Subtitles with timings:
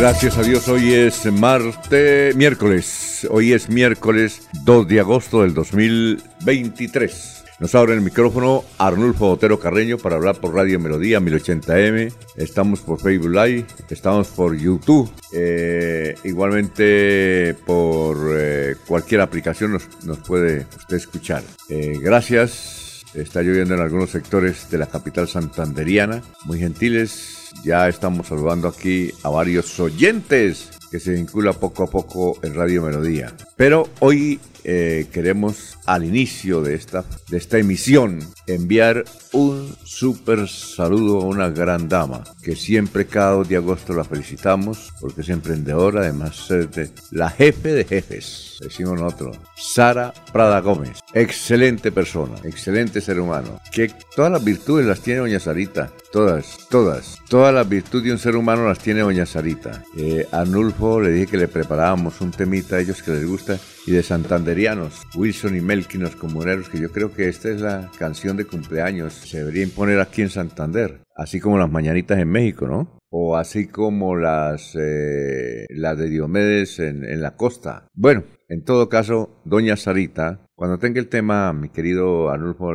[0.00, 7.44] Gracias a Dios, hoy es martes, miércoles, hoy es miércoles 2 de agosto del 2023.
[7.58, 12.14] Nos abre el micrófono Arnulfo Otero Carreño para hablar por Radio Melodía 1080M.
[12.36, 20.66] Estamos por Facebook Live, estamos por YouTube, eh, igualmente por eh, cualquier aplicación nos, puede
[20.78, 21.42] usted escuchar.
[21.68, 28.28] Eh, gracias, está lloviendo en algunos sectores de la capital santanderiana, muy gentiles ya estamos
[28.28, 33.32] saludando aquí a varios oyentes que se vincula poco a poco en Radio Melodía.
[33.56, 41.20] Pero hoy eh, queremos al inicio de esta, de esta emisión enviar un súper saludo
[41.20, 46.00] a una gran dama que siempre cada 2 de agosto la felicitamos porque es emprendedora,
[46.00, 50.98] además de la jefe de jefes, decimos nosotros, Sara Prada Gómez.
[51.14, 57.18] Excelente persona, excelente ser humano, que todas las virtudes las tiene doña Sarita, todas, todas,
[57.28, 59.82] todas las virtudes de un ser humano las tiene doña Sarita.
[59.96, 63.58] Eh, a Nulfo le dije que le preparábamos un temita a ellos que les gusta
[63.86, 68.36] y de santanderianos, Wilson y Melquinos comuneros, que yo creo que esta es la canción
[68.36, 72.98] de cumpleaños, se debería imponer aquí en Santander, así como las mañanitas en México, ¿no?
[73.10, 77.86] O así como las, eh, las de Diomedes en, en la costa.
[77.92, 82.72] Bueno, en todo caso, doña Sarita, cuando tenga el tema, mi querido Arnulfo,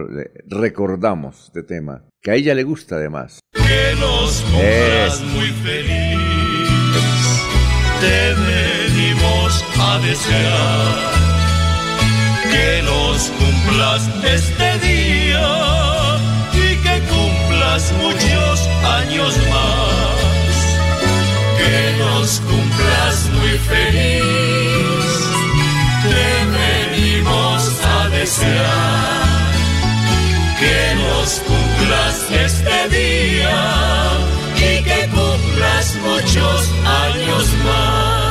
[0.48, 3.40] recordamos este tema, que a ella le gusta además.
[3.54, 6.18] Que los cumplas muy feliz,
[8.02, 8.55] te
[9.96, 10.96] a desear
[12.52, 15.50] que los cumplas este día
[16.54, 18.58] y que cumplas muchos
[19.00, 20.58] años más,
[21.60, 25.06] que los cumplas muy feliz,
[26.04, 26.28] te
[26.60, 27.62] venimos
[27.98, 29.54] a desear,
[30.60, 32.16] que los cumplas
[32.48, 33.60] este día
[34.58, 38.25] y que cumplas muchos años más.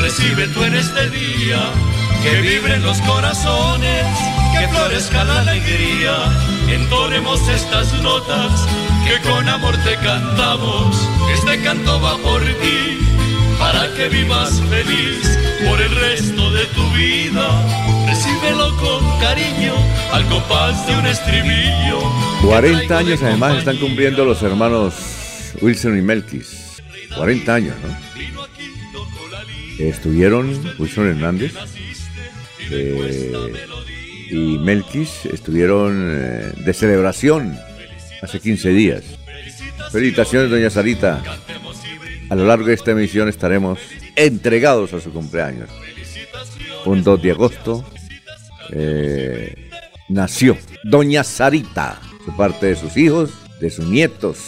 [0.00, 1.58] Recibe tú en este día.
[2.22, 4.04] Que vibren los corazones,
[4.52, 6.14] que florezca la alegría.
[6.68, 8.66] Entonemos estas notas
[9.06, 10.96] que con amor te cantamos.
[11.34, 12.98] Este canto va por ti,
[13.58, 17.48] para que vivas feliz por el resto de tu vida.
[18.06, 19.74] Recíbelo con cariño
[20.12, 22.00] al compás de un estribillo.
[22.42, 24.94] 40 años además están cumpliendo los hermanos
[25.60, 26.82] Wilson y Melkis.
[27.16, 28.35] 40 años, ¿no?
[29.78, 31.52] Estuvieron Wilson Hernández
[32.70, 33.32] eh,
[34.30, 37.56] y Melquis, estuvieron eh, de celebración
[38.22, 39.04] hace 15 días.
[39.92, 41.22] Felicitaciones, doña Sarita.
[42.28, 43.78] A lo largo de esta emisión estaremos
[44.16, 45.70] entregados a su cumpleaños.
[46.84, 47.84] Un 2 de agosto
[48.70, 49.70] eh,
[50.08, 53.30] nació doña Sarita, de parte de sus hijos,
[53.60, 54.38] de sus nietos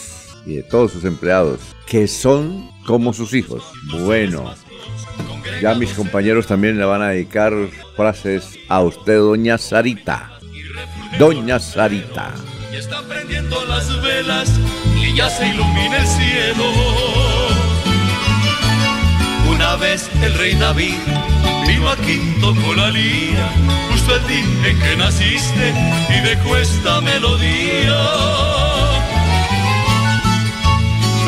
[0.47, 3.63] y de todos sus empleados, que son como sus hijos.
[4.05, 4.55] Bueno,
[5.61, 7.53] ya mis compañeros también le van a dedicar
[7.97, 10.39] frases a usted, doña Sarita.
[11.19, 12.33] Doña Sarita.
[12.73, 14.51] Y están prendiendo las velas
[14.97, 16.65] y ya se ilumina el cielo.
[19.51, 20.95] Una vez el rey David
[21.67, 23.51] vino aquí, tocó la lira,
[23.91, 25.75] justo el día en que naciste
[26.17, 28.68] y dejó esta melodía.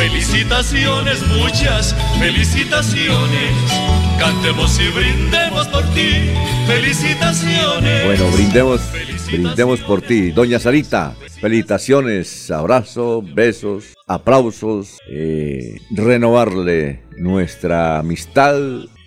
[0.00, 3.52] Felicitaciones, muchas felicitaciones.
[4.19, 6.32] Cantemos y brindemos por ti.
[6.67, 8.06] Felicitaciones.
[8.06, 8.81] Bueno, brindemos
[9.26, 10.31] brindemos por ti.
[10.31, 18.58] Doña Sarita, felicitaciones, abrazos, besos, aplausos, eh, renovarle nuestra amistad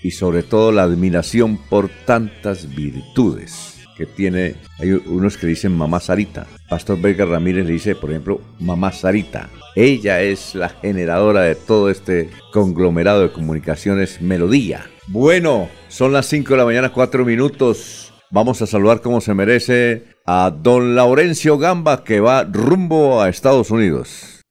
[0.04, 6.00] y sobre todo la admiración por tantas virtudes que tiene, hay unos que dicen mamá
[6.00, 6.48] Sarita.
[6.70, 9.50] Pastor Vega Ramírez le dice, por ejemplo, mamá Sarita.
[9.76, 14.86] Ella es la generadora de todo este conglomerado de comunicaciones Melodía.
[15.08, 18.14] Bueno, son las 5 de la mañana, 4 minutos.
[18.32, 23.70] Vamos a saludar como se merece a don Laurencio Gamba que va rumbo a Estados
[23.70, 24.42] Unidos.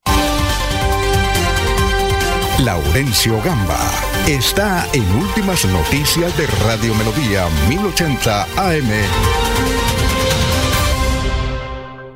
[2.64, 8.88] Laurencio Gamba está en Últimas Noticias de Radio Melodía 1080 AM.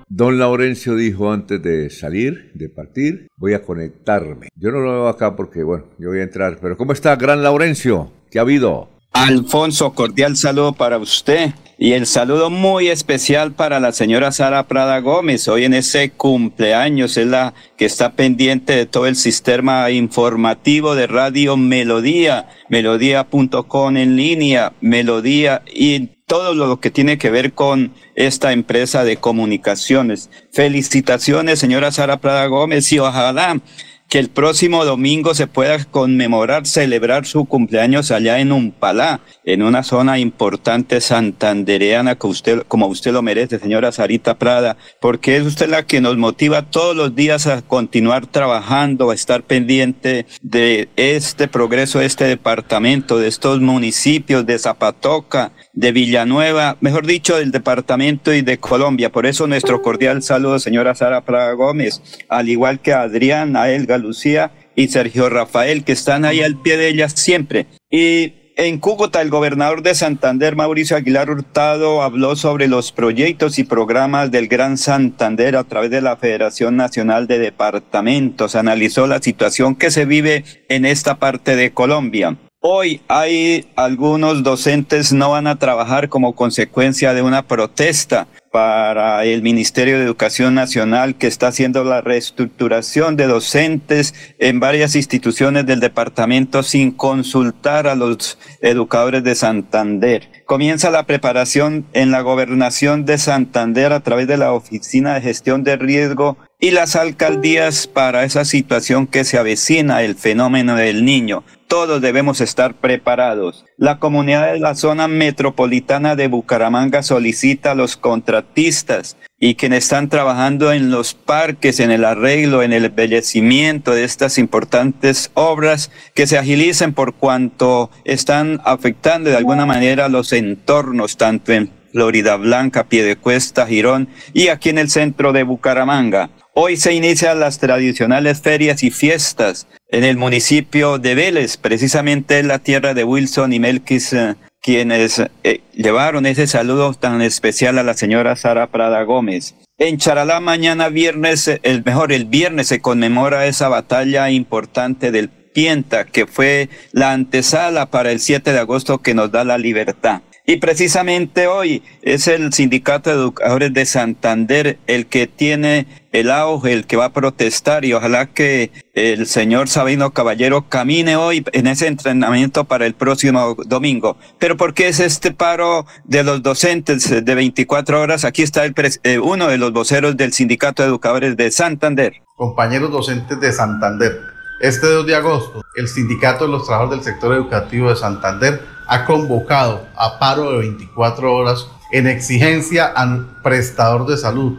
[0.09, 4.49] Don Laurencio dijo antes de salir, de partir, voy a conectarme.
[4.55, 6.59] Yo no lo veo acá porque, bueno, yo voy a entrar.
[6.61, 8.13] Pero ¿cómo está, gran Laurencio?
[8.31, 8.89] ¿Qué ha habido?
[9.13, 14.99] Alfonso, cordial saludo para usted y el saludo muy especial para la señora Sara Prada
[15.01, 15.47] Gómez.
[15.47, 21.07] Hoy en ese cumpleaños es la que está pendiente de todo el sistema informativo de
[21.07, 28.53] Radio Melodía, melodía.com en línea, Melodía y todo lo que tiene que ver con esta
[28.53, 30.31] empresa de comunicaciones.
[30.53, 33.61] Felicitaciones, señora Sara Prada Gómez, y ojalá
[34.09, 39.83] que el próximo domingo se pueda conmemorar, celebrar su cumpleaños allá en Umpalá, en una
[39.83, 45.69] zona importante santandereana que usted, como usted lo merece, señora Sarita Prada, porque es usted
[45.69, 51.49] la que nos motiva todos los días a continuar trabajando, a estar pendiente de este
[51.49, 58.35] progreso de este departamento, de estos municipios de Zapatoca, de Villanueva, mejor dicho, del departamento
[58.35, 59.13] y de Colombia.
[59.13, 63.71] Por eso nuestro cordial saludo, señora Sara Prada Gómez, al igual que a Adrián, a
[63.71, 67.67] Elga Lucía y Sergio Rafael, que están ahí al pie de ellas siempre.
[67.91, 73.65] Y en Cúcuta, el gobernador de Santander, Mauricio Aguilar Hurtado, habló sobre los proyectos y
[73.65, 78.57] programas del Gran Santander a través de la Federación Nacional de Departamentos.
[78.57, 82.39] Analizó la situación que se vive en esta parte de Colombia.
[82.69, 89.43] Hoy hay algunos docentes no van a trabajar como consecuencia de una protesta para el
[89.43, 95.79] Ministerio de Educación Nacional que está haciendo la reestructuración de docentes en varias instituciones del
[95.79, 100.29] departamento sin consultar a los educadores de Santander.
[100.45, 105.63] Comienza la preparación en la gobernación de Santander a través de la Oficina de Gestión
[105.63, 111.45] de Riesgo y las alcaldías para esa situación que se avecina, el fenómeno del niño
[111.69, 113.65] todos debemos estar preparados.
[113.77, 120.09] La comunidad de la zona metropolitana de Bucaramanga solicita a los contratistas y quienes están
[120.09, 126.27] trabajando en los parques, en el arreglo, en el embellecimiento de estas importantes obras, que
[126.27, 132.85] se agilicen por cuanto están afectando de alguna manera los entornos, tanto en Florida Blanca,
[132.85, 136.31] Piedecuesta, Girón y aquí en el centro de Bucaramanga.
[136.59, 142.49] Hoy se inician las tradicionales ferias y fiestas en el municipio de Vélez, precisamente en
[142.49, 147.83] la tierra de Wilson y Melquis, eh, quienes eh, llevaron ese saludo tan especial a
[147.83, 149.55] la señora Sara Prada Gómez.
[149.77, 156.07] En Charalá mañana viernes, el mejor, el viernes se conmemora esa batalla importante del Pienta,
[156.07, 160.23] que fue la antesala para el 7 de agosto que nos da la libertad.
[160.49, 166.73] Y precisamente hoy es el Sindicato de Educadores de Santander el que tiene el auge,
[166.73, 171.67] el que va a protestar y ojalá que el señor Sabino Caballero camine hoy en
[171.67, 174.19] ese entrenamiento para el próximo domingo.
[174.39, 178.25] Pero ¿por qué es este paro de los docentes de 24 horas?
[178.25, 182.23] Aquí está eh, uno de los voceros del Sindicato de Educadores de Santander.
[182.37, 184.13] Compañeros docentes de Santander,
[184.61, 189.05] este 2 de agosto, el Sindicato de los Trabajadores del Sector Educativo de Santander ha
[189.05, 194.59] convocado a paro de 24 horas en exigencia al prestador de salud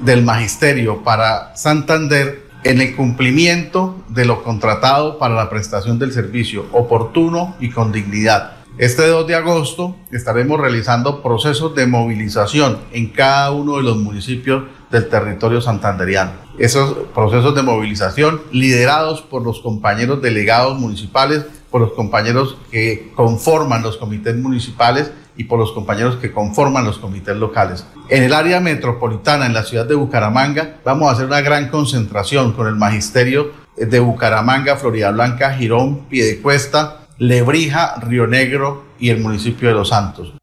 [0.00, 6.66] del magisterio para Santander en el cumplimiento de lo contratado para la prestación del servicio
[6.72, 8.52] oportuno y con dignidad.
[8.78, 14.64] Este 2 de agosto estaremos realizando procesos de movilización en cada uno de los municipios
[14.90, 16.32] del territorio santanderiano.
[16.58, 23.82] Esos procesos de movilización liderados por los compañeros delegados municipales por los compañeros que conforman
[23.82, 27.86] los comités municipales y por los compañeros que conforman los comités locales.
[28.10, 32.52] En el área metropolitana, en la ciudad de Bucaramanga, vamos a hacer una gran concentración
[32.52, 39.70] con el magisterio de Bucaramanga, Florida Blanca, Girón, Piedecuesta, Lebrija, Río Negro y el municipio
[39.70, 40.34] de Los Santos.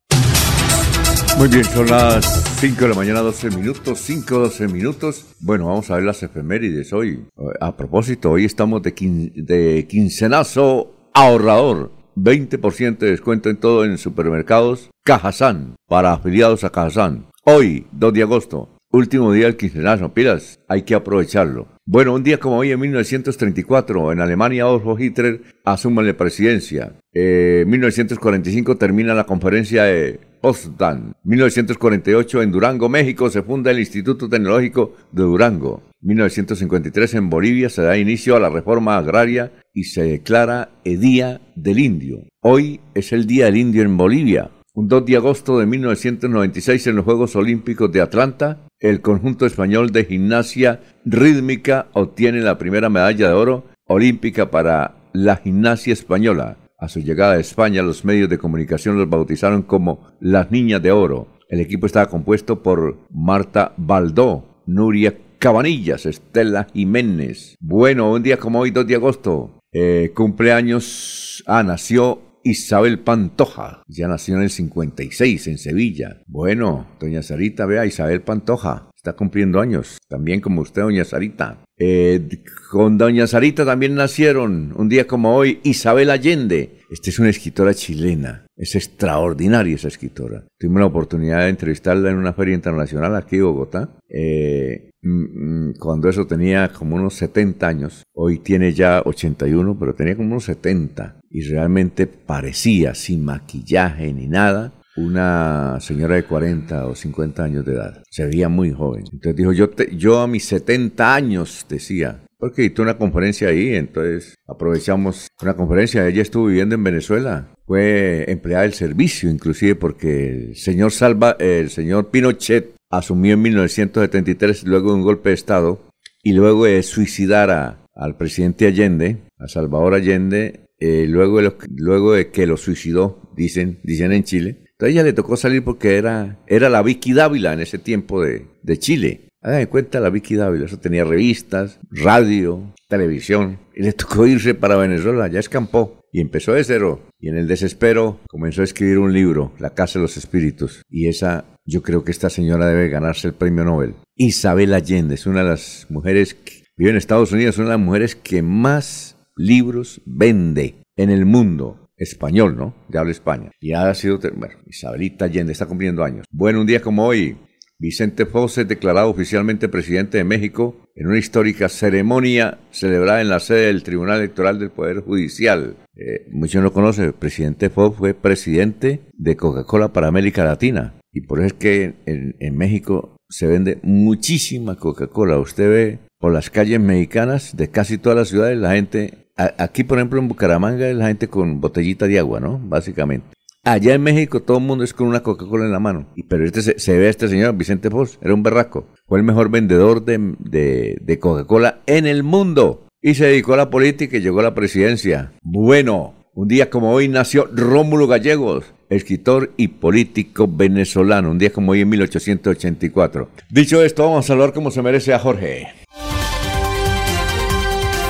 [1.38, 2.26] Muy bien, son las
[2.60, 5.26] 5 de la mañana, 12 minutos, 5, 12 minutos.
[5.40, 7.28] Bueno, vamos a ver las efemérides hoy.
[7.62, 8.92] A propósito, hoy estamos de,
[9.36, 11.92] de quincenazo ahorrador.
[12.16, 17.28] 20% de descuento en todo en supermercados Cajazán para afiliados a Cajazán.
[17.46, 21.68] Hoy, 2 de agosto, último día del quincenario, pilas, hay que aprovecharlo.
[21.86, 26.94] Bueno, un día como hoy, en 1934, en Alemania, Adolf Hitler asume la presidencia.
[27.14, 31.14] En 1945 termina la conferencia de Potsdam.
[31.24, 35.84] 1948, en Durango, México, se funda el Instituto Tecnológico de Durango.
[36.02, 41.42] 1953, en Bolivia, se da inicio a la reforma agraria y se declara el Día
[41.56, 42.24] del Indio.
[42.42, 44.52] Hoy es el Día del Indio en Bolivia.
[44.74, 49.92] Un 2 de agosto de 1996 en los Juegos Olímpicos de Atlanta, el conjunto español
[49.92, 56.58] de gimnasia rítmica obtiene la primera medalla de oro olímpica para la gimnasia española.
[56.80, 60.94] A su llegada a España, los medios de comunicación los bautizaron como las Niñas de
[60.94, 61.28] Oro.
[61.50, 67.58] El equipo estaba compuesto por Marta Baldó, Nuria Cabanillas, Estela Jiménez.
[67.60, 71.44] Bueno, un día como hoy, 2 de agosto, eh, cumpleaños.
[71.46, 73.84] Ah, nació Isabel Pantoja.
[73.88, 76.22] Ya nació en el 56 en Sevilla.
[76.28, 78.90] Bueno, doña Sarita, vea, Isabel Pantoja.
[78.96, 81.64] Está cumpliendo años, también como usted, doña Sarita.
[81.78, 86.80] Eh, con doña Sarita también nacieron, un día como hoy, Isabel Allende.
[86.92, 88.46] Esta es una escritora chilena.
[88.60, 90.44] Es extraordinaria esa escritora.
[90.60, 93.90] Tuvimos la oportunidad de entrevistarla en una feria internacional aquí en Bogotá.
[94.10, 98.04] Eh, mm, mm, cuando eso tenía como unos 70 años.
[98.14, 101.22] Hoy tiene ya 81, pero tenía como unos 70.
[101.32, 107.76] Y realmente parecía, sin maquillaje ni nada, una señora de 40 o 50 años de
[107.76, 108.04] edad.
[108.10, 109.06] Se veía muy joven.
[109.14, 114.36] Entonces dijo, yo, yo a mis 70 años, decía, porque hizo una conferencia ahí, entonces
[114.48, 116.08] aprovechamos una conferencia.
[116.08, 121.70] Ella estuvo viviendo en Venezuela, fue empleada del servicio, inclusive porque el señor Salva, el
[121.70, 125.82] señor Pinochet asumió en 1973 luego de un golpe de Estado
[126.24, 132.56] y luego de suicidar al presidente Allende, a Salvador Allende, eh, luego, de que lo
[132.56, 137.12] suicidó, dicen, dicen en Chile, entonces ella le tocó salir porque era, era la Vicky
[137.12, 139.29] Dávila en ese tiempo de, de Chile.
[139.42, 144.76] Hagan cuenta la Vicky Dávila, eso tenía revistas, radio, televisión, y le tocó irse para
[144.76, 146.00] Venezuela, ya escampó.
[146.12, 147.02] Y empezó de cero.
[147.20, 150.82] Y en el desespero comenzó a escribir un libro, La Casa de los Espíritus.
[150.90, 153.94] Y esa, yo creo que esta señora debe ganarse el premio Nobel.
[154.16, 157.86] Isabel Allende es una de las mujeres que vive en Estados Unidos, una de las
[157.86, 162.74] mujeres que más libros vende en el mundo español, ¿no?
[162.90, 163.52] Ya habla España.
[163.60, 166.26] Y ha sido, bueno, Isabelita Allende está cumpliendo años.
[166.32, 167.38] Bueno, un día como hoy,
[167.80, 173.40] Vicente Fox es declarado oficialmente presidente de México en una histórica ceremonia celebrada en la
[173.40, 175.78] sede del Tribunal Electoral del Poder Judicial.
[175.96, 180.94] Eh, muchos no conocen, presidente Fox fue presidente de Coca-Cola para América Latina.
[181.14, 185.40] Y por eso es que en, México se vende muchísima Coca-Cola.
[185.40, 190.00] Usted ve por las calles mexicanas de casi todas las ciudades la gente aquí, por
[190.00, 192.60] ejemplo, en Bucaramanga la gente con botellita de agua, ¿no?
[192.62, 193.39] Básicamente.
[193.64, 196.08] Allá en México todo el mundo es con una Coca-Cola en la mano.
[196.28, 198.88] Pero este se, ve a este señor, Vicente Fox, era un berraco.
[199.08, 202.86] Fue el mejor vendedor de, de Coca-Cola en el mundo.
[203.02, 205.32] Y se dedicó a la política y llegó a la presidencia.
[205.42, 211.32] Bueno, un día como hoy nació Rómulo Gallegos, escritor y político venezolano.
[211.32, 213.30] Un día como hoy en 1884.
[213.50, 215.68] Dicho esto, vamos a saludar como se merece a Jorge.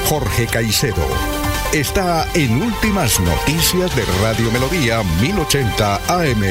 [0.06, 1.39] Jorge Caicedo.
[1.74, 6.42] Está en Últimas Noticias de Radio Melodía 1080 AM.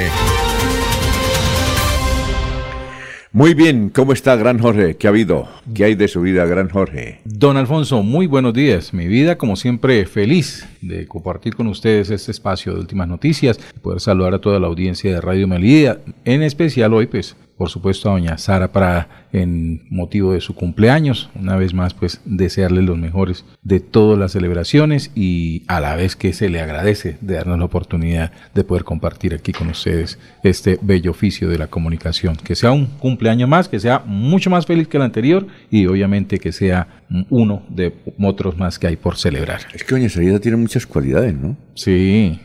[3.33, 4.97] Muy bien, ¿cómo está Gran Jorge?
[4.97, 5.49] ¿Qué ha habido?
[5.75, 7.19] ¿Qué hay de su vida, Gran Jorge?
[7.25, 8.95] Don Alfonso, muy buenos días.
[8.95, 13.99] Mi vida, como siempre, feliz de compartir con ustedes este espacio de últimas noticias, poder
[13.99, 18.13] saludar a toda la audiencia de Radio Melodía, en especial hoy, pues, por supuesto a
[18.13, 21.29] doña Sara Prada en motivo de su cumpleaños.
[21.35, 26.17] Una vez más, pues desearle los mejores de todas las celebraciones y a la vez
[26.17, 30.79] que se le agradece de darnos la oportunidad de poder compartir aquí con ustedes este
[30.81, 32.37] bello oficio de la comunicación.
[32.37, 36.39] Que sea un cumpleaños más, que sea mucho más feliz que el anterior y obviamente
[36.39, 39.63] que sea uno de otros más que hay por celebrar.
[39.75, 41.57] Es que doña Sarita tiene muchas cualidades, ¿no?
[41.75, 42.39] Sí,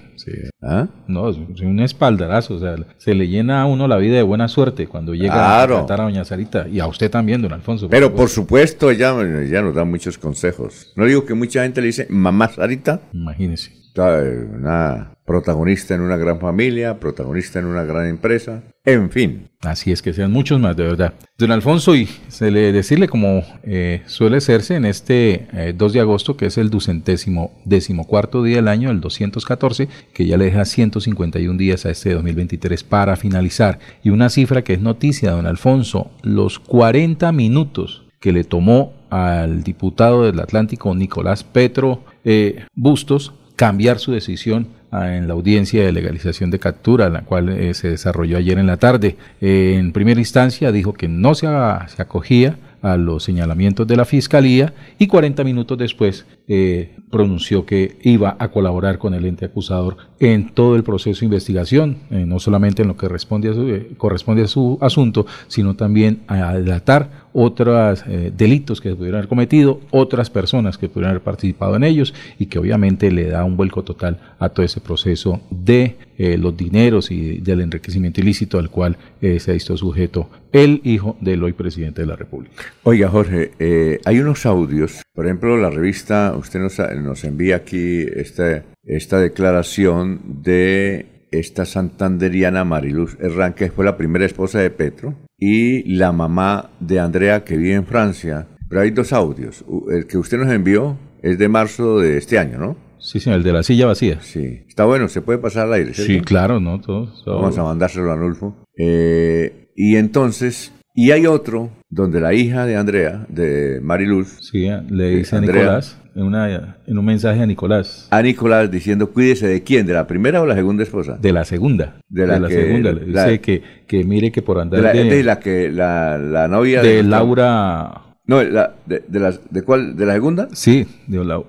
[0.61, 0.87] ¿Ah?
[1.07, 4.47] No, es un espaldarazo, o sea, se le llena a uno la vida de buena
[4.47, 7.89] suerte cuando llega a tratar a doña Sarita y a usted también, don Alfonso.
[7.89, 10.93] Pero por supuesto, ella, ella nos da muchos consejos.
[10.95, 13.01] No digo que mucha gente le dice mamá Sarita.
[13.13, 13.82] Imagínese.
[13.95, 19.49] Una protagonista en una gran familia, protagonista en una gran empresa, en fin.
[19.61, 21.13] Así es que sean muchos más, de verdad.
[21.37, 26.01] Don Alfonso, y se le decirle como eh, suele serse en este 2 eh, de
[26.01, 30.65] agosto, que es el ducentésimo decimocuarto día del año, el 214, que ya le deja
[30.65, 33.79] 151 días a este 2023 para finalizar.
[34.03, 39.63] Y una cifra que es noticia, don Alfonso, los 40 minutos que le tomó al
[39.63, 46.51] diputado del Atlántico Nicolás Petro eh, Bustos cambiar su decisión en la audiencia de legalización
[46.51, 49.17] de captura, la cual eh, se desarrolló ayer en la tarde.
[49.41, 55.07] en primera instancia dijo que no se, acogía a los señalamientos de la Fiscalía y
[55.07, 60.75] 40 minutos después eh, pronunció que iba a colaborar con el ente acusador en todo
[60.75, 64.43] el proceso de investigación, eh, no solamente en lo que responde a su, eh, corresponde
[64.43, 68.03] a su asunto, sino también a delatar otros
[68.35, 72.59] delitos que pudieran haber cometido, otras personas que pudieran haber participado en ellos y que
[72.59, 77.61] obviamente le da un vuelco total a todo ese proceso de los dineros y del
[77.61, 82.15] enriquecimiento ilícito al cual se ha visto sujeto el hijo del hoy presidente de la
[82.15, 82.55] República.
[82.83, 89.19] Oiga, Jorge, hay unos audios, por ejemplo, la revista usted nos, envía aquí esta, esta
[89.19, 96.11] declaración de esta santanderiana Mariluz Herrán, que fue la primera esposa de Petro, y la
[96.11, 98.47] mamá de Andrea, que vive en Francia.
[98.69, 99.63] Pero hay dos audios.
[99.91, 102.77] El que usted nos envió es de marzo de este año, ¿no?
[102.99, 104.19] Sí, señor, el de la silla vacía.
[104.21, 104.61] Sí.
[104.67, 105.93] Está bueno, se puede pasar al aire.
[105.93, 106.79] Sí, claro, ¿no?
[107.25, 108.55] Vamos a mandárselo a Anulfo.
[108.77, 115.09] Eh, y entonces, y hay otro donde la hija de Andrea, de Mariluz, sí, le
[115.17, 118.07] dice a Nicolás, en, una, en un mensaje a Nicolás.
[118.11, 121.17] A Nicolás diciendo, cuídese de quién, de la primera o la segunda esposa.
[121.19, 121.95] De la segunda.
[122.09, 122.91] De la, segunda.
[122.91, 124.85] Le dice que, que, mire que por andar de...
[124.85, 126.95] La, de, la que, la, la novia de...
[126.95, 128.01] de Laura...
[128.25, 129.97] No, la, de, de, la, ¿de cuál?
[129.97, 130.47] ¿De la segunda?
[130.53, 131.41] Sí, de la,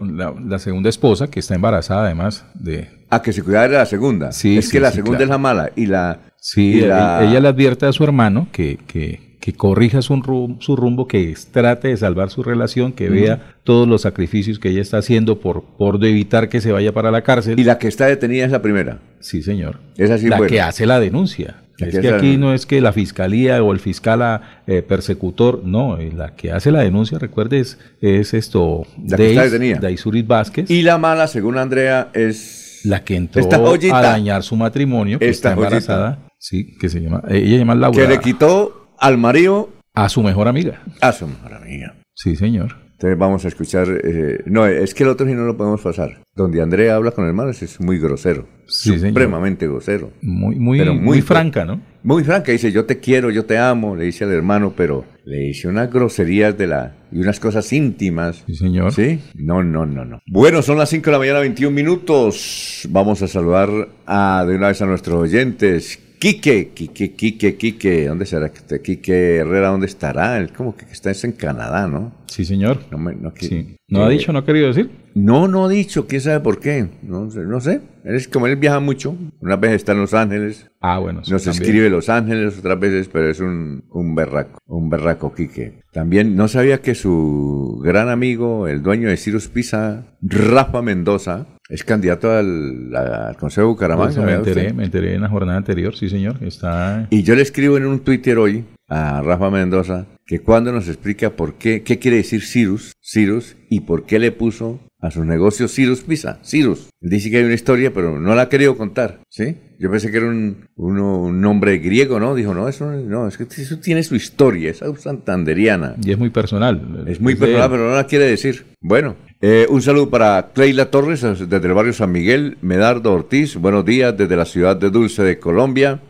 [0.44, 2.88] la, segunda esposa, que está embarazada además de...
[3.10, 4.32] Ah, que se cuidara de la segunda.
[4.32, 6.18] Sí, Es que la segunda es la mala y la...
[6.36, 11.06] Sí, ella le advierte a su hermano que, que, que corrija su, rumbo, su rumbo,
[11.06, 15.38] que trate de salvar su relación, que vea todos los sacrificios que ella está haciendo
[15.38, 17.60] por, por evitar que se vaya para la cárcel.
[17.60, 19.00] ¿Y la que está detenida es la primera?
[19.20, 19.80] Sí, señor.
[19.98, 21.56] Es así, La que hace la denuncia.
[21.76, 26.10] es que aquí no es que la fiscalía o el fiscal eh, persecutor, no, eh,
[26.16, 29.80] la que hace la denuncia, recuerde, es, esto, la que está detenida.
[30.26, 30.70] Vázquez.
[30.70, 33.46] Y la mala, según Andrea, es la que entró
[33.92, 38.00] a dañar su matrimonio, que está embarazada, sí, que se llama, ella llama Laura.
[38.00, 39.68] Que le quitó al marido.
[39.92, 40.82] A su mejor amiga.
[41.00, 41.94] A su mejor amiga.
[42.14, 42.76] Sí, señor.
[42.92, 43.86] Entonces vamos a escuchar.
[44.02, 46.22] Eh, no, es que el otro sí no lo podemos pasar.
[46.34, 48.48] Donde Andrea habla con el hermano es muy grosero.
[48.66, 50.10] Sí, supremamente grosero.
[50.22, 51.82] Muy, muy, muy, franca, ¿no?
[52.02, 52.50] Muy franca.
[52.50, 55.92] Dice, yo te quiero, yo te amo, le dice al hermano, pero le dice unas
[55.92, 56.94] groserías de la.
[57.12, 58.42] y unas cosas íntimas.
[58.46, 58.92] Sí, señor.
[58.92, 59.20] Sí.
[59.34, 60.20] No, no, no, no.
[60.26, 62.88] Bueno, son las 5 de la mañana, 21 minutos.
[62.88, 63.68] Vamos a saludar
[64.06, 66.00] a, de una vez a nuestros oyentes.
[66.24, 70.38] Quique, Quique, Quique, Quique, ¿dónde será que Quique Herrera, dónde estará?
[70.38, 72.14] Él como que está en Canadá, ¿no?
[72.28, 72.80] Sí, señor.
[72.90, 74.88] No, no, ha dicho, no ha querido decir?
[75.14, 76.88] No, no ha dicho, quién sabe por qué.
[77.02, 77.80] No, no sé.
[78.04, 79.16] Es como él viaja mucho.
[79.40, 80.68] Una vez está en Los Ángeles.
[80.80, 81.22] Ah, bueno.
[81.30, 85.82] Nos escribe Los Ángeles otras veces, pero es un, un berraco, un berraco Quique.
[85.92, 91.84] También no sabía que su gran amigo, el dueño de Cirus Pizza, Rafa Mendoza, es
[91.84, 94.14] candidato al, Consejo de Bucaramanga.
[94.14, 96.38] Pues, me, enteré, me enteré en la jornada anterior, sí señor.
[96.42, 97.06] Está...
[97.10, 101.30] Y yo le escribo en un Twitter hoy a Rafa Mendoza que cuando nos explica
[101.30, 105.68] por qué, qué quiere decir Cirus, Cirus, y por qué le puso a su negocio
[105.68, 106.88] Cirus Pizza, Cirus.
[107.02, 109.54] Él dice que hay una historia, pero no la ha querido contar, ¿sí?
[109.78, 112.34] Yo pensé que era un, un nombre griego, ¿no?
[112.34, 115.96] Dijo, no, eso no, es que eso tiene su historia, es santanderiana.
[116.02, 117.04] Y es muy personal.
[117.06, 118.64] Es muy personal, pero no la quiere decir.
[118.80, 123.84] Bueno, eh, un saludo para Cleila Torres desde el barrio San Miguel, Medardo Ortiz, buenos
[123.84, 126.00] días desde la ciudad de Dulce de Colombia.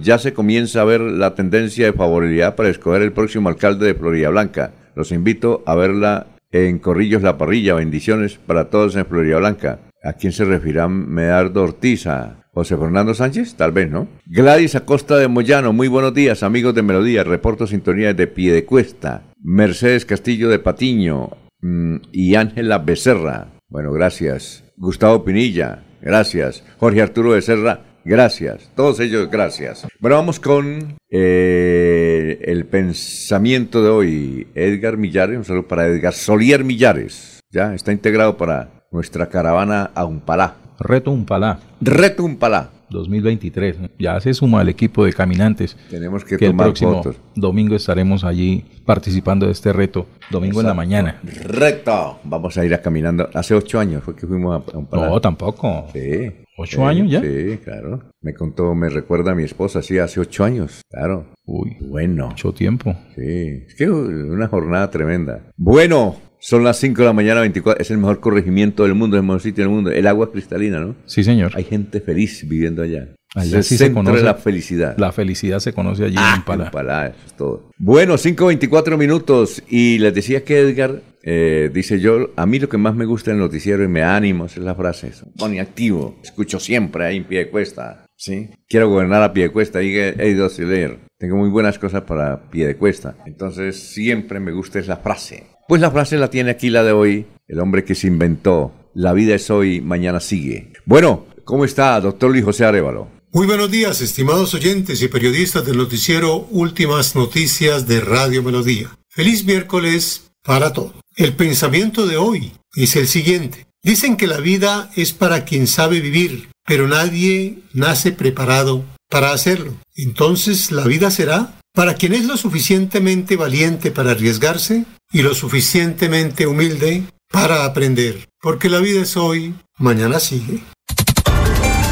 [0.00, 3.94] ya se comienza a ver la tendencia de favorabilidad para escoger el próximo alcalde de
[3.94, 4.72] Florida Blanca.
[4.94, 7.74] Los invito a verla en Corrillos La Parrilla.
[7.74, 9.80] Bendiciones para todos en Florida Blanca.
[10.02, 12.06] ¿A quién se referirá Medardo Ortiz?
[12.06, 13.56] ¿A José Fernando Sánchez?
[13.56, 14.06] Tal vez, ¿no?
[14.26, 15.72] Gladys Acosta de Moyano.
[15.72, 17.24] Muy buenos días, amigos de Melodía.
[17.24, 19.22] Reporto sintonía de Piedecuesta.
[19.42, 21.30] Mercedes Castillo de Patiño.
[21.60, 23.48] Mm, y Ángela Becerra.
[23.68, 24.62] Bueno, gracias.
[24.76, 26.62] Gustavo Pinilla, gracias.
[26.78, 28.70] Jorge Arturo Becerra, gracias.
[28.74, 29.86] Todos ellos, gracias.
[30.00, 34.46] Bueno, vamos con eh, el pensamiento de hoy.
[34.54, 37.40] Edgar Millares, un saludo para Edgar Solier Millares.
[37.50, 40.56] Ya está integrado para nuestra caravana a Umpalá.
[40.78, 41.60] Reto Umpalá.
[41.80, 42.70] Reto Umpalá.
[42.90, 43.76] 2023.
[43.98, 45.76] Ya se suma el equipo de caminantes.
[45.90, 47.02] Tenemos que, tomar el próximo
[47.34, 51.20] domingo estaremos allí participando de este reto, domingo en la mañana.
[51.22, 52.20] Reto.
[52.24, 53.28] Vamos a ir a caminando.
[53.34, 55.88] Hace ocho años fue que fuimos a, un No, tampoco.
[55.92, 56.32] Sí.
[56.56, 57.20] ¿Ocho años ya?
[57.20, 58.10] Sí, claro.
[58.20, 60.82] Me contó, me recuerda a mi esposa, sí, hace ocho años.
[60.88, 61.26] Claro.
[61.44, 61.76] Uy.
[61.80, 62.28] Bueno.
[62.28, 62.94] Mucho tiempo.
[63.16, 63.64] Sí.
[63.66, 65.50] Es que una jornada tremenda.
[65.56, 67.80] Bueno, Son las 5 de la mañana, 24.
[67.80, 69.90] Es el mejor corregimiento del mundo, el mejor sitio del mundo.
[69.90, 70.94] El agua cristalina, ¿no?
[71.06, 71.52] Sí, señor.
[71.54, 73.08] Hay gente feliz viviendo allá.
[73.34, 74.96] Allá sí se conoce la felicidad.
[74.98, 76.66] La felicidad se conoce allí Ah, en Palá.
[76.66, 77.70] en Palá, eso es todo.
[77.78, 79.62] Bueno, 5.24 minutos.
[79.68, 83.30] Y les decía que Edgar eh, dice yo, a mí lo que más me gusta
[83.30, 87.24] del noticiero y me da ánimos es la frase, pone activo, escucho siempre ahí en
[87.24, 88.50] pie de cuesta, ¿sí?
[88.68, 90.98] Quiero gobernar a pie de cuesta, y he ido a leer.
[91.18, 93.16] Tengo muy buenas cosas para pie de cuesta.
[93.24, 95.46] Entonces siempre me gusta es la frase.
[95.66, 98.72] Pues la frase la tiene aquí la de hoy, el hombre que se inventó.
[98.92, 100.72] La vida es hoy, mañana sigue.
[100.84, 103.08] Bueno, ¿cómo está, doctor Luis José Arevalo?
[103.34, 108.96] Muy buenos días, estimados oyentes y periodistas del noticiero Últimas Noticias de Radio Melodía.
[109.10, 110.92] Feliz miércoles para todos.
[111.16, 113.66] El pensamiento de hoy es el siguiente.
[113.82, 119.74] Dicen que la vida es para quien sabe vivir, pero nadie nace preparado para hacerlo.
[119.96, 126.46] Entonces, ¿la vida será para quien es lo suficientemente valiente para arriesgarse y lo suficientemente
[126.46, 128.28] humilde para aprender?
[128.40, 130.62] Porque la vida es hoy, mañana sigue.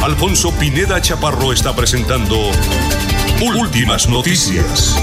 [0.02, 2.34] Alfonso Pineda Chaparro está presentando
[3.56, 5.00] Últimas Noticias.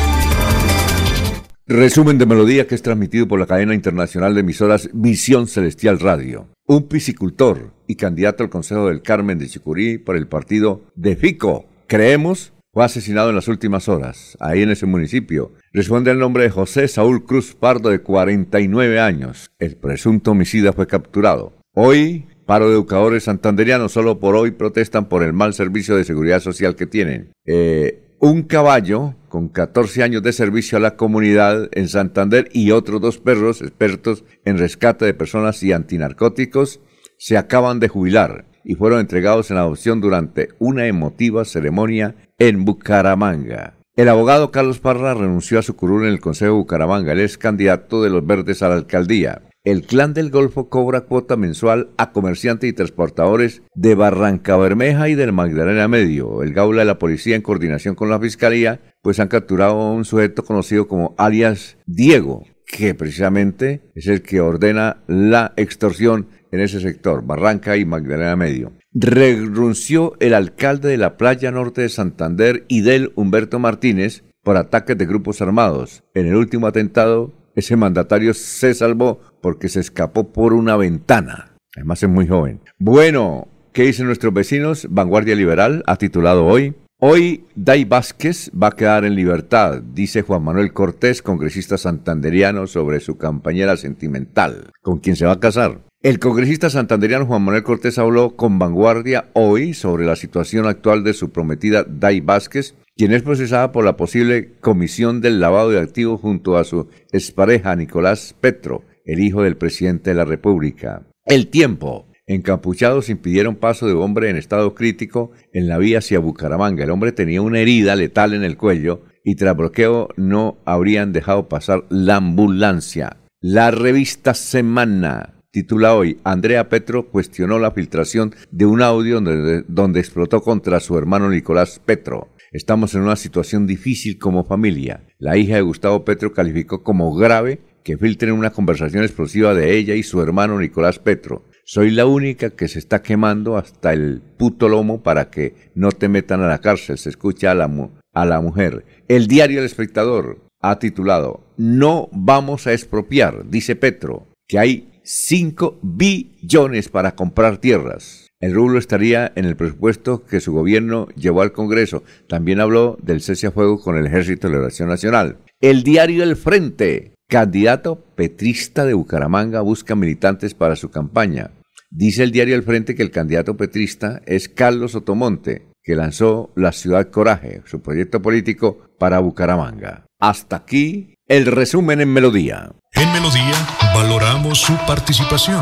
[1.65, 6.49] Resumen de melodía que es transmitido por la cadena internacional de emisoras Visión Celestial Radio.
[6.67, 11.65] Un piscicultor y candidato al Consejo del Carmen de Chicurí por el partido de FICO,
[11.87, 15.53] creemos, fue asesinado en las últimas horas, ahí en ese municipio.
[15.71, 19.49] Responde al nombre de José Saúl Cruz Pardo, de 49 años.
[19.59, 21.53] El presunto homicida fue capturado.
[21.73, 26.39] Hoy, paro de educadores santanderianos, solo por hoy protestan por el mal servicio de seguridad
[26.39, 27.31] social que tienen.
[27.45, 33.01] Eh, un caballo con 14 años de servicio a la comunidad en Santander y otros
[33.01, 36.79] dos perros expertos en rescate de personas y antinarcóticos
[37.19, 43.75] se acaban de jubilar y fueron entregados en adopción durante una emotiva ceremonia en Bucaramanga.
[43.95, 47.11] El abogado Carlos Parra renunció a su curul en el Consejo de Bucaramanga.
[47.11, 49.43] Él es candidato de los Verdes a la alcaldía.
[49.65, 55.15] El Clan del Golfo cobra cuota mensual a comerciantes y transportadores de Barranca Bermeja y
[55.15, 56.43] del Magdalena Medio.
[56.43, 60.05] El Gaula de la Policía, en coordinación con la Fiscalía, pues han capturado a un
[60.05, 66.79] sujeto conocido como alias Diego, que precisamente es el que ordena la extorsión en ese
[66.79, 68.71] sector, Barranca y Magdalena Medio.
[68.93, 74.97] Renunció el alcalde de la playa norte de Santander y del Humberto Martínez por ataques
[74.97, 76.05] de grupos armados.
[76.13, 81.51] En el último atentado, ese mandatario se salvó porque se escapó por una ventana.
[81.75, 82.61] Además es muy joven.
[82.77, 84.87] Bueno, ¿qué dicen nuestros vecinos?
[84.89, 86.75] Vanguardia Liberal ha titulado hoy.
[87.01, 92.99] Hoy Day Vázquez va a quedar en libertad, dice Juan Manuel Cortés, congresista santanderiano, sobre
[92.99, 95.79] su compañera sentimental, con quien se va a casar.
[96.01, 101.13] El congresista santanderiano Juan Manuel Cortés habló con Vanguardia hoy sobre la situación actual de
[101.13, 106.19] su prometida Day Vázquez, quien es procesada por la posible comisión del lavado de activos
[106.19, 111.07] junto a su expareja Nicolás Petro, el hijo del presidente de la República.
[111.25, 112.07] El tiempo.
[112.27, 116.83] Encapuchados impidieron paso de hombre en estado crítico en la vía hacia Bucaramanga.
[116.83, 121.47] El hombre tenía una herida letal en el cuello y tras bloqueo no habrían dejado
[121.47, 123.15] pasar la ambulancia.
[123.39, 130.01] La revista Semana titula hoy, Andrea Petro cuestionó la filtración de un audio donde, donde
[130.01, 132.27] explotó contra su hermano Nicolás Petro.
[132.51, 135.05] Estamos en una situación difícil como familia.
[135.19, 139.93] La hija de Gustavo Petro calificó como grave que filtren una conversación explosiva de ella
[139.93, 141.45] y su hermano Nicolás Petro.
[141.63, 146.09] Soy la única que se está quemando hasta el puto lomo para que no te
[146.09, 148.83] metan a la cárcel, se escucha a la, a la mujer.
[149.07, 155.79] El diario El Espectador ha titulado No vamos a expropiar, dice Petro, que hay 5
[155.83, 158.28] billones para comprar tierras.
[158.41, 162.03] El rublo estaría en el presupuesto que su gobierno llevó al Congreso.
[162.29, 165.37] También habló del cese a fuego con el Ejército de Liberación Nacional.
[165.59, 167.13] El diario El Frente.
[167.27, 171.51] Candidato petrista de Bucaramanga busca militantes para su campaña.
[171.91, 176.71] Dice el diario El Frente que el candidato petrista es Carlos Otomonte, que lanzó La
[176.71, 180.05] Ciudad Coraje, su proyecto político para Bucaramanga.
[180.17, 182.71] Hasta aquí el resumen en Melodía.
[182.93, 183.53] En Melodía
[183.93, 185.61] valoramos su participación.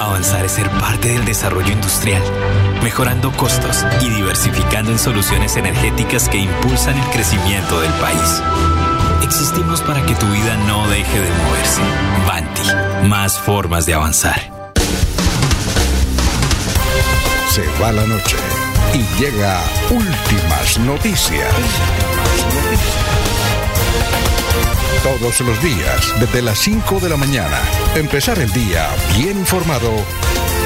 [0.00, 2.22] Avanzar es ser parte del desarrollo industrial,
[2.82, 8.42] mejorando costos y diversificando en soluciones energéticas que impulsan el crecimiento del país.
[9.22, 11.82] Existimos para que tu vida no deje de moverse.
[12.26, 14.40] Banti más formas de avanzar.
[17.50, 18.36] Se va la noche
[18.94, 19.60] y llega
[19.90, 21.54] últimas noticias.
[25.02, 27.58] Todos los días, desde las 5 de la mañana,
[27.96, 28.86] empezar el día
[29.16, 29.90] bien informado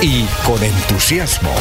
[0.03, 1.55] y con entusiasmo.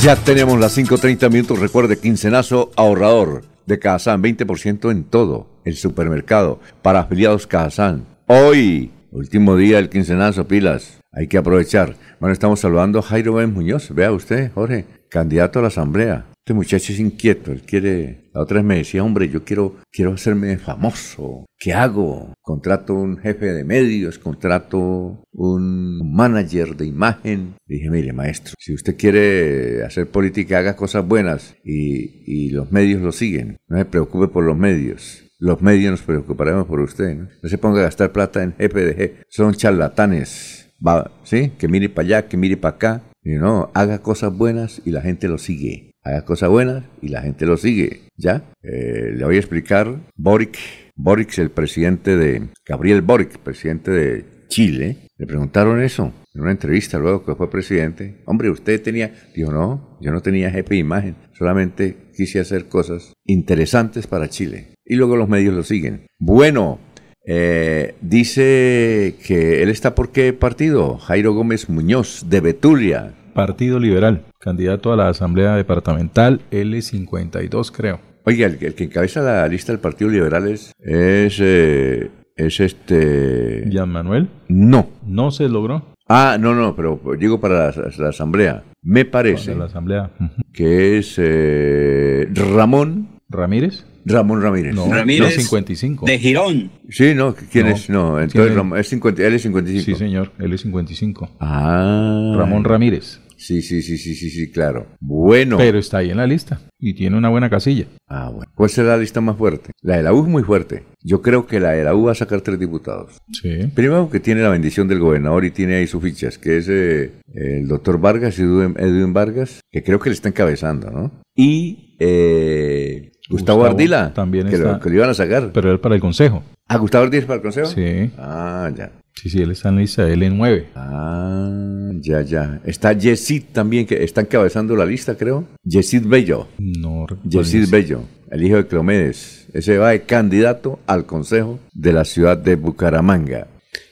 [0.00, 1.58] Ya tenemos las 5.30 minutos.
[1.58, 8.06] Recuerde, quincenazo ahorrador de Cajazán, 20% en todo el supermercado para afiliados Cajazán.
[8.28, 10.95] Hoy, último día del quincenazo, pilas.
[11.16, 11.96] Hay que aprovechar.
[12.20, 13.90] Bueno, estamos saludando a Jairo Ben Muñoz.
[13.90, 16.26] Vea usted, Jorge, candidato a la asamblea.
[16.44, 18.30] Este muchacho es inquieto, él quiere...
[18.34, 21.46] La otra vez me decía, hombre, yo quiero, quiero hacerme famoso.
[21.58, 22.34] ¿Qué hago?
[22.42, 27.54] Contrato un jefe de medios, contrato un manager de imagen.
[27.66, 33.00] dije, mire, maestro, si usted quiere hacer política, haga cosas buenas y, y los medios
[33.00, 33.56] lo siguen.
[33.68, 35.24] No se preocupe por los medios.
[35.38, 37.14] Los medios nos preocuparemos por usted.
[37.14, 37.28] ¿no?
[37.42, 39.24] no se ponga a gastar plata en GPDG.
[39.28, 40.55] Son charlatanes.
[40.84, 41.52] Va, ¿Sí?
[41.58, 43.02] Que mire para allá, que mire para acá.
[43.22, 47.22] Y no, haga cosas buenas y la gente lo sigue haga cosas buenas y la
[47.22, 48.02] gente lo sigue.
[48.16, 48.44] ¿Ya?
[48.62, 49.96] Eh, le voy a explicar.
[50.14, 50.58] Boric,
[50.94, 52.48] Boric, el presidente de.
[52.64, 58.22] Gabriel Boric, presidente de Chile, le preguntaron eso en una entrevista luego que fue presidente.
[58.24, 59.12] Hombre, usted tenía.
[59.34, 64.68] Dijo, no, yo no tenía jefe de imagen, solamente quise hacer cosas interesantes para Chile.
[64.84, 66.06] Y luego los medios lo siguen.
[66.18, 66.78] Bueno,
[67.26, 70.96] eh, dice que él está por qué partido?
[70.98, 73.12] Jairo Gómez Muñoz, de Betulia.
[73.34, 78.00] Partido Liberal, candidato a la Asamblea Departamental L52, creo.
[78.24, 83.68] Oiga, el, el que encabeza la lista del Partido Liberal es, es, eh, es este...
[83.70, 84.28] ¿Jan Manuel?
[84.48, 84.88] No.
[85.06, 85.94] ¿No se logró?
[86.08, 88.62] Ah, no, no, pero digo para la, la Asamblea.
[88.82, 90.10] Me parece Para la Asamblea.
[90.52, 93.08] que es eh, Ramón...
[93.28, 93.84] ¿Ramírez?
[94.06, 94.74] Ramón Ramírez.
[94.74, 95.34] No, Ramírez.
[95.36, 96.06] no, 55.
[96.06, 96.70] De Girón.
[96.88, 97.74] Sí, no, ¿quién No.
[97.74, 97.90] es?
[97.90, 98.56] No, ¿Quién entonces es?
[98.56, 99.84] Ramón- es 50, él es 55.
[99.84, 101.28] Sí, señor, él es 55.
[101.40, 102.34] Ah.
[102.36, 103.20] Ramón Ramírez.
[103.38, 104.86] Sí, sí, sí, sí, sí, sí, claro.
[104.98, 105.58] Bueno.
[105.58, 107.84] Pero está ahí en la lista y tiene una buena casilla.
[108.08, 108.50] Ah, bueno.
[108.54, 109.72] ¿Cuál será la lista más fuerte?
[109.82, 110.84] La de la U es muy fuerte.
[111.02, 113.18] Yo creo que la de la U va a sacar tres diputados.
[113.30, 113.66] Sí.
[113.74, 117.12] Primero que tiene la bendición del gobernador y tiene ahí sus fichas, que es eh,
[117.34, 121.12] el doctor Vargas, Edwin, Edwin Vargas, que creo que le está encabezando, ¿no?
[121.34, 124.80] Y eh, Gustavo, Gustavo Ardila, también que, lo, está.
[124.80, 125.50] que lo iban a sacar.
[125.52, 126.42] Pero él para el consejo.
[126.68, 127.66] ah, Gustavo Ardila es para el consejo.
[127.66, 128.10] Sí.
[128.18, 128.92] Ah, ya.
[129.14, 130.66] Sí, sí, él está en la lista, él en 9.
[130.74, 132.60] Ah, ya, ya.
[132.64, 135.44] Está Yesid también, que está encabezando la lista, creo.
[135.64, 136.48] Yesid Bello.
[136.58, 137.06] No.
[137.24, 139.46] Yesid Bello, el hijo de Cleomedes.
[139.52, 143.46] Ese va de candidato al consejo de la ciudad de Bucaramanga.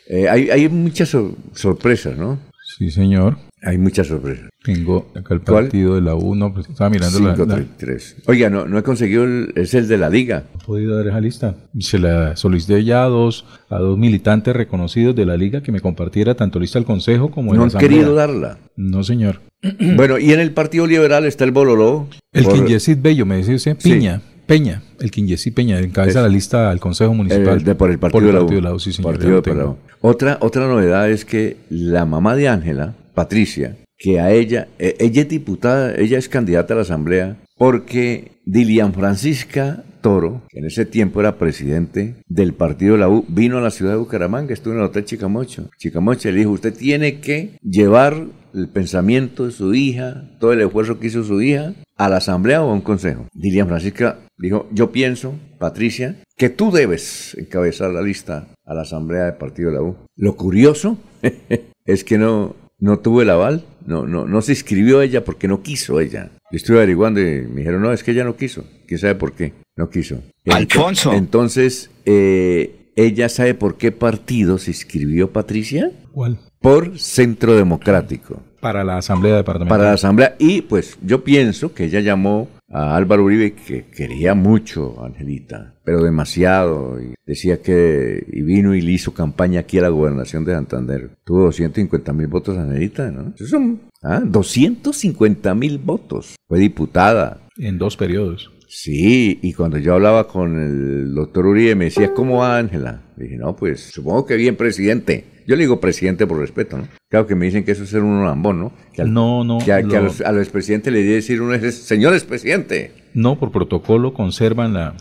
[0.09, 2.39] Eh, hay, hay muchas sor- sorpresas, ¿no?
[2.77, 3.39] Sí, señor.
[3.67, 4.51] Hay muchas sorpresas.
[4.63, 5.65] Tengo acá el ¿Cuál?
[5.65, 8.17] partido de la 1, pues estaba mirando la, la- 533.
[8.27, 10.45] Oiga, no, no he conseguido el, es el de la liga.
[10.53, 11.55] No he podido dar esa lista.
[11.79, 15.81] Se la solicité ya a dos, a dos militantes reconocidos de la liga que me
[15.81, 17.91] compartiera tanto lista del consejo como en No la han asamblea.
[17.91, 18.59] querido darla.
[18.77, 19.41] No, señor.
[19.97, 22.07] bueno, y en el Partido Liberal está el Bololó.
[22.33, 23.93] El por- Quinyesit Bello, me decía usted, Sí.
[23.93, 27.57] Piña, Peña, el Quinyesit Peña, encabeza la lista al Consejo Municipal.
[27.59, 28.43] el de- por el Partido, Por el de, la U.
[28.47, 29.13] Partido de la U, sí, señor.
[29.15, 29.67] Partido de la.
[29.67, 29.77] U.
[30.03, 35.23] Otra, otra novedad es que la mamá de Ángela, Patricia, que a ella, eh, ella
[35.23, 40.85] es diputada, ella es candidata a la Asamblea, porque Dilian Francisca Toro, que en ese
[40.85, 44.75] tiempo era presidente del partido de la U, vino a la ciudad de Bucaramanga, estuvo
[44.75, 45.71] en el Hotel Chicamocho.
[45.79, 50.99] Chicamocho le dijo, usted tiene que llevar el pensamiento de su hija, todo el esfuerzo
[50.99, 53.29] que hizo su hija, a la asamblea o a un consejo.
[53.33, 59.25] Dilian Francisca dijo, yo pienso, Patricia, que tú debes encabezar la lista a la asamblea
[59.25, 59.97] del partido de la U.
[60.17, 60.99] Lo curioso
[61.87, 65.63] es que no, no tuvo el aval, no, no, no se inscribió ella porque no
[65.63, 66.31] quiso ella.
[66.51, 68.63] Yo estuve averiguando y me dijeron, no, es que ella no quiso.
[68.87, 69.55] ¿Quién sabe por qué?
[69.75, 70.21] No quiso.
[70.51, 71.15] Alfonso.
[71.15, 75.93] Entonces, eh, ¿ella sabe por qué partido se inscribió Patricia?
[76.13, 76.39] ¿Cuál?
[76.61, 79.77] Por Centro Democrático Para la Asamblea Departamental.
[79.79, 84.35] para la asamblea y pues yo pienso que ella llamó a Álvaro Uribe que quería
[84.35, 89.77] mucho a Angelita, pero demasiado y decía que y vino y le hizo campaña aquí
[89.77, 91.11] a la gobernación de Santander.
[91.25, 93.35] Tuvo 250 mil votos Angelita, ¿no?
[93.35, 96.35] Esos son ah, 250 mil votos.
[96.49, 97.41] Fue diputada.
[97.59, 98.51] En dos periodos.
[98.67, 103.03] Sí, y cuando yo hablaba con el doctor Uribe me decía, ¿cómo va Ángela?
[103.15, 105.34] Dije, no, pues supongo que bien, presidente.
[105.47, 106.89] Yo le digo presidente por respeto, ¿no?
[107.11, 108.73] Claro que me dicen que eso es ser un lambón, ¿no?
[108.93, 111.15] Que al- No, no, Que, a, que a lo- los, a los expresidentes le debe
[111.17, 112.93] decir uno es, señor expresidente.
[113.15, 114.97] No, por protocolo conservan la,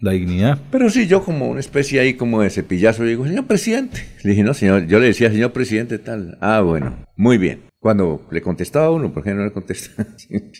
[0.00, 0.58] la, dignidad.
[0.70, 4.06] Pero sí, yo como una especie ahí como de cepillazo, digo, señor presidente.
[4.22, 6.38] Le dije, no, señor, yo le decía, señor presidente, tal.
[6.40, 7.62] Ah, bueno, muy bien.
[7.80, 10.08] Cuando le contestaba a uno, ¿por qué no le contestaba?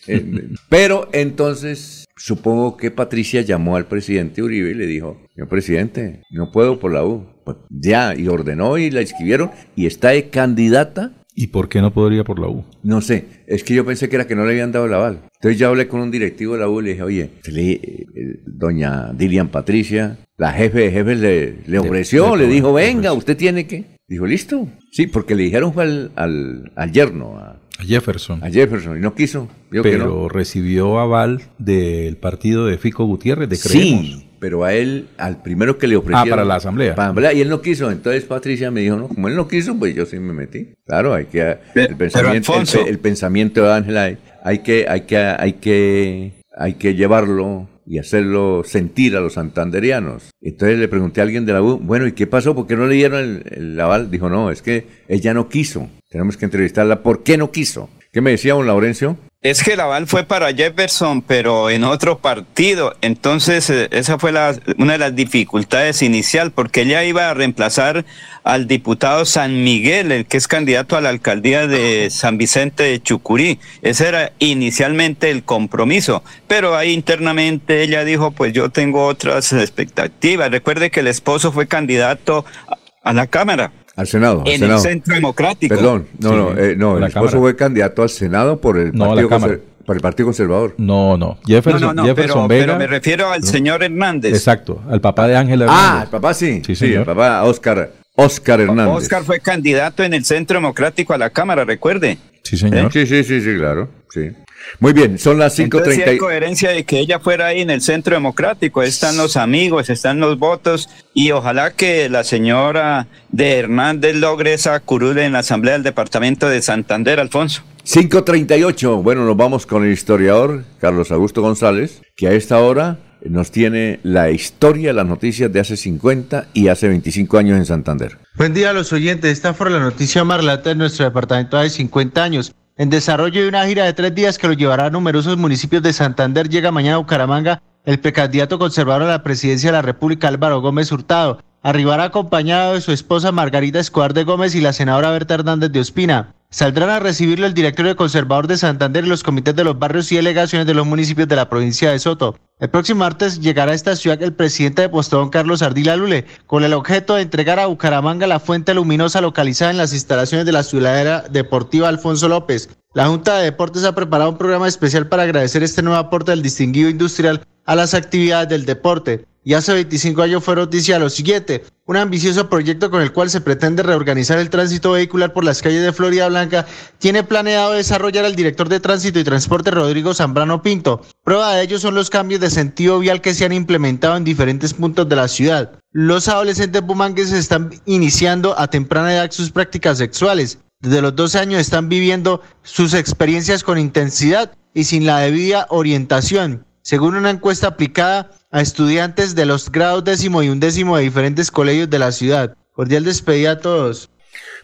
[0.69, 6.51] Pero entonces, supongo que Patricia llamó al presidente Uribe y le dijo, señor presidente, no
[6.51, 7.27] puedo por la U.
[7.45, 11.93] Pues ya, y ordenó y la inscribieron y está de candidata ¿Y por qué no
[11.93, 12.65] podría por la U?
[12.83, 15.21] No sé, es que yo pensé que era que no le habían dado el aval.
[15.37, 18.07] Entonces ya hablé con un directivo de la U y le dije, oye, eh,
[18.47, 23.67] doña Dilian Patricia, la jefe de jefes le, le ofreció, le dijo, venga, usted tiene
[23.67, 23.85] que.
[24.09, 24.67] Dijo, listo.
[24.91, 28.43] Sí, porque le dijeron fue al, al, al yerno, a, A Jefferson.
[28.43, 29.49] a Jefferson, y no quiso.
[29.71, 30.29] Que pero no.
[30.29, 34.07] recibió aval del partido de Fico Gutiérrez, de Creemos.
[34.07, 36.27] Sí, pero a él, al primero que le ofrecieron.
[36.27, 36.95] Ah, para la asamblea.
[36.95, 37.91] Para la asamblea, y él no quiso.
[37.91, 40.71] Entonces Patricia me dijo, no, como él no quiso, pues yo sí me metí.
[40.87, 41.59] Claro, hay que.
[41.75, 46.75] El pensamiento, el, el pensamiento de Ángela, hay- hay que, hay que, hay que, hay
[46.75, 50.31] que llevarlo y hacerlo sentir a los santanderianos.
[50.41, 52.55] Entonces le pregunté a alguien de la U, bueno, ¿y qué pasó?
[52.55, 54.11] ¿Por qué no le dieron el, el aval?
[54.11, 55.91] Dijo, no, es que ella no quiso.
[56.09, 57.03] Tenemos que entrevistarla.
[57.03, 57.91] ¿Por qué no quiso?
[58.13, 59.19] ¿Qué me decía don Laurencio?
[59.43, 62.95] Es que el aval fue para Jefferson, pero en otro partido.
[63.01, 68.05] Entonces, eh, esa fue la- una de las dificultades inicial, porque ella iba a reemplazar
[68.45, 73.01] al diputado San Miguel, el que es candidato a la alcaldía de San Vicente de
[73.01, 73.59] Chucurí.
[73.81, 80.51] Ese era inicialmente el compromiso, pero ahí internamente ella dijo, pues yo tengo otras expectativas.
[80.51, 84.43] Recuerde que el esposo fue candidato a- a la Cámara Al Senado.
[84.45, 84.79] al en el.
[84.81, 85.75] Centro Democrático.
[85.75, 87.39] Perdón, no, Sí, no, eh, no, el esposo Cámara.
[87.41, 90.75] fue candidato al Senado por el, No, partido, conser- por el partido Conservador.
[90.79, 91.27] No, no.
[91.27, 92.67] No, Jefferson, no, no, Jefferson pero, Vega.
[92.67, 94.33] pero me refiero al señor Hernández.
[94.35, 96.05] Exacto, al papá de Ángela Ah, Hernández.
[96.05, 96.47] el papá sí.
[96.59, 96.99] Sí, Sí, señor.
[97.01, 98.95] el papá Oscar, Oscar Hernández.
[98.97, 102.19] Oscar fue candidato en el Centro Democrático a la Cámara, recuerde.
[102.43, 102.93] Sí, señor.
[102.93, 103.89] Sí, sí, sí, sí, claro.
[104.11, 104.31] Sí.
[104.79, 106.09] Muy bien, son las Entonces sí 5.30.
[106.11, 108.81] hay y- coherencia de que ella fuera ahí en el Centro Democrático.
[108.81, 114.53] Ahí están los amigos, están los votos y ojalá que la señora de Hernández logre
[114.55, 117.63] esa curul en la Asamblea del Departamento de Santander, Alfonso.
[117.85, 119.03] 5.38.
[119.03, 124.01] Bueno, nos vamos con el historiador Carlos Augusto González, que a esta hora nos tiene
[124.03, 128.19] la historia, las noticias de hace 50 y hace 25 años en Santander.
[128.37, 129.33] Buen día a los oyentes.
[129.33, 132.55] Esta fue la noticia más relata de nuestro departamento hace 50 años.
[132.81, 135.93] En desarrollo de una gira de tres días que lo llevará a numerosos municipios de
[135.93, 140.63] Santander, llega mañana a Bucaramanga el precandidato conservador a la presidencia de la República Álvaro
[140.63, 141.43] Gómez Hurtado.
[141.63, 145.81] Arribará acompañado de su esposa Margarita Escobar de Gómez y la senadora Berta Hernández de
[145.81, 146.35] Ospina.
[146.49, 150.17] Saldrán a recibirlo el directorio conservador de Santander y los comités de los barrios y
[150.17, 152.35] delegaciones de los municipios de la provincia de Soto.
[152.61, 156.65] El próximo martes llegará a esta ciudad el presidente de Postobón, Carlos Ardila Lule, con
[156.65, 160.63] el objeto de entregar a Bucaramanga la fuente luminosa localizada en las instalaciones de la
[160.63, 162.71] ciudadera deportiva Alfonso López.
[162.95, 166.43] La Junta de Deportes ha preparado un programa especial para agradecer este nuevo aporte del
[166.43, 169.27] distinguido industrial a las actividades del deporte.
[169.43, 173.41] Y hace 25 años fue noticia lo siguiente, un ambicioso proyecto con el cual se
[173.41, 176.67] pretende reorganizar el tránsito vehicular por las calles de Florida Blanca,
[176.99, 181.01] tiene planeado desarrollar el director de tránsito y transporte Rodrigo Zambrano Pinto.
[181.25, 184.75] Prueba de ello son los cambios de sentido vial que se han implementado en diferentes
[184.75, 185.73] puntos de la ciudad.
[185.91, 190.59] Los adolescentes bumangueses están iniciando a temprana edad sus prácticas sexuales.
[190.81, 196.67] Desde los 12 años están viviendo sus experiencias con intensidad y sin la debida orientación.
[196.83, 201.89] Según una encuesta aplicada a estudiantes de los grados décimo y undécimo de diferentes colegios
[201.91, 202.57] de la ciudad.
[202.73, 204.11] Cordial despedida a todos.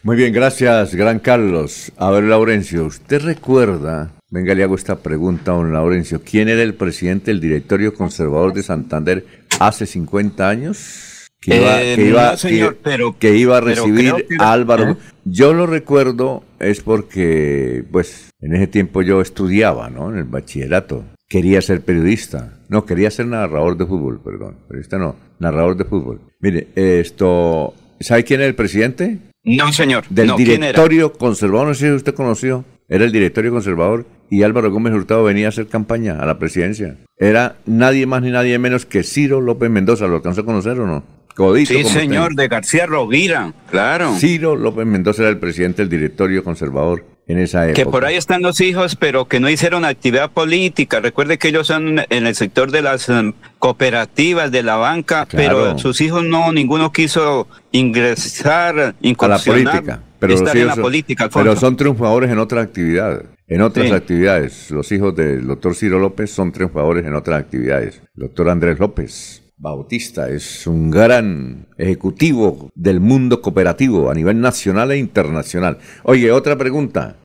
[0.03, 1.93] Muy bien, gracias, gran Carlos.
[1.97, 4.13] A ver, Laurencio, ¿usted recuerda?
[4.31, 6.21] Venga, le hago esta pregunta a don Laurencio.
[6.23, 9.25] ¿Quién era el presidente del directorio conservador de Santander
[9.61, 11.29] hace 50 años?
[11.41, 14.53] Que iba, Eh, que iba- no, señor, que- pero- que iba a recibir que- a
[14.53, 14.91] Álvaro.
[14.93, 14.97] ¿Eh?
[15.25, 20.11] Yo lo recuerdo es porque, pues, en ese tiempo yo estudiaba, ¿no?
[20.11, 21.05] En el bachillerato.
[21.29, 22.59] Quería ser periodista.
[22.69, 24.57] No, quería ser narrador de fútbol, perdón.
[24.69, 26.21] Periodista no, narrador de fútbol.
[26.41, 29.19] Mire, esto, ¿sabe quién es el presidente?
[29.43, 30.05] No, señor.
[30.09, 30.59] del no, ¿quién era?
[30.59, 35.25] directorio conservador, no sé si usted conoció, era el directorio conservador y Álvaro Gómez Hurtado
[35.25, 36.97] venía a hacer campaña a la presidencia.
[37.17, 40.87] Era nadie más ni nadie menos que Ciro López Mendoza, ¿lo alcanzó a conocer o
[40.87, 41.05] no?
[41.35, 42.43] Codito Sí, señor, usted.
[42.43, 44.15] de García Rovira, claro.
[44.17, 47.75] Ciro López Mendoza era el presidente del directorio conservador en esa época.
[47.75, 51.01] Que por ahí están los hijos, pero que no hicieron actividad política.
[51.01, 55.59] Recuerde que ellos son en el sector de las em, cooperativas, de la banca, Claro.
[55.67, 58.95] pero sus hijos no, ninguno quiso ingresar, a
[59.29, 60.01] la política.
[60.19, 61.45] Pero, estar en la son- política, Alfonso.
[61.51, 63.25] pero son triunfadores en otras actividades.
[63.49, 63.93] En otras Sí.
[63.95, 64.71] actividades.
[64.71, 68.01] Los hijos del doctor Ciro López son triunfadores en otras actividades.
[68.17, 74.93] El doctor Andrés López Bautista es un gran ejecutivo del mundo cooperativo a nivel nacional
[74.93, 75.79] e internacional.
[76.03, 77.17] Oye, otra pregunta.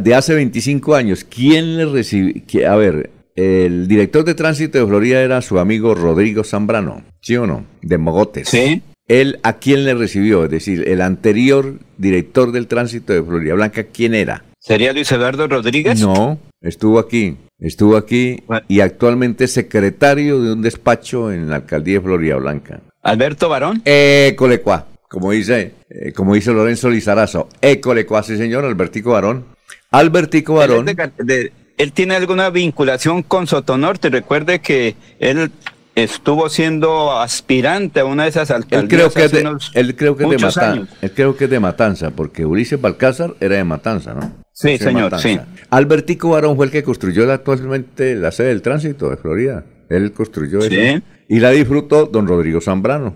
[0.00, 2.70] De hace 25 años, ¿quién le recibió?
[2.70, 7.46] A ver, el director de tránsito de Florida era su amigo Rodrigo Zambrano, ¿sí o
[7.46, 7.64] no?
[7.82, 8.48] De Mogotes.
[8.48, 8.82] Sí.
[9.08, 10.44] ¿Él a quién le recibió?
[10.44, 14.44] Es decir, el anterior director del tránsito de Florida Blanca, ¿quién era?
[14.58, 16.00] ¿Sería Luis Eduardo Rodríguez?
[16.00, 17.36] No, estuvo aquí.
[17.58, 22.80] Estuvo aquí y actualmente es secretario de un despacho en la alcaldía de Florida Blanca.
[23.02, 23.82] ¿Alberto Barón?
[23.84, 27.48] Écolecua, como dice, eh, como dice Lorenzo Lizarazo.
[27.60, 29.44] Écolecua, sí señor, Albertico Barón.
[29.90, 30.88] Albertico Barón.
[30.88, 34.08] Él, es de- de- él tiene alguna vinculación con Sotonorte.
[34.10, 35.50] Recuerde que él
[35.94, 39.96] estuvo siendo aspirante a una de esas alcaldías Él creo que hace de, unos él
[39.96, 40.88] creo que es de Matanza.
[41.02, 44.32] Él creo que es de Matanza, porque Ulises Balcázar era de Matanza, ¿no?
[44.52, 45.38] Sí, de señor, sí.
[45.70, 49.64] Albertico Barón fue el que construyó la- actualmente la sede del tránsito de Florida.
[49.88, 50.76] Él construyó Sí.
[50.76, 51.02] eso.
[51.28, 53.14] Y la disfrutó don Rodrigo Zambrano.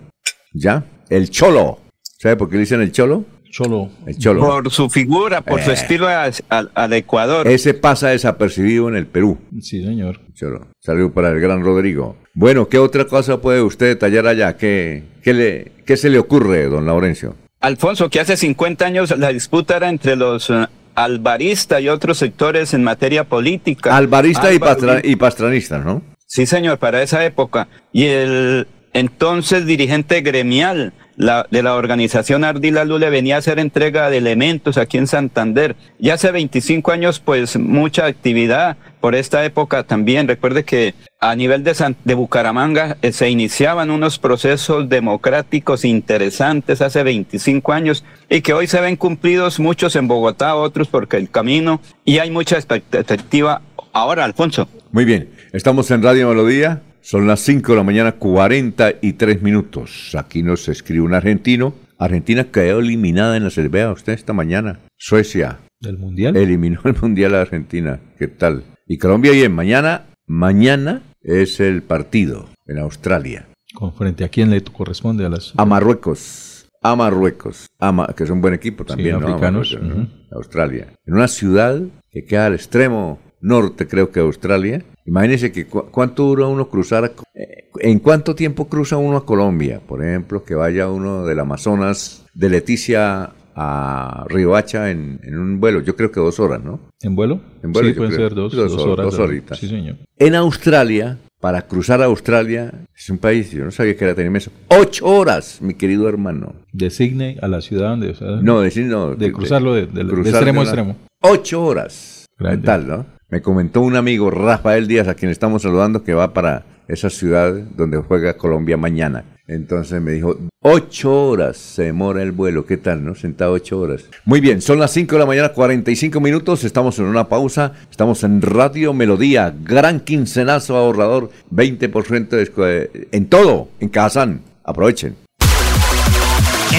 [0.53, 0.83] ¿Ya?
[1.09, 1.79] El Cholo.
[2.01, 3.25] ¿Sabe por qué le dicen el Cholo?
[3.55, 3.89] Cholo.
[4.05, 4.41] El Cholo.
[4.41, 5.75] Por su figura, por su Eh.
[5.75, 7.47] estilo a- al, al Ecuador.
[7.47, 9.37] Ese pasa desapercibido en el Perú.
[9.61, 10.19] Sí, señor.
[10.33, 10.67] Cholo.
[10.81, 12.17] Salud para el gran Rodrigo.
[12.33, 14.57] Bueno, ¿qué otra cosa puede usted detallar allá?
[14.57, 17.35] ¿Qué, qué, le, qué se le ocurre, don Laurencio?
[17.61, 22.73] Alfonso, que hace 50 años la disputa era entre los eh, albaristas y otros sectores
[22.73, 23.95] en materia política.
[23.95, 26.01] Alvarista y, pastra- y pastranista, ¿no?
[26.25, 27.69] Sí, señor, para esa época.
[27.93, 34.09] Y el entonces dirigente gremial la- de la organización Ardila Lule venía a hacer entrega
[34.09, 35.75] de elementos aquí en Santander.
[35.99, 40.27] Y hace 25 años, pues mucha actividad por esta época también.
[40.27, 46.81] Recuerde que a nivel de, San- de Bucaramanga eh, se iniciaban unos procesos democráticos interesantes
[46.81, 51.29] hace 25 años y que hoy se ven cumplidos muchos en Bogotá, otros porque el
[51.29, 53.61] camino y hay mucha expectativa.
[53.93, 54.67] Ahora, Alfonso.
[54.91, 60.15] Muy bien, estamos en Radio Melodía, son las 5 de la mañana, 43 minutos.
[60.17, 61.75] Aquí nos escribe un argentino.
[61.99, 64.79] Argentina quedó eliminada en la cerveza usted esta mañana.
[64.97, 66.35] Suecia ¿Del Mundial?
[66.35, 67.99] eliminó el Mundial a Argentina.
[68.17, 68.63] ¿Qué tal?
[68.87, 73.45] Y Colombia bien, mañana, mañana es el partido en Australia.
[73.75, 75.53] ¿Con frente a quién le corresponde a las...
[75.57, 76.67] A Marruecos.
[76.81, 77.67] A Marruecos.
[77.77, 79.27] A Ma- que es un buen equipo también, ¿no?
[79.27, 80.37] A africanos, Marruecos, ¿no?
[80.37, 80.87] Australia.
[81.05, 81.79] En una ciudad
[82.09, 84.83] que queda al extremo norte, creo que de Australia.
[85.05, 89.79] Imagínense que cu- cuánto dura uno cruzar, eh, en cuánto tiempo cruza uno a Colombia.
[89.85, 95.79] Por ejemplo, que vaya uno del Amazonas, de Leticia a Riohacha en, en un vuelo.
[95.81, 96.79] Yo creo que dos horas, ¿no?
[97.01, 97.39] ¿En vuelo?
[97.63, 98.27] En vuelo, sí, pueden creo.
[98.29, 99.05] ser dos, Dos dos, hor- horas.
[99.05, 99.57] dos de- horitas.
[99.59, 99.95] Sí, señor.
[100.17, 104.25] En Australia, para cruzar a Australia, es un país, yo no sabía que era tan
[104.25, 104.51] inmenso.
[104.69, 106.53] Ocho horas, mi querido hermano.
[106.73, 108.09] De Sydney a la ciudad donde...
[108.09, 109.15] o sea, No, decir no.
[109.15, 110.97] De cruzarlo de- de- de extremo a extremo.
[111.21, 112.25] Ocho horas.
[112.37, 112.59] Grande.
[112.61, 113.05] ¿Qué tal, no?
[113.29, 117.53] Me comentó un amigo, Rafael Díaz, a quien estamos saludando, que va para esa ciudad
[117.75, 119.25] donde juega Colombia mañana.
[119.47, 122.65] Entonces me dijo, ocho horas se demora el vuelo.
[122.65, 123.13] ¿Qué tal, no?
[123.15, 124.05] Sentado ocho horas.
[124.25, 126.63] Muy bien, son las cinco de la mañana, 45 minutos.
[126.63, 127.73] Estamos en una pausa.
[127.91, 129.53] Estamos en Radio Melodía.
[129.63, 131.29] Gran quincenazo ahorrador.
[131.51, 134.41] 20% de descu- en todo, en Kazán.
[134.63, 135.15] Aprovechen.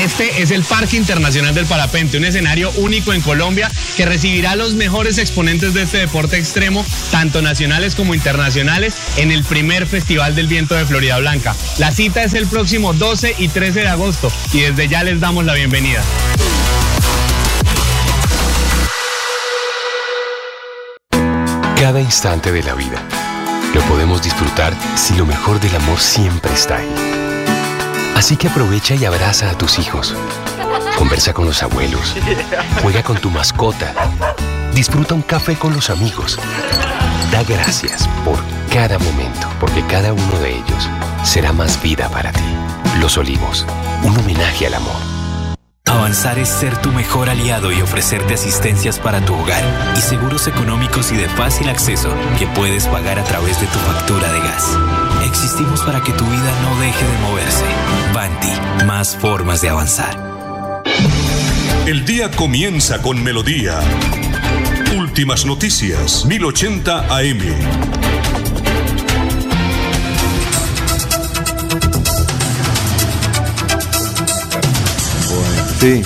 [0.06, 4.56] Este es el Parque Internacional del Parapente, un escenario único en Colombia que recibirá a
[4.56, 10.36] los mejores exponentes de este deporte extremo, tanto nacionales como internacionales, en el primer Festival
[10.36, 11.56] del Viento de Florida Blanca.
[11.78, 15.44] La cita es el próximo 12 y 13 de agosto y desde ya les damos
[15.44, 16.00] la bienvenida.
[21.74, 23.02] Cada instante de la vida
[23.74, 27.15] lo podemos disfrutar si lo mejor del amor siempre está ahí.
[28.16, 30.14] Así que aprovecha y abraza a tus hijos.
[30.96, 32.14] Conversa con los abuelos.
[32.80, 33.92] Juega con tu mascota.
[34.72, 36.38] Disfruta un café con los amigos.
[37.30, 38.38] Da gracias por
[38.72, 40.88] cada momento, porque cada uno de ellos
[41.24, 42.56] será más vida para ti.
[43.00, 43.66] Los Olivos,
[44.02, 45.15] un homenaje al amor.
[45.96, 49.64] Avanzar es ser tu mejor aliado y ofrecerte asistencias para tu hogar
[49.96, 54.30] y seguros económicos y de fácil acceso que puedes pagar a través de tu factura
[54.30, 54.78] de gas.
[55.24, 57.64] Existimos para que tu vida no deje de moverse.
[58.12, 60.84] Banti, más formas de avanzar.
[61.86, 63.80] El día comienza con melodía.
[64.98, 68.05] Últimas noticias, 1080 AM.
[75.86, 76.02] Sí.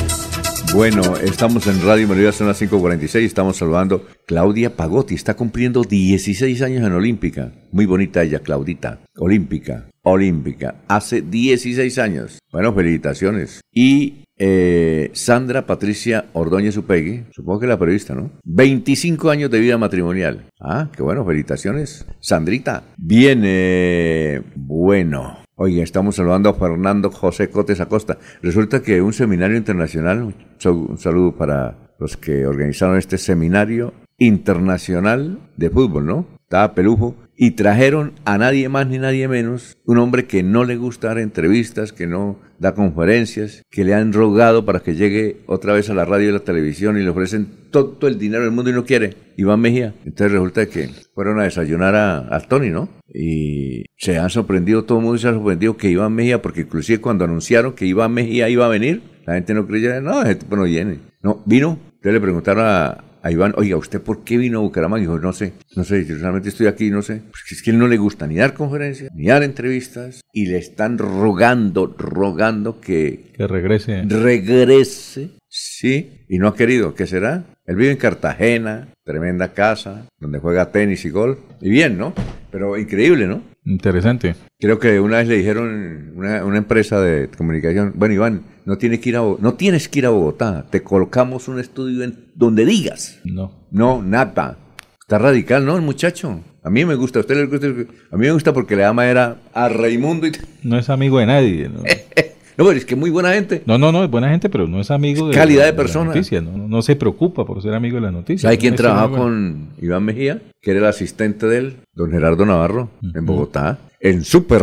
[0.75, 6.61] Bueno, estamos en Radio Melodía, son las 5.46, estamos saludando Claudia Pagotti, está cumpliendo 16
[6.61, 7.53] años en Olímpica.
[7.73, 8.99] Muy bonita ella, Claudita.
[9.17, 12.41] Olímpica, Olímpica, hace 16 años.
[12.53, 13.63] Bueno, felicitaciones.
[13.73, 18.33] Y eh, Sandra Patricia Ordóñez Upegui, supongo que la periodista, ¿no?
[18.45, 20.45] 25 años de vida matrimonial.
[20.61, 22.05] Ah, qué bueno, felicitaciones.
[22.21, 22.83] Sandrita.
[22.99, 25.39] Bien, eh, bueno.
[25.63, 28.17] Oiga, estamos saludando a Fernando José Cotes Acosta.
[28.41, 30.35] Resulta que un seminario internacional,
[30.65, 36.27] un saludo para los que organizaron este seminario internacional de fútbol, ¿no?
[36.51, 40.77] estaba pelujo, y trajeron a nadie más ni nadie menos, un hombre que no le
[40.77, 45.73] gusta dar entrevistas, que no da conferencias, que le han rogado para que llegue otra
[45.73, 48.71] vez a la radio y la televisión y le ofrecen todo el dinero del mundo
[48.71, 49.95] y no quiere, Iván Mejía.
[50.05, 52.91] Entonces resulta que fueron a desayunar a, Tony, ¿no?
[53.09, 57.01] Y se han sorprendido, todo el mundo se ha sorprendido que Iván Mejía, porque inclusive
[57.01, 60.57] cuando anunciaron que Iván Mejía iba a venir, la gente no creía, no, ese tipo
[60.57, 60.99] no viene.
[61.23, 61.79] No, vino.
[61.87, 65.03] Entonces le preguntaron a, a Iván, oiga, ¿usted por qué vino a Bucaramanga?
[65.03, 67.23] Y dijo, no sé, no sé, yo realmente estoy aquí, no sé.
[67.31, 70.59] Pues es que él no le gusta ni dar conferencias, ni dar entrevistas, y le
[70.59, 73.31] están rogando, rogando que...
[73.37, 74.03] Que regrese.
[74.05, 76.95] Regrese, sí, y no ha querido.
[76.95, 77.45] ¿Qué será?
[77.67, 81.39] Él vive en Cartagena, tremenda casa, donde juega tenis y golf.
[81.61, 82.15] Y bien, ¿no?
[82.51, 83.43] Pero increíble, ¿no?
[83.65, 84.37] Interesante.
[84.59, 89.01] Creo que una vez le dijeron una, una empresa de comunicación, bueno Iván, no tienes,
[89.01, 92.65] que ir a, no tienes que ir a Bogotá, te colocamos un estudio en donde
[92.65, 93.21] digas.
[93.25, 93.67] No.
[93.71, 94.59] No, nada.
[95.01, 95.77] Está radical, ¿no?
[95.77, 96.41] El muchacho.
[96.63, 97.67] A mí me gusta, a usted le gusta.
[97.67, 100.33] A mí me gusta porque le ama era a Raimundo y...
[100.63, 101.83] No es amigo de nadie, ¿no?
[102.57, 103.63] No, pero es que muy buena gente.
[103.67, 106.13] No, no, no, es buena gente, pero no es amigo de calidad de, persona.
[106.43, 108.49] no, no, se preocupa por ser amigo de la noticia.
[108.51, 112.91] Hay quien trabaja con Iván Mejía, que era el asistente de él, don Gerardo Navarro,
[113.15, 114.63] en Bogotá, en Super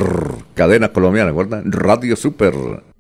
[0.54, 1.64] Cadena Colombiana, ¿verdad?
[1.66, 2.54] Radio Super.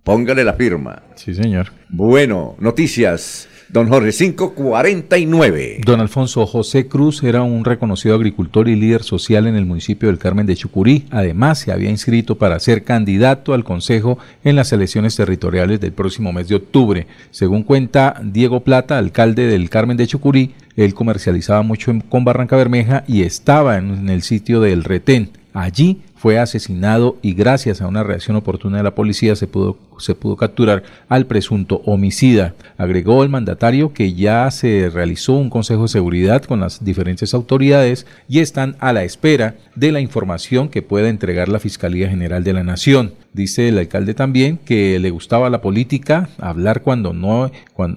[0.03, 1.03] Póngale la firma.
[1.15, 1.67] Sí, señor.
[1.89, 3.49] Bueno, noticias.
[3.69, 5.81] Don Jorge, 549.
[5.85, 10.19] Don Alfonso José Cruz era un reconocido agricultor y líder social en el municipio del
[10.19, 11.05] Carmen de Chucurí.
[11.11, 16.31] Además, se había inscrito para ser candidato al Consejo en las elecciones territoriales del próximo
[16.31, 17.07] mes de octubre.
[17.31, 23.03] Según cuenta Diego Plata, alcalde del Carmen de Chucurí, él comercializaba mucho con Barranca Bermeja
[23.05, 25.31] y estaba en el sitio del Retén.
[25.53, 30.15] Allí fue asesinado y gracias a una reacción oportuna de la policía se pudo, se
[30.15, 32.55] pudo capturar al presunto homicida.
[32.77, 38.05] Agregó el mandatario que ya se realizó un consejo de seguridad con las diferentes autoridades
[38.27, 42.53] y están a la espera de la información que pueda entregar la Fiscalía General de
[42.53, 43.13] la Nación.
[43.33, 47.51] Dice el alcalde también que le gustaba la política, hablar cuando no,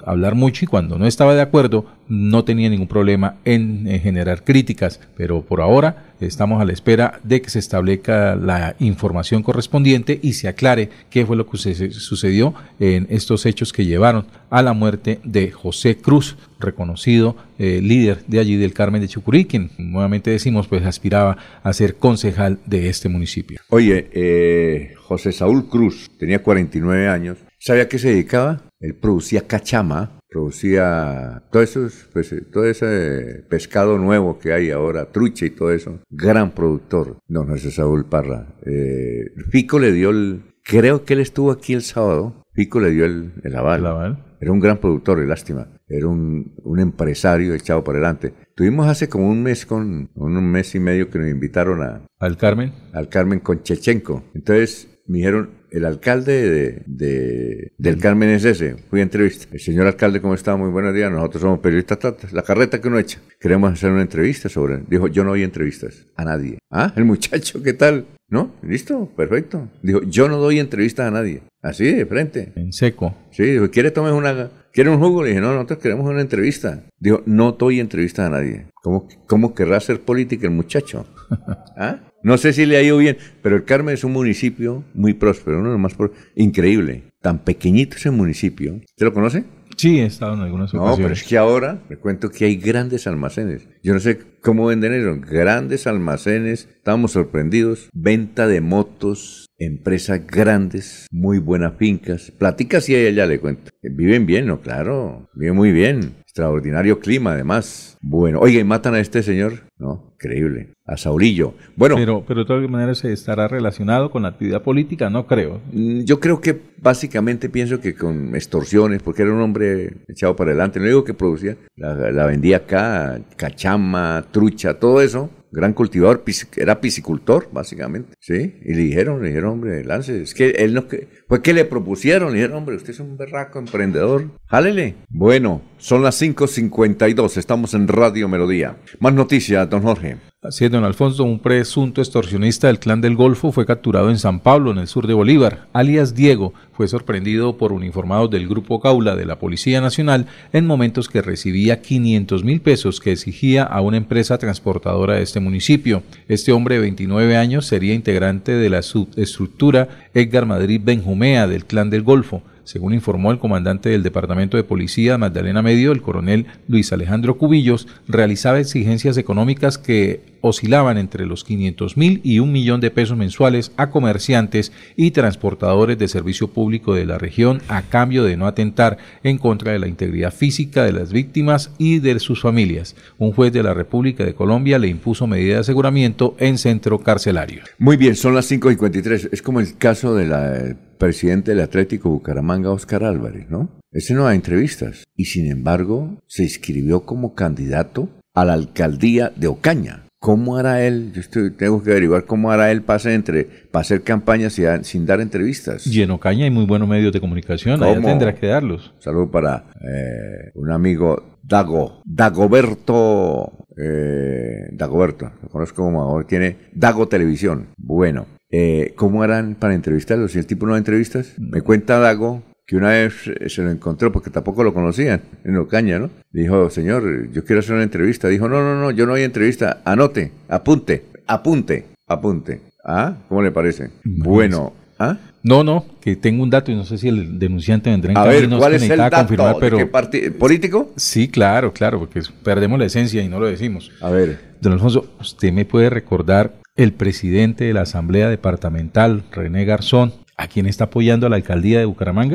[0.05, 5.01] hablar mucho y cuando no estaba de acuerdo, no tenía ningún problema en, generar críticas,
[5.16, 10.35] pero por ahora estamos a la espera de que se establezca la información correspondiente y
[10.35, 15.21] se aclare qué fue lo que sucedió en estos hechos que llevaron a la muerte
[15.25, 20.67] de José Cruz, reconocido eh, líder de allí del Carmen de Chucurí, quien nuevamente decimos
[20.67, 23.61] pues aspiraba a ser concejal de este municipio.
[23.69, 27.39] Oye, eh, José Saúl Cruz tenía 49 años.
[27.59, 28.63] ¿Sabía qué se dedicaba?
[28.81, 35.47] Él producía cachama, producía todo eso, pues, todo ese pescado nuevo que hay ahora, trucha
[35.47, 36.01] y todo eso.
[36.09, 38.55] Gran productor, don José Saúl Parra.
[38.64, 42.45] Eh, Fico le dio el, creo que él estuvo aquí el sábado.
[42.53, 43.81] Fico le dio el, el aval.
[43.81, 44.24] ¿El aval?
[44.41, 45.68] Era un gran productor, y lástima.
[45.87, 48.33] Era un, un, empresario echado por delante.
[48.55, 52.07] Tuvimos hace como un mes con un mes y medio que nos invitaron a...
[52.18, 52.72] ¿Al Carmen?
[52.95, 54.24] Al Carmen con Chechenko.
[54.35, 58.77] Entonces me dijeron, el alcalde de, del Carmen es ese.
[58.77, 59.49] Fui a entrevista.
[59.51, 60.57] El señor alcalde, ¿cómo está?
[60.57, 61.11] Muy buenos días.
[61.11, 62.33] Nosotros somos periodistas.
[62.33, 63.21] La carreta que uno echa.
[63.41, 64.85] Queremos hacer una entrevista sobre él.
[64.89, 66.59] Dijo, yo no doy entrevistas a nadie.
[66.71, 68.07] Ah, el muchacho, ¿qué tal?
[68.29, 68.53] ¿No?
[68.63, 69.69] Listo, perfecto.
[69.83, 71.43] Dijo, yo no doy entrevistas a nadie.
[71.61, 72.53] Así, de frente.
[72.55, 73.13] En seco.
[73.33, 74.49] Sí, dijo, ¿quiere tomar una...
[74.73, 75.25] ¿Quiere un jugo?
[75.25, 76.85] Le dije, no, nosotros queremos una entrevista.
[77.01, 78.67] Dijo, no doy entrevistas a nadie.
[78.75, 81.05] ¿Cómo, cómo querrá hacer política el muchacho?
[81.77, 81.99] ¿Ah?
[82.23, 85.59] No sé si le ha ido bien, pero el Carmen es un municipio muy próspero,
[85.59, 85.97] uno de los más
[86.35, 87.05] increíble.
[87.21, 88.75] Tan pequeñito ese municipio.
[88.75, 89.45] ¿Usted lo conoce?
[89.77, 90.99] Sí, he estado en algunas ocasiones.
[90.99, 93.66] No, pero es que ahora le cuento que hay grandes almacenes.
[93.83, 95.18] Yo no sé cómo venden eso.
[95.27, 96.68] Grandes almacenes.
[96.77, 97.89] Estábamos sorprendidos.
[97.95, 102.33] Venta de motos, empresas grandes, muy buenas fincas.
[102.33, 103.71] Platicas y ella le cuento.
[103.83, 104.61] Viven bien, ¿no?
[104.61, 106.15] Claro, viven muy bien.
[106.23, 107.99] Extraordinario clima, además.
[108.01, 109.65] Bueno, oye, ¿matan a este señor?
[109.79, 110.73] No, increíble.
[110.87, 111.55] A Saurillo.
[111.77, 111.97] Bueno.
[111.97, 115.61] Pero, pero de todas maneras estará relacionado con la actividad política, no creo.
[115.73, 120.53] Mm, yo creo que básicamente pienso que con extorsiones, porque era un hombre echado para
[120.53, 120.81] adelante.
[120.81, 126.25] No digo que producía, la, la vendía acá, cachama, trucha, todo eso gran cultivador,
[126.57, 128.59] era piscicultor, básicamente, ¿sí?
[128.63, 130.87] Y le dijeron, le dijeron, hombre, lance, es que él no,
[131.29, 134.97] fue que le propusieron, le dijeron, hombre, usted es un berraco emprendedor, jálele.
[135.09, 138.77] Bueno, son las 5.52, estamos en Radio Melodía.
[139.01, 140.30] Más noticias, don Jorge.
[140.43, 144.70] Así don Alfonso, un presunto extorsionista del clan del Golfo fue capturado en San Pablo,
[144.70, 145.66] en el sur de Bolívar.
[145.74, 151.11] Alias Diego fue sorprendido por uniformados del Grupo Caula de la Policía Nacional en momentos
[151.11, 156.03] que recibía 500 mil pesos que exigía a una empresa transportadora de este municipio.
[156.26, 161.91] Este hombre de 29 años sería integrante de la subestructura Edgar Madrid Benjumea del clan
[161.91, 162.43] del Golfo.
[162.65, 167.89] Según informó el comandante del Departamento de Policía Magdalena Medio, el coronel Luis Alejandro Cubillos
[168.09, 173.72] realizaba exigencias económicas que oscilaban entre los 500 mil y un millón de pesos mensuales
[173.76, 178.99] a comerciantes y transportadores de servicio público de la región a cambio de no atentar
[179.22, 182.97] en contra de la integridad física de las víctimas y de sus familias.
[183.18, 187.62] Un juez de la República de Colombia le impuso medida de aseguramiento en centro carcelario.
[187.78, 189.30] Muy bien, son las 5.53.
[189.32, 193.70] Es como el caso del presidente del Atlético Bucaramanga, Oscar Álvarez, ¿no?
[193.93, 199.49] Ese no da entrevistas y sin embargo se inscribió como candidato a la alcaldía de
[199.49, 200.05] Ocaña.
[200.21, 201.12] ¿Cómo hará él?
[201.14, 204.53] Yo estoy, tengo que averiguar cómo hará él pase entre para hacer campañas
[204.83, 205.87] sin, dar entrevistas.
[205.87, 208.93] Y en Ocaña hay muy buenos medios de comunicación, allá tendrá que darlos.
[208.99, 217.09] Saludo para eh, un amigo Dago, Dagoberto, eh, Dagoberto, lo conozco como ahora tiene Dago
[217.09, 217.68] Televisión.
[217.79, 220.29] Bueno, eh, ¿cómo harán para entrevistarlo?
[220.29, 223.14] Si el tipo no da entrevistas, me cuenta Dago que una vez
[223.49, 226.09] se lo encontró porque tampoco lo conocían en Ocaña, ¿no?
[226.31, 228.29] Dijo, señor, yo quiero hacer una entrevista.
[228.29, 229.81] Dijo, no, no, no, yo no hay entrevista.
[229.85, 232.61] Anote, apunte, apunte, apunte.
[232.85, 233.16] ¿Ah?
[233.29, 233.91] ¿Cómo le parece?
[234.05, 235.18] Bueno, ¿ah?
[235.43, 238.25] No, no, que tengo un dato y no sé si el denunciante vendrá en A
[238.25, 239.16] ver, ¿cuál es el dato?
[239.16, 239.91] Confirmar, pero...
[240.39, 240.93] ¿Político?
[240.95, 243.91] Sí, claro, claro, porque perdemos la esencia y no lo decimos.
[244.01, 244.39] A ver.
[244.61, 250.49] Don Alfonso, ¿usted me puede recordar el presidente de la Asamblea Departamental, René Garzón, ¿A
[250.49, 252.34] quién está apoyando a la alcaldía de Bucaramanga?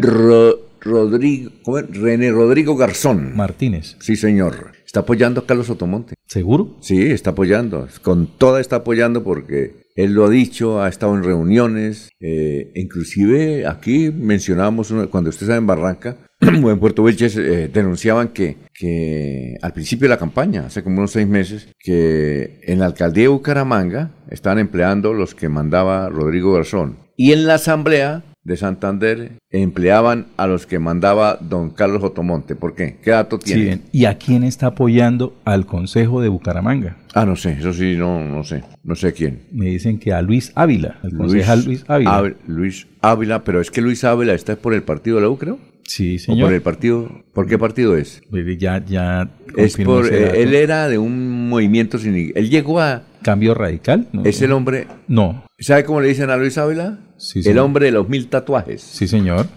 [0.79, 1.49] Rodrigo,
[1.89, 3.35] René Rodrigo Garzón.
[3.35, 3.97] Martínez.
[3.99, 4.73] Sí, señor.
[4.85, 6.13] Está apoyando a Carlos Otomonte.
[6.27, 6.77] ¿Seguro?
[6.81, 7.87] Sí, está apoyando.
[8.03, 12.11] Con toda está apoyando porque él lo ha dicho, ha estado en reuniones.
[12.19, 18.57] Eh, inclusive aquí mencionábamos cuando usted estaba en Barranca, en Puerto Vilches eh, denunciaban que,
[18.71, 23.23] que al principio de la campaña, hace como unos seis meses, que en la alcaldía
[23.23, 29.31] de Bucaramanga estaban empleando los que mandaba Rodrigo Garzón y en la Asamblea de Santander
[29.49, 32.55] empleaban a los que mandaba don Carlos Otomonte.
[32.55, 32.97] ¿Por qué?
[33.03, 33.81] ¿Qué dato tiene?
[33.91, 36.97] ¿Y a quién está apoyando al Consejo de Bucaramanga?
[37.15, 39.39] Ah, no sé, eso sí, no, no sé, no sé quién.
[39.51, 42.33] Me dicen que a Luis Ávila, concejal Luis, Ávila.
[42.45, 45.57] Luis Ávila, pero es que Luis Ávila está por el partido de la U, creo.
[45.85, 46.47] Sí, señor.
[46.47, 47.23] por el partido?
[47.33, 48.21] ¿Por qué partido es?
[48.57, 49.29] Ya, ya.
[49.55, 52.15] Es por, eh, él era de un movimiento sin.
[52.35, 53.03] Él llegó a.
[53.21, 54.07] Cambio radical.
[54.23, 54.87] ¿Es el hombre?
[55.07, 55.45] No.
[55.59, 56.99] ¿Sabe cómo le dicen a Luis Ávila?
[57.17, 58.81] Sí, el hombre de los mil tatuajes.
[58.81, 59.47] Sí, señor.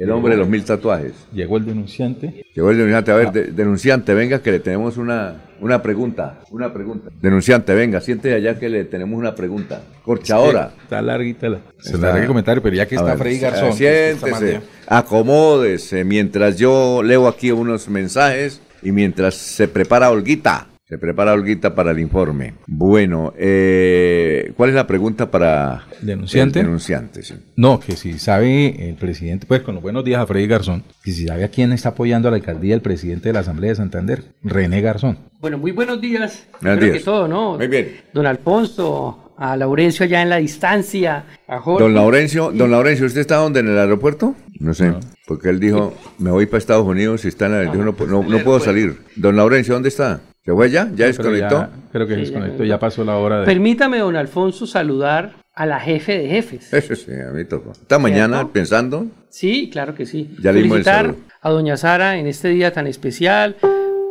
[0.00, 1.12] El hombre de los mil tatuajes.
[1.30, 2.46] Llegó el denunciante.
[2.54, 3.12] Llegó el denunciante.
[3.12, 3.52] A ver, ah.
[3.52, 6.40] denunciante, venga que le tenemos una, una pregunta.
[6.50, 7.10] Una pregunta.
[7.20, 9.82] Denunciante, venga, siente allá que le tenemos una pregunta.
[10.02, 10.72] Corchadora.
[10.82, 11.60] está larguita la.
[11.80, 13.74] Se está, el comentario, pero ya que está Freddy Garzón.
[13.74, 20.66] Siéntese, acomódese mientras yo leo aquí unos mensajes y mientras se prepara Olguita.
[20.90, 22.54] Se prepara Olguita para el informe.
[22.66, 26.58] Bueno, eh, ¿cuál es la pregunta para denunciante?
[26.58, 27.20] El denunciante
[27.54, 31.12] No, que si sabe el presidente, pues con los buenos días a Freddy Garzón, que
[31.12, 33.76] si sabe a quién está apoyando a la alcaldía el presidente de la Asamblea de
[33.76, 35.18] Santander, René Garzón.
[35.40, 36.48] Bueno, muy buenos días.
[36.60, 36.96] Buenos días.
[36.96, 37.56] que todo, ¿no?
[37.56, 37.92] Muy bien.
[38.12, 41.84] Don Alfonso, a Laurencio allá en la distancia, a Jorge.
[41.84, 43.60] Don Laurencio, don Laurencio, ¿usted está dónde?
[43.60, 44.34] ¿En el aeropuerto?
[44.58, 44.92] No sé,
[45.28, 47.66] porque él dijo, me voy para Estados Unidos y está en el...
[47.78, 48.98] no, no, no puedo salir.
[49.14, 50.20] Don Laurencio, ¿dónde está?
[50.50, 50.90] ¿Se fue ya?
[50.96, 51.68] ¿Ya desconectó?
[51.92, 53.46] creo que desconectó, ya pasó la hora de...
[53.46, 56.74] Permítame, don Alfonso, saludar a la jefe de jefes.
[56.74, 57.70] Eso sí, a mí tocó.
[57.70, 59.06] ¿Está mañana pensando?
[59.28, 60.34] Sí, claro que sí.
[60.42, 63.58] Ya Felicitar a doña Sara en este día tan especial,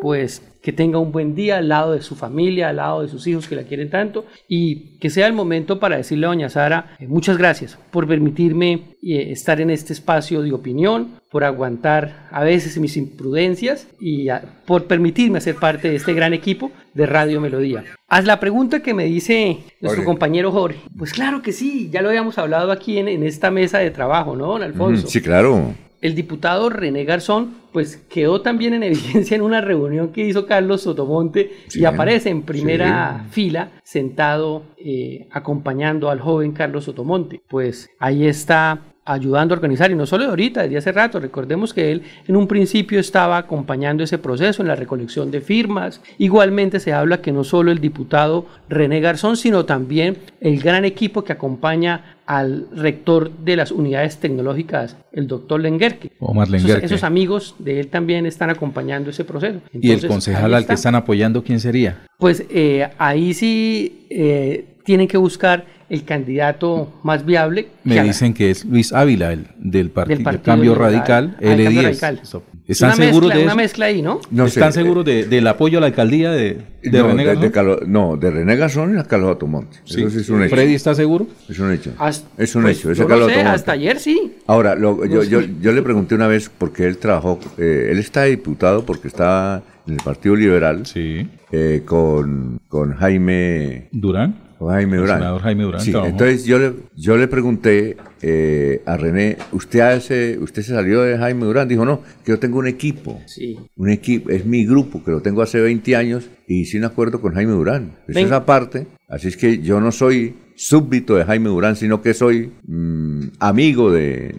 [0.02, 3.26] pues que tenga un buen día al lado de su familia, al lado de sus
[3.28, 6.96] hijos que la quieren tanto y que sea el momento para decirle a doña Sara
[7.00, 12.44] eh, muchas gracias por permitirme eh, estar en este espacio de opinión, por aguantar a
[12.44, 14.28] veces mis imprudencias y
[14.66, 17.86] por permitirme hacer parte de este gran equipo de Radio Melodía.
[18.08, 20.80] Haz la pregunta que me dice nuestro compañero Jorge.
[20.98, 24.36] Pues claro que sí, ya lo habíamos hablado aquí en, en esta mesa de trabajo,
[24.36, 25.08] ¿no, don Alfonso?
[25.08, 30.26] sí, claro el diputado René Garzón, pues quedó también en evidencia en una reunión que
[30.26, 37.42] hizo Carlos Sotomonte y aparece en primera fila sentado eh, acompañando al joven Carlos Sotomonte.
[37.48, 41.74] Pues ahí está ayudando a organizar, y no solo de ahorita, desde hace rato, recordemos
[41.74, 46.80] que él en un principio estaba acompañando ese proceso en la recolección de firmas, igualmente
[46.80, 51.34] se habla que no solo el diputado René Garzón, sino también el gran equipo que
[51.34, 56.12] acompaña al rector de las unidades tecnológicas, el doctor Lenguerque.
[56.20, 56.86] Omar Lenguerque.
[56.86, 59.62] Esos, amigos de él también están acompañando ese proceso.
[59.74, 62.04] ¿Y el concejal al que están apoyando quién sería?
[62.20, 67.70] Pues eh, ahí sí eh, tienen que buscar el candidato más viable.
[67.84, 72.42] Me dicen que es Luis Ávila, el, del, partido, Cambio Radical, ah, L10.
[72.68, 74.20] ¿Están seguros de una mezcla ahí, ¿no?
[74.46, 77.92] ¿Están seguros del apoyo a la alcaldía de, de René Garzón?
[77.92, 79.78] no, de René Garzón y a Carlos Atomonte.
[79.86, 80.04] Sí.
[80.04, 80.56] Eso es un hecho.
[80.56, 81.28] ¿Freddy está seguro?
[81.50, 81.92] Es un hecho.
[82.38, 82.94] es un pues, hecho.
[82.94, 84.36] Yo no sé, hasta ayer sí.
[84.46, 88.86] Ahora, yo, yo, yo, le pregunté una vez porque él trabajó, eh, él está diputado
[88.86, 91.28] porque está en el Partido Liberal sí.
[91.52, 94.49] Eh, con, con Jaime Durán.
[94.68, 95.40] Jaime Durán.
[95.40, 95.82] Jaime Durán.
[95.82, 101.02] Sí, entonces yo le, yo le pregunté eh, a René, ¿usted hace, usted se salió
[101.02, 101.68] de Jaime Durán?
[101.68, 103.22] Dijo, no, que yo tengo un equipo.
[103.26, 103.58] Sí.
[103.78, 107.22] Un equipo, es mi grupo, que lo tengo hace 20 años y hice un acuerdo
[107.22, 107.98] con Jaime Durán.
[108.08, 108.88] Eso es aparte.
[109.08, 113.94] Así es que yo no soy súbdito de Jaime Durán, sino que soy mm, amigo
[113.94, 114.36] de,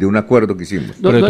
[0.00, 0.92] un, acuerdo que hicimos.
[1.02, 1.28] Pero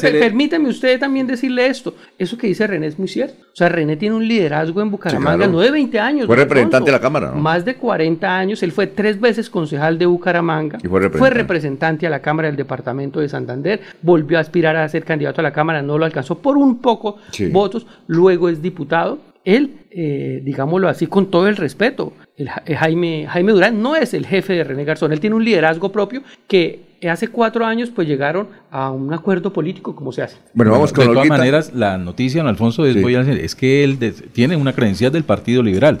[0.00, 1.96] Permítame usted también decirle esto.
[2.16, 3.42] Eso que dice René es muy cierto.
[3.42, 6.26] O sea, René tiene un liderazgo en Bucaramanga, no de 20 años.
[6.26, 7.40] Fue representante de la Cámara, ¿no?
[7.40, 8.62] Más de 40 años.
[8.62, 10.78] Él fue tres veces concejal de Bucaramanga.
[10.88, 12.06] fue, representante.
[12.06, 13.80] a la Cámara del Departamento de Santander.
[14.00, 17.16] Volvió a aspirar a ser candidato a la Cámara, no lo alcanzó por un poco
[17.50, 17.84] votos.
[18.06, 19.29] Luego es diputado.
[19.44, 24.26] Él, eh, digámoslo así, con todo el respeto, eh, Jaime, Jaime Durán no es el
[24.26, 28.48] jefe de René Garzón, él tiene un liderazgo propio que hace cuatro años pues llegaron
[28.70, 30.36] a un acuerdo político como se hace.
[30.54, 33.98] Bueno, vamos con De todas maneras, la noticia, en Alfonso, es, es que él
[34.32, 36.00] tiene una credencial del Partido Liberal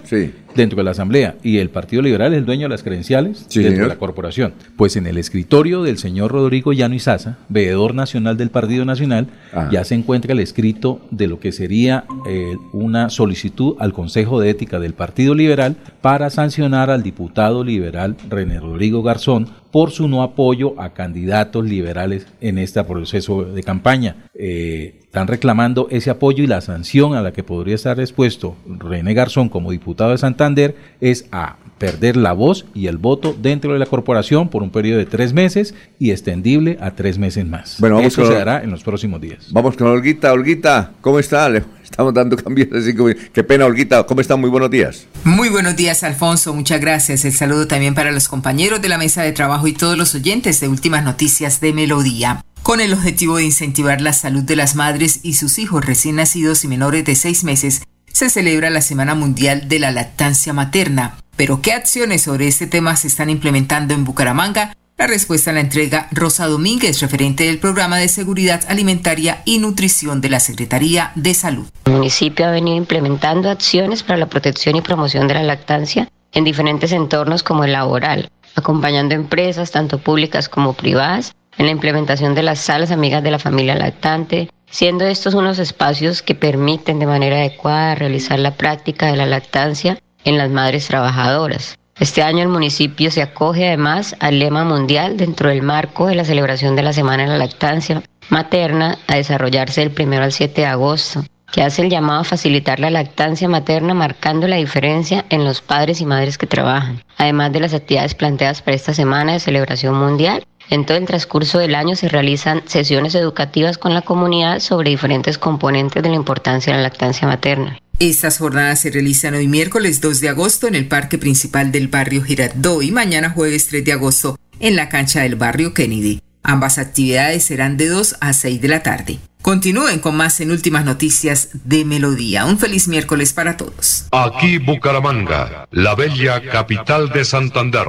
[0.54, 3.84] dentro de la Asamblea y el Partido Liberal es el dueño de las credenciales dentro
[3.84, 4.52] de la corporación.
[4.76, 9.68] Pues en el escritorio del señor Rodrigo Llano Izaza, veedor nacional del Partido Nacional, ah.
[9.70, 14.50] ya se encuentra el escrito de lo que sería eh, una solicitud al Consejo de
[14.50, 20.22] Ética del Partido Liberal para sancionar al diputado liberal René Rodrigo Garzón por su no
[20.22, 24.16] apoyo a candidatos liberales en este proceso de campaña.
[24.34, 29.12] Eh, están reclamando ese apoyo y la sanción a la que podría estar expuesto René
[29.12, 33.80] Garzón como diputado de Santander es a perder la voz y el voto dentro de
[33.80, 37.76] la corporación por un periodo de tres meses y extendible a tres meses más.
[37.80, 39.48] Bueno, vamos Eso se hará en los próximos días.
[39.50, 40.32] Vamos con Olguita.
[40.32, 41.50] Olguita, ¿cómo está?
[41.82, 42.94] estamos dando cambios así
[43.32, 44.04] qué pena, Olguita.
[44.04, 44.36] ¿Cómo está?
[44.36, 45.06] Muy buenos días.
[45.24, 46.54] Muy buenos días, Alfonso.
[46.54, 47.24] Muchas gracias.
[47.24, 50.60] El saludo también para los compañeros de la mesa de trabajo y todos los oyentes
[50.60, 52.44] de Últimas Noticias de Melodía.
[52.70, 56.62] Con el objetivo de incentivar la salud de las madres y sus hijos recién nacidos
[56.62, 61.16] y menores de seis meses, se celebra la Semana Mundial de la Lactancia Materna.
[61.34, 64.72] Pero, ¿qué acciones sobre este tema se están implementando en Bucaramanga?
[64.96, 70.28] La respuesta la entrega Rosa Domínguez, referente del Programa de Seguridad Alimentaria y Nutrición de
[70.28, 71.66] la Secretaría de Salud.
[71.86, 76.44] El municipio ha venido implementando acciones para la protección y promoción de la lactancia en
[76.44, 82.42] diferentes entornos como el laboral, acompañando empresas tanto públicas como privadas en la implementación de
[82.42, 87.36] las salas amigas de la familia lactante, siendo estos unos espacios que permiten de manera
[87.36, 91.76] adecuada realizar la práctica de la lactancia en las madres trabajadoras.
[91.98, 96.24] Este año el municipio se acoge además al lema mundial dentro del marco de la
[96.24, 100.66] celebración de la Semana de la Lactancia Materna a desarrollarse del 1 al 7 de
[100.66, 105.60] agosto, que hace el llamado a facilitar la lactancia materna marcando la diferencia en los
[105.60, 109.94] padres y madres que trabajan, además de las actividades planteadas para esta semana de celebración
[109.98, 114.90] mundial en todo el transcurso del año se realizan sesiones educativas con la comunidad sobre
[114.90, 117.78] diferentes componentes de la importancia de la lactancia materna.
[117.98, 122.22] Estas jornadas se realizan hoy miércoles 2 de agosto en el parque principal del barrio
[122.22, 126.22] Girardot y mañana jueves 3 de agosto en la cancha del barrio Kennedy.
[126.42, 129.18] Ambas actividades serán de 2 a 6 de la tarde.
[129.42, 132.46] Continúen con más en Últimas Noticias de Melodía.
[132.46, 134.06] Un feliz miércoles para todos.
[134.12, 137.88] Aquí Bucaramanga, la bella capital de Santander.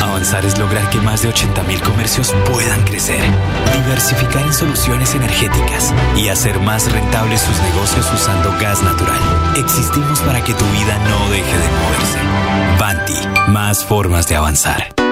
[0.00, 3.20] Avanzar es lograr que más de 80.000 comercios puedan crecer,
[3.74, 9.20] diversificar en soluciones energéticas y hacer más rentables sus negocios usando gas natural.
[9.58, 12.18] Existimos para que tu vida no deje de moverse.
[12.78, 15.11] Banti, más formas de avanzar.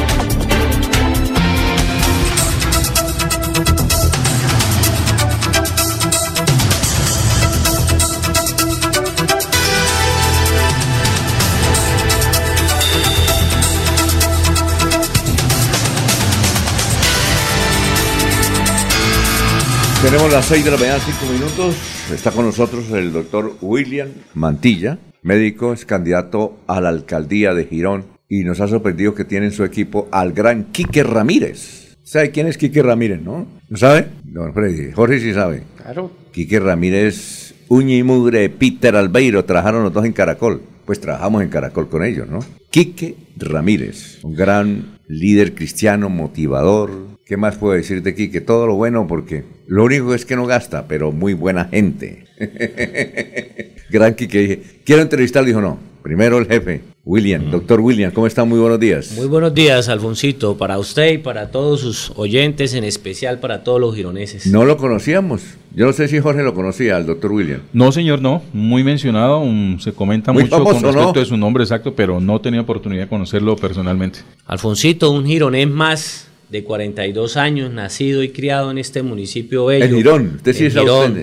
[20.01, 21.75] Tenemos las 6 de la mañana, 5 minutos.
[22.11, 28.05] Está con nosotros el doctor William Mantilla, médico, es candidato a la alcaldía de Girón
[28.27, 31.97] y nos ha sorprendido que tiene en su equipo al gran Quique Ramírez.
[32.03, 33.45] ¿Sabe quién es Quique Ramírez, no?
[33.69, 34.07] ¿No sabe?
[34.23, 35.63] Don Freddy, Jorge sí sabe.
[35.77, 36.11] Claro.
[36.31, 40.63] Quique Ramírez, Uña y Mugre, Peter Albeiro, trabajaron los dos en Caracol.
[40.83, 42.39] Pues trabajamos en Caracol con ellos, ¿no?
[42.71, 47.10] Quique Ramírez, un gran líder cristiano, motivador.
[47.31, 48.41] ¿Qué más puedo decir de Quique?
[48.41, 52.25] Todo lo bueno porque lo único es que no gasta, pero muy buena gente.
[53.89, 54.37] gran Quique.
[54.37, 55.79] Dije, quiero entrevistarlo, dijo no.
[56.03, 58.43] Primero el jefe, William, doctor William, ¿cómo está?
[58.43, 59.13] Muy buenos días.
[59.15, 63.79] Muy buenos días, Alfonsito, para usted y para todos sus oyentes, en especial para todos
[63.79, 64.47] los gironeses.
[64.47, 65.41] No lo conocíamos.
[65.73, 67.61] Yo no sé si Jorge lo conocía, al doctor William.
[67.71, 68.41] No, señor, no.
[68.51, 69.39] Muy mencionado.
[69.39, 71.19] um, se comenta Muy mucho famoso, con respecto ¿no?
[71.21, 74.19] de su nombre exacto, pero no tenía oportunidad de conocerlo personalmente.
[74.47, 79.85] Alfonsito, un gironés más de 42 años, nacido y criado en este municipio bello.
[79.85, 81.15] En Girón, usted sí es Girón.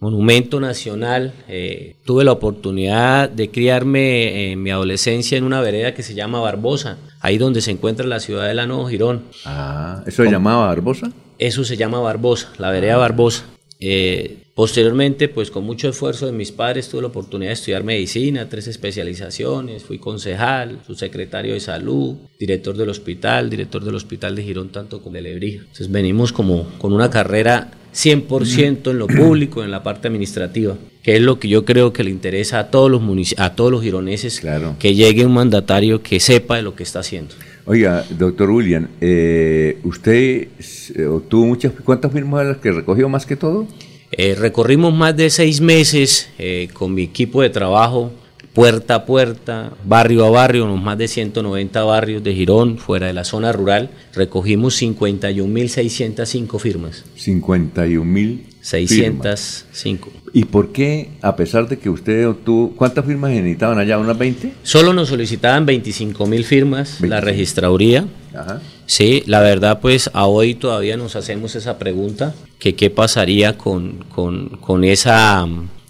[0.00, 1.32] Monumento nacional.
[1.48, 6.40] eh, tuve la oportunidad de criarme en mi adolescencia en una vereda que se llama
[6.40, 9.22] Barbosa, ahí donde se encuentra la ciudad de la Nuevo Girón.
[9.44, 11.12] Ah, ¿eso se llamaba Barbosa?
[11.38, 13.44] Eso se llama Barbosa, la vereda Barbosa.
[13.78, 18.48] Eh, posteriormente, pues con mucho esfuerzo de mis padres tuve la oportunidad de estudiar medicina,
[18.48, 24.70] tres especializaciones, fui concejal, subsecretario de salud, director del hospital, director del hospital de Girón,
[24.72, 25.60] tanto como de Lebrija.
[25.60, 31.16] Entonces venimos como con una carrera 100% en lo público, en la parte administrativa, que
[31.16, 33.02] es lo que yo creo que le interesa a todos los
[33.36, 34.40] a todos los gironeses,
[34.78, 37.34] que llegue un mandatario que sepa de lo que está haciendo.
[37.66, 40.48] Oiga, doctor William, eh, ¿usted
[40.94, 43.66] eh, obtuvo muchas, cuántas firmas las que recogió más que todo?
[44.18, 48.12] Eh, recorrimos más de seis meses eh, con mi equipo de trabajo,
[48.54, 53.08] puerta a puerta, barrio a barrio, en los más de 190 barrios de Girón, fuera
[53.08, 53.90] de la zona rural.
[54.14, 57.04] Recogimos 51.605 firmas.
[57.16, 60.10] 51 mil 605.
[60.32, 63.98] ¿Y por qué, a pesar de que usted obtuvo, cuántas firmas necesitaban allá?
[63.98, 64.54] ¿Unas 20?
[64.62, 68.08] Solo nos solicitaban 25.000 firmas, la registraduría.
[68.34, 68.62] Ajá.
[68.86, 74.04] Sí, la verdad pues a hoy todavía nos hacemos esa pregunta, que qué pasaría con,
[74.14, 75.46] con, con esa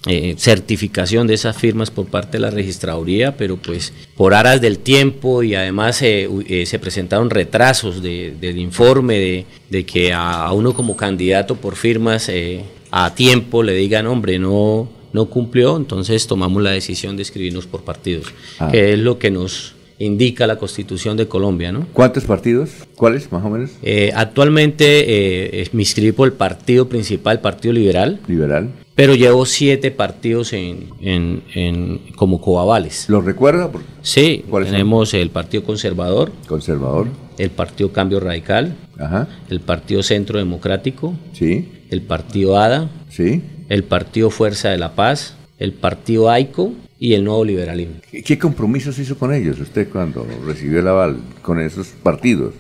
[0.09, 4.79] eh, certificación de esas firmas por parte de la registraduría, pero pues por aras del
[4.79, 10.45] tiempo y además eh, eh, se presentaron retrasos de- del informe de, de que a,
[10.47, 15.77] a uno como candidato por firmas eh, a tiempo le digan, hombre, no, no cumplió,
[15.77, 18.27] entonces tomamos la decisión de escribirnos por partidos,
[18.59, 18.71] Ah.
[18.73, 21.87] que es lo que nos indica la constitución de Colombia, ¿no?
[21.93, 22.71] ¿Cuántos partidos?
[22.97, 23.71] ¿Cuáles, más o menos?
[23.83, 28.21] Eh, actualmente eh, me inscribí por el partido principal, Partido Liberal.
[28.29, 28.71] Liberal.
[28.95, 33.07] Pero llevo siete partidos en, en- en- como coavales.
[33.11, 33.71] ¿Los recuerda?
[34.03, 34.75] Sí, ¿Cuáles son?
[34.77, 36.33] tenemos el Partido Conservador.
[36.49, 37.09] Conservador.
[37.37, 38.75] El Partido Cambio Radical.
[38.99, 39.29] Ajá.
[39.51, 41.15] El Partido Centro Democrático.
[41.35, 41.69] Sí.
[41.91, 42.89] El Partido ADA.
[43.11, 43.43] Sí.
[43.69, 45.37] El Partido Fuerza de la Paz.
[45.59, 47.97] El Partido AICO y el Nuevo Liberalismo.
[48.11, 52.55] ¿Qué, compromisos hizo con ellos usted cuando recibió el aval con esos partidos?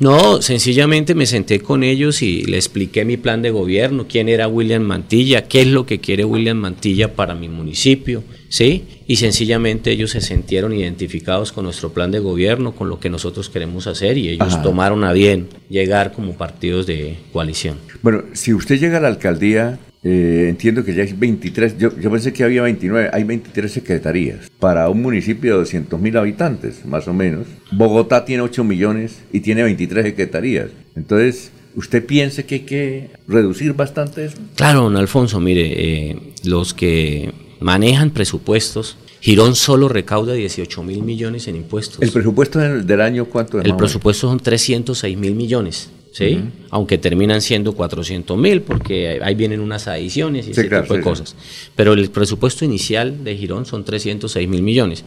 [0.00, 4.48] No, sencillamente me senté con ellos y le expliqué mi plan de gobierno, quién era
[4.48, 8.84] William Mantilla, qué es lo que quiere William Mantilla para mi municipio, ¿sí?
[9.06, 13.48] Y sencillamente ellos se sintieron identificados con nuestro plan de gobierno, con lo que nosotros
[13.50, 14.62] queremos hacer y ellos Ajá.
[14.62, 17.78] tomaron a bien llegar como partidos de coalición.
[18.02, 22.10] Bueno, si usted llega a la alcaldía, eh, entiendo que ya hay 23, yo, yo
[22.10, 27.08] pensé que había 29, hay 23 secretarías para un municipio de 200 mil habitantes, más
[27.08, 27.46] o menos.
[27.72, 30.68] Bogotá tiene 8 millones y tiene 23 secretarías.
[30.94, 34.36] Entonces, ¿usted piensa que hay que reducir bastante eso?
[34.56, 41.48] Claro, don Alfonso, mire, eh, los que manejan presupuestos, Girón solo recauda 18 mil millones
[41.48, 42.02] en impuestos.
[42.02, 43.64] ¿El presupuesto del, año cuánto es?
[43.64, 45.88] El presupuesto son 306 mil millones.
[46.14, 46.40] ¿Sí?
[46.70, 50.94] Aunque terminan siendo 400 mil porque ahí vienen unas adiciones y Sí, ese claro, tipo
[50.94, 51.08] de sí, sí.
[51.10, 51.36] cosas.
[51.74, 55.04] Pero el presupuesto inicial de Girón son 306 mil millones.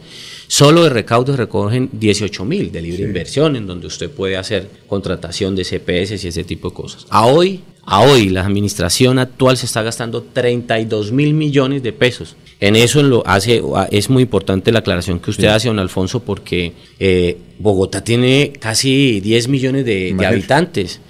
[0.48, 5.56] Solo de recaudos recogen 18 mil de libre inversión, en donde usted puede hacer contratación
[5.56, 7.06] de CPS y ese tipo de cosas.
[7.08, 12.36] A hoy, a hoy, la administración actual se está gastando 32 mil millones de pesos.
[12.60, 16.72] En eso lo hace, es muy importante la aclaración que usted hace, don Alfonso, porque
[16.98, 21.00] eh, Bogotá tiene casi 10 millones de, habitantes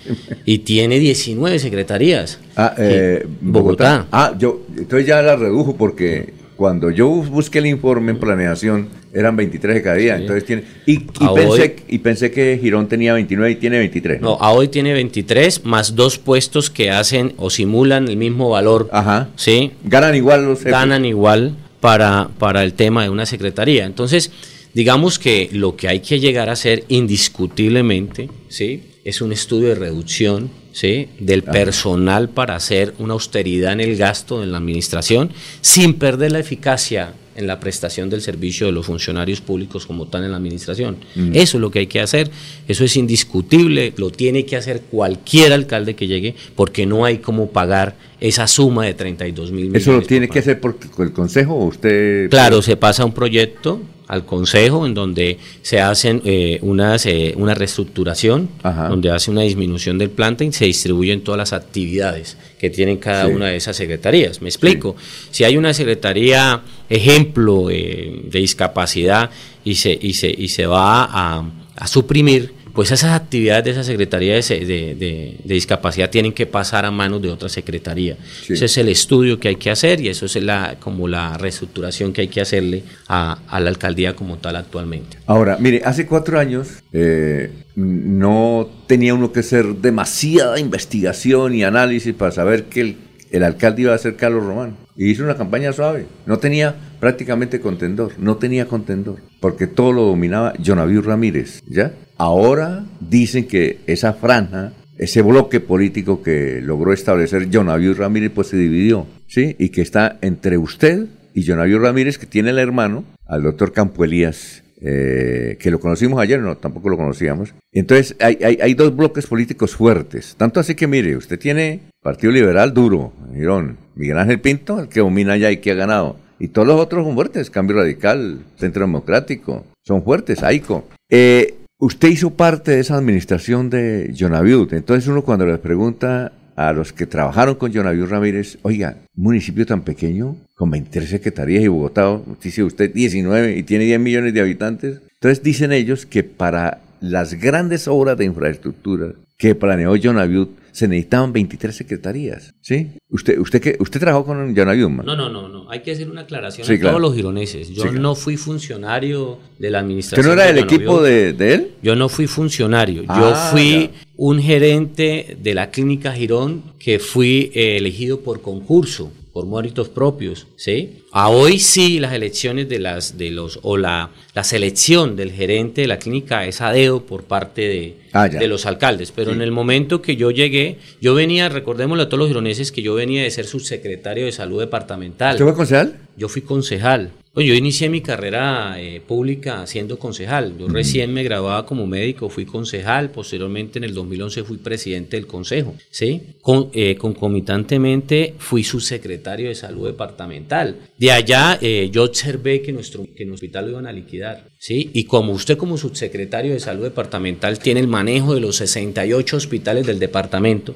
[0.44, 2.38] y tiene 19 secretarías.
[2.55, 4.07] Ah, eh, Bogotá.
[4.12, 9.37] Ah, yo, entonces ya la redujo porque cuando yo busqué el informe en planeación eran
[9.37, 10.17] 23 de cada día.
[10.17, 10.65] Entonces tiene.
[10.87, 14.21] Y, pensé, hoy- y pensé que Girón tenía 29 y tiene 23.
[14.21, 18.89] No, a hoy tiene 23 más dos puestos que hacen o simulan el mismo valor.
[18.93, 19.29] Ajá.
[19.37, 19.71] ¿Sí?
[19.85, 20.65] Ganan igual los.
[20.65, 23.87] Ganan igual para, para el tema de una secretaría.
[23.87, 24.33] Entonces,
[24.75, 28.83] digamos que lo que hay que llegar a hacer indiscutiblemente, ¿sí?
[29.05, 31.09] Es un estudio de reducción, ¿sí?
[31.18, 36.39] Del personal para hacer una austeridad en el gasto en la administración sin perder la
[36.39, 40.99] eficacia en la prestación del servicio de los funcionarios públicos como tal en la administración.
[41.16, 41.31] Mm.
[41.35, 42.31] Eso es lo que hay que hacer,
[42.68, 47.51] eso es indiscutible, lo tiene que hacer cualquier alcalde que llegue porque no hay cómo
[47.51, 49.83] pagar esa suma de 32 mil millones.
[49.83, 52.31] ¿Eso lo tiene que hacer por el consejo o usted?
[52.31, 57.55] Claro, se pasa un proyecto al consejo en donde se hacen eh, unas, eh, una
[57.55, 62.97] reestructuración, donde hace una disminución del planta y se distribuyen todas las actividades que tienen
[62.97, 63.33] cada Sí.
[63.33, 64.41] una de esas secretarías.
[64.43, 64.97] Me explico.
[65.31, 69.31] Si hay una secretaría, ejemplo, eh, de discapacidad
[69.65, 71.45] y se, y se, y se va a,
[71.77, 74.64] a suprimir, pues esas actividades de esa secretaría de, de-
[74.95, 78.16] de- de discapacidad tienen que pasar a manos de otra secretaría.
[78.47, 78.53] Sí.
[78.53, 82.12] Ese es el estudio que hay que hacer y eso es la, como la reestructuración
[82.12, 85.16] que hay que hacerle a, a la alcaldía como tal actualmente.
[85.26, 92.14] Ahora, mire, hace cuatro años eh, no tenía uno que hacer demasiada investigación y análisis
[92.14, 92.97] para saber que el,
[93.33, 94.76] el alcalde iba a ser Carlos Román.
[94.97, 96.07] Y hizo una campaña suave.
[96.26, 98.12] No tenía prácticamente contendor.
[98.18, 99.16] No tenía contendor.
[99.40, 101.62] Porque todo lo dominaba Jonaviu Ramírez.
[101.66, 101.92] ¿Ya?
[102.16, 108.57] Ahora dicen que esa franja, ese bloque político que logró establecer Jonaviu Ramírez, pues se
[108.57, 109.07] dividió.
[109.26, 109.57] ¿Sí?
[109.59, 114.05] Y que está entre usted y Jonaviu Ramírez, que tiene el hermano, al doctor Campo
[114.05, 117.55] Elías, eh, que lo conocimos ayer, no, tampoco lo conocíamos.
[117.72, 120.34] Entonces, hay, hay, dos bloques políticos fuertes.
[120.36, 125.01] Tanto así que, mire, usted tiene Partido Liberal duro, Girón, Miguel Ángel Pinto, el que
[125.01, 126.16] domina ya y que ha ganado.
[126.39, 130.86] Y todos los otros son fuertes, Cambio Radical, Centro Democrático, son fuertes, AICO.
[131.09, 134.72] Eh, usted hizo parte de esa administración de Jonaviud.
[134.74, 139.64] Entonces, uno cuando les pregunta a los que trabajaron con Jonaviud Ramírez, oiga, un municipio
[139.64, 144.41] tan pequeño, con 23 secretarías y Bogotá, dice usted 19 y tiene 10 millones de
[144.41, 145.01] habitantes.
[145.14, 150.49] Entonces dicen ellos que para las grandes obras de infraestructura que planeó Jonaviud
[150.79, 152.93] se necesitaban 23 secretarías, ¿sí?
[153.11, 155.05] ¿Usted, usted, qué, usted trabajó con Jonaviud, man?
[155.07, 155.68] No, no, no, no.
[155.70, 156.97] Hay que hacer una aclaración Sí, a claro.
[156.99, 157.68] todos los gironeses.
[157.70, 158.01] Yo Sí, claro.
[158.01, 160.26] no fui funcionario de la ¿Usted administración.
[160.26, 161.70] no era de del equipo de, de él?
[161.83, 167.51] Yo no fui funcionario, yo Ah, fui un gerente de la clínica Girón que fui
[167.55, 171.05] eh, elegido por concurso, por méritos propios, ¿sí?
[171.12, 175.82] A hoy sí las elecciones de las de los o la, la selección del gerente
[175.82, 179.43] de la clínica es a dedo por parte de, Ah, de los alcaldes, pero en
[179.43, 183.22] el momento que yo llegué, yo venía, recordémosle a todos los gironeses que yo venía
[183.22, 185.34] de ser subsecretario de salud departamental.
[185.34, 185.97] ¿Usted fue concejal?
[186.16, 187.11] Yo fui concejal.
[187.39, 190.59] Bueno, yo inicié mi carrera eh, pública siendo concejal.
[190.59, 193.12] Yo recién me graduaba como médico, fui concejal.
[193.12, 195.76] Posteriormente, en el 2011, fui presidente del consejo.
[195.89, 196.20] ¿sí?
[196.43, 200.80] Con, eh, concomitantemente, fui subsecretario de salud departamental.
[200.99, 204.47] De allá, eh, yo observé que nuestro, que nuestro hospital lo iban a liquidar.
[204.59, 204.91] ¿Sí?
[204.93, 209.87] Y como usted, como subsecretario de salud departamental, tiene el manejo de los 68 hospitales
[209.87, 210.75] del departamento,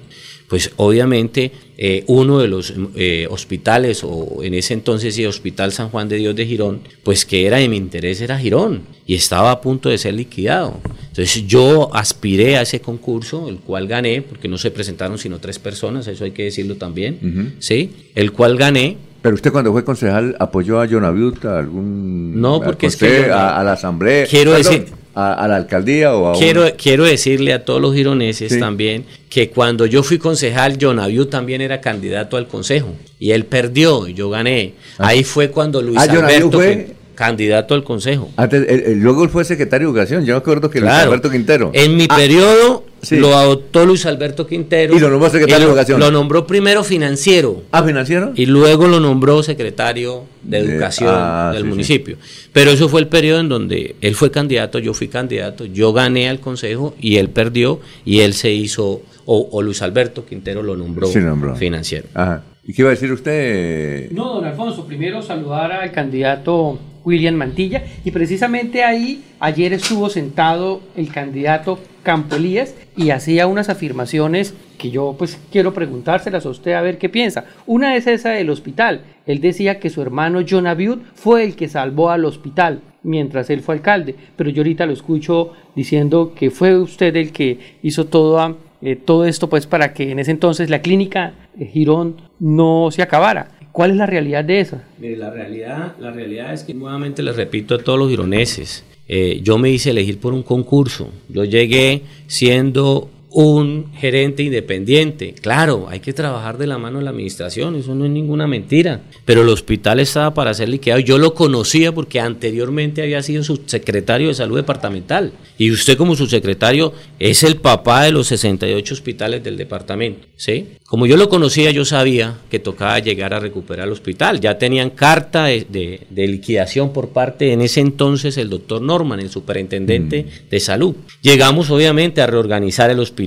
[0.49, 5.89] pues obviamente eh, uno de los eh, hospitales, o en ese entonces sí, Hospital San
[5.89, 9.51] Juan de Dios de Girón, pues que era de mi interés era Girón y estaba
[9.51, 10.79] a punto de ser liquidado.
[11.09, 15.59] Entonces yo aspiré a ese concurso, el cual gané, porque no se presentaron sino tres
[15.59, 17.57] personas, eso hay que decirlo también.
[17.59, 17.91] ¿sí?
[18.15, 22.63] El cual gané, Pero usted cuando fue concejal apoyó a Jonaviud a algún No, al
[22.63, 25.57] porque es que consejo, yo- a, a la asamblea, Quiero perdón, decir- a, a la
[25.57, 28.59] alcaldía o a un- Quiero, quiero decirle a todos los gironeses Sí.
[28.59, 32.89] también que cuando yo fui concejal, John Abiu también era candidato al consejo
[33.21, 34.75] y él perdió y yo gané.
[34.99, 38.31] Ahí fue cuando Luis Ah, Alberto fue- candidato al consejo.
[38.37, 38.67] Antes,
[38.97, 41.11] luego él fue secretario de educación, yo me acuerdo que Luis Claro.
[41.11, 41.71] Alberto Quintero.
[41.75, 43.17] En mi Ah, periodo, Sí.
[43.17, 44.95] Lo adoptó Luis Alberto Quintero.
[44.97, 45.99] Y lo nombró secretario de Educación.
[45.99, 47.65] Lo nombró primero financiero.
[47.73, 48.31] Ah, financiero.
[48.37, 51.69] Y luego lo nombró secretario de Educación ah, del sí, sí.
[51.69, 52.17] municipio.
[52.53, 56.29] Pero eso fue el periodo en donde él fue candidato, yo fui candidato, yo gané
[56.29, 60.77] al consejo y él perdió y él se hizo, o, o Luis Alberto Quintero lo
[60.77, 61.57] nombró, Sí, nombró.
[61.57, 62.07] financiero.
[62.15, 62.45] Ajá.
[62.65, 64.13] ¿Y qué iba a decir usted?
[64.13, 70.81] No, don Alfonso, primero saludar al candidato William Mantilla y precisamente ahí ayer estuvo sentado
[70.97, 76.73] el candidato Campo Elías y hacía unas afirmaciones que yo pues quiero preguntárselas a usted
[76.73, 77.45] a ver qué piensa.
[77.67, 79.03] Una es esa del hospital.
[79.27, 80.67] Él decía que su hermano John
[81.15, 85.53] fue el que salvó al hospital mientras él fue alcalde, pero yo ahorita lo escucho
[85.75, 90.19] diciendo que fue usted el que hizo todo, a- eh, esto pues para que en
[90.19, 93.53] ese entonces la clínica Girón no se acabara.
[93.73, 94.81] ¿Cuál es la realidad de eso?
[94.99, 98.85] Mire, la realidad, la realidad es que nuevamente les repito a todos los gironeses,
[99.15, 101.11] eh, yo me hice elegir por un concurso.
[101.29, 105.35] Yo llegué siendo un gerente independiente.
[105.41, 109.01] Claro, hay que trabajar de la mano en la administración, eso no es ninguna mentira.
[109.25, 111.01] Pero el hospital estaba para ser liquidado.
[111.01, 115.33] Yo lo conocía porque anteriormente había sido subsecretario de salud departamental.
[115.59, 120.27] Y usted como subsecretario es el papá de los 68 hospitales del departamento.
[120.37, 120.69] ¿sí?
[120.87, 124.41] Como yo lo conocía, yo sabía que tocaba llegar a recuperar el hospital.
[124.41, 129.21] Ya tenían carta de, de- de liquidación por parte en ese entonces el doctor Norman,
[129.21, 130.95] el superintendente de salud.
[131.23, 133.22] Llegamos obviamente a reorganizar el hospital,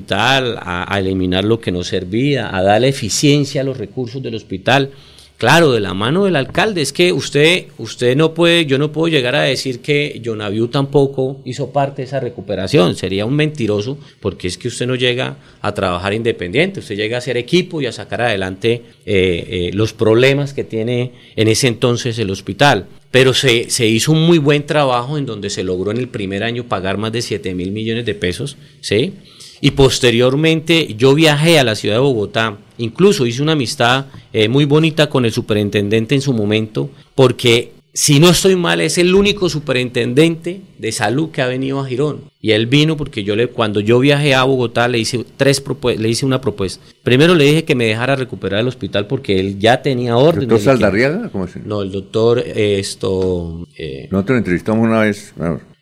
[0.61, 4.91] a, eliminar lo que no servía, a darle eficiencia a los recursos del hospital.
[5.37, 9.09] Claro, de la mano del alcalde, es que usted, usted no puede, yo no puedo
[9.09, 14.47] llegar a decir que Jonaviu tampoco hizo parte de esa recuperación, sería un mentiroso, porque
[14.47, 17.91] es que usted no llega a trabajar independiente, usted llega a hacer equipo y a
[17.91, 22.87] sacar adelante eh, eh, los problemas que tiene en ese entonces el hospital.
[23.11, 26.43] Pero se, se hizo un muy buen trabajo en donde se logró en el primer
[26.43, 29.13] año pagar más de 7 mil millones de pesos, ¿sí?
[29.61, 34.65] Y posteriormente yo viajé a la ciudad de Bogotá, incluso hice una amistad eh, muy
[34.65, 39.47] bonita con el superintendente en su momento, porque si no estoy mal es el único
[39.47, 42.23] superintendente de salud que ha venido a Girón.
[42.41, 45.63] Y él vino porque yo le, cuando yo viajé a Bogotá le hice, tres
[45.97, 46.83] le hice una propuesta.
[47.03, 50.47] Primero le dije que me dejara recuperar el hospital porque él ya tenía orden.
[50.49, 50.75] ¿Doctor de liquidar.
[50.75, 51.31] Saldarriaga?
[51.65, 53.65] No, el doctor eh, esto...
[53.77, 55.33] eh, Nosotros lo entrevistamos una vez.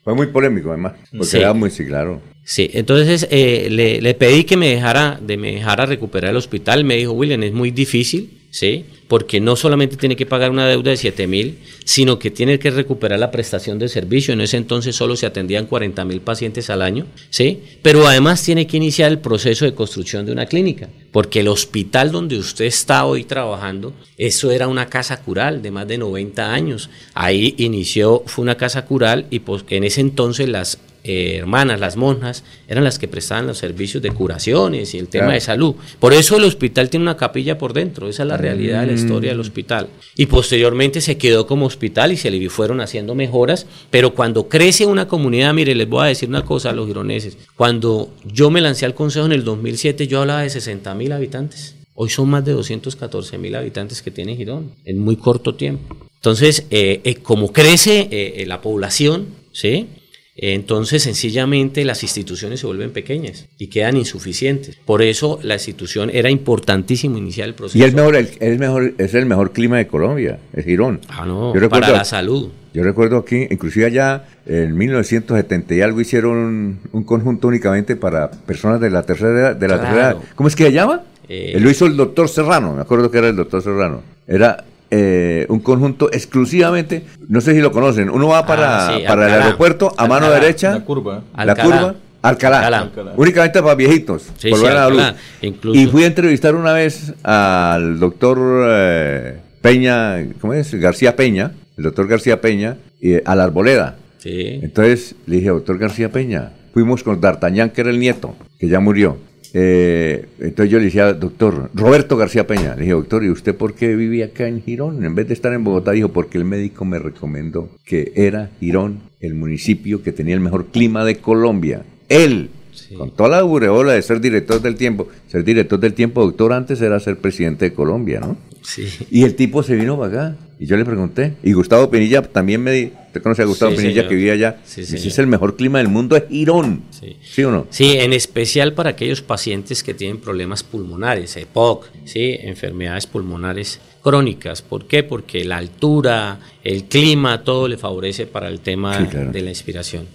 [0.03, 0.93] fue muy polémico, además.
[1.11, 1.37] Porque Sí.
[1.37, 2.21] era muy, sí, claro.
[2.45, 6.83] Sí, entonces eh, le, le pedí que me dejara, de me dejara recuperar el hospital.
[6.83, 8.85] Me dijo, William, es muy difícil, ¿sí?
[9.07, 12.71] Porque no solamente tiene que pagar una deuda de 7 mil, sino que tiene que
[12.71, 14.33] recuperar la prestación de servicio.
[14.33, 17.61] En ese entonces solo se atendían 40 mil pacientes al año, ¿sí?
[17.81, 22.11] Pero además tiene que iniciar el proceso de construcción de una clínica, porque el hospital
[22.11, 26.89] donde usted está hoy trabajando, eso era una casa cural de más de 90 años.
[27.13, 31.97] Ahí inició, fue una casa cural y pues, en ese entonces las eh, hermanas, las
[31.97, 35.33] monjas, eran las que prestaban los servicios de curaciones y el tema Claro.
[35.33, 35.75] de salud.
[35.99, 38.93] Por eso el hospital tiene una capilla por dentro, esa es la realidad de la
[38.93, 39.89] historia del hospital.
[40.15, 44.85] Y posteriormente se quedó como hospital y se le fueron haciendo mejoras, pero cuando crece
[44.85, 48.61] una comunidad, mire, les voy a decir una cosa a los gironeses, cuando yo me
[48.61, 51.75] lancé al consejo en el 2007, yo hablaba de 60 mil habitantes.
[51.95, 55.95] Hoy son más de 214 mil habitantes que tiene Girón en muy corto tiempo.
[56.15, 59.87] Entonces, eh, eh, como crece eh, la población, ¿sí?
[60.35, 64.77] Entonces, sencillamente las instituciones se vuelven pequeñas y quedan insuficientes.
[64.83, 67.77] Por eso la institución era importantísimo iniciar el proceso.
[67.77, 71.01] Y el mejor, el, el mejor, es el mejor clima de Colombia, es Girón.
[71.07, 72.49] Ah, no, Yo recuerdo- para la salud.
[72.73, 78.31] Yo recuerdo aquí, inclusive allá en 1970 y algo hicieron un, un conjunto únicamente para
[78.31, 79.55] personas de la tercera edad.
[79.55, 79.95] De la Claro.
[80.17, 80.33] tercera.
[80.35, 81.03] ¿Cómo es que se llama?
[81.29, 84.01] Eh, Eh, lo hizo el doctor Serrano, me acuerdo que era el doctor Serrano.
[84.27, 84.63] Era
[84.95, 89.25] eh, un conjunto exclusivamente, no sé si lo conocen, uno va para, Ah, sí, para
[89.35, 90.39] el aeropuerto a mano Alcalá.
[90.39, 90.71] derecha.
[90.73, 91.23] La curva.
[91.35, 91.63] La Alcalá.
[91.63, 91.95] curva.
[92.21, 92.67] Alcalá.
[92.77, 93.13] Alcalá.
[93.17, 94.23] Únicamente para viejitos.
[94.37, 95.15] Sí, por sí, buena Alcalá.
[95.41, 95.75] luz.
[95.75, 98.37] Y fui a entrevistar una vez al doctor
[98.69, 100.73] eh, Peña, ¿cómo es?
[100.75, 103.95] García Peña, el doctor García Peña, y, a la arboleda.
[104.19, 104.59] Sí.
[104.61, 108.79] Entonces le dije, doctor García Peña, fuimos con D'Artagnan, que era el nieto, que ya
[108.79, 109.17] murió.
[109.55, 113.75] Eh, entonces yo le decía, doctor, Roberto García Peña, le dije, doctor, ¿y usted por
[113.75, 115.05] qué vivía acá en Girón?
[115.05, 119.01] En vez de estar en Bogotá, dijo, porque el médico me recomendó que era Girón
[119.19, 121.83] el municipio que tenía el mejor clima de Colombia.
[122.09, 122.49] Él,
[122.97, 126.81] con toda la aureola de ser director del tiempo, ser director del tiempo, doctor, antes
[126.81, 128.35] era ser presidente de Colombia, ¿no?
[128.63, 128.87] Sí.
[129.11, 130.35] Y el tipo se vino para acá.
[130.59, 131.33] Y yo le pregunté.
[131.43, 132.91] Y Gustavo Pinilla también me di.
[133.07, 134.09] ¿Usted conoce a Gustavo Sí, Pinilla señor.
[134.09, 134.57] que vivía allá?
[134.63, 136.83] Sí, Dice, es el mejor clima del mundo, es Girón.
[137.21, 137.43] Sí.
[137.43, 137.67] o no?
[137.69, 142.37] Sí, en especial para aquellos pacientes que tienen problemas pulmonares, EPOC, ¿sí?
[142.41, 144.61] enfermedades pulmonares crónicas.
[144.61, 145.03] ¿Por qué?
[145.03, 149.31] Porque la altura, el clima, todo le favorece para el tema Sí, claro.
[149.31, 150.05] de la inspiración.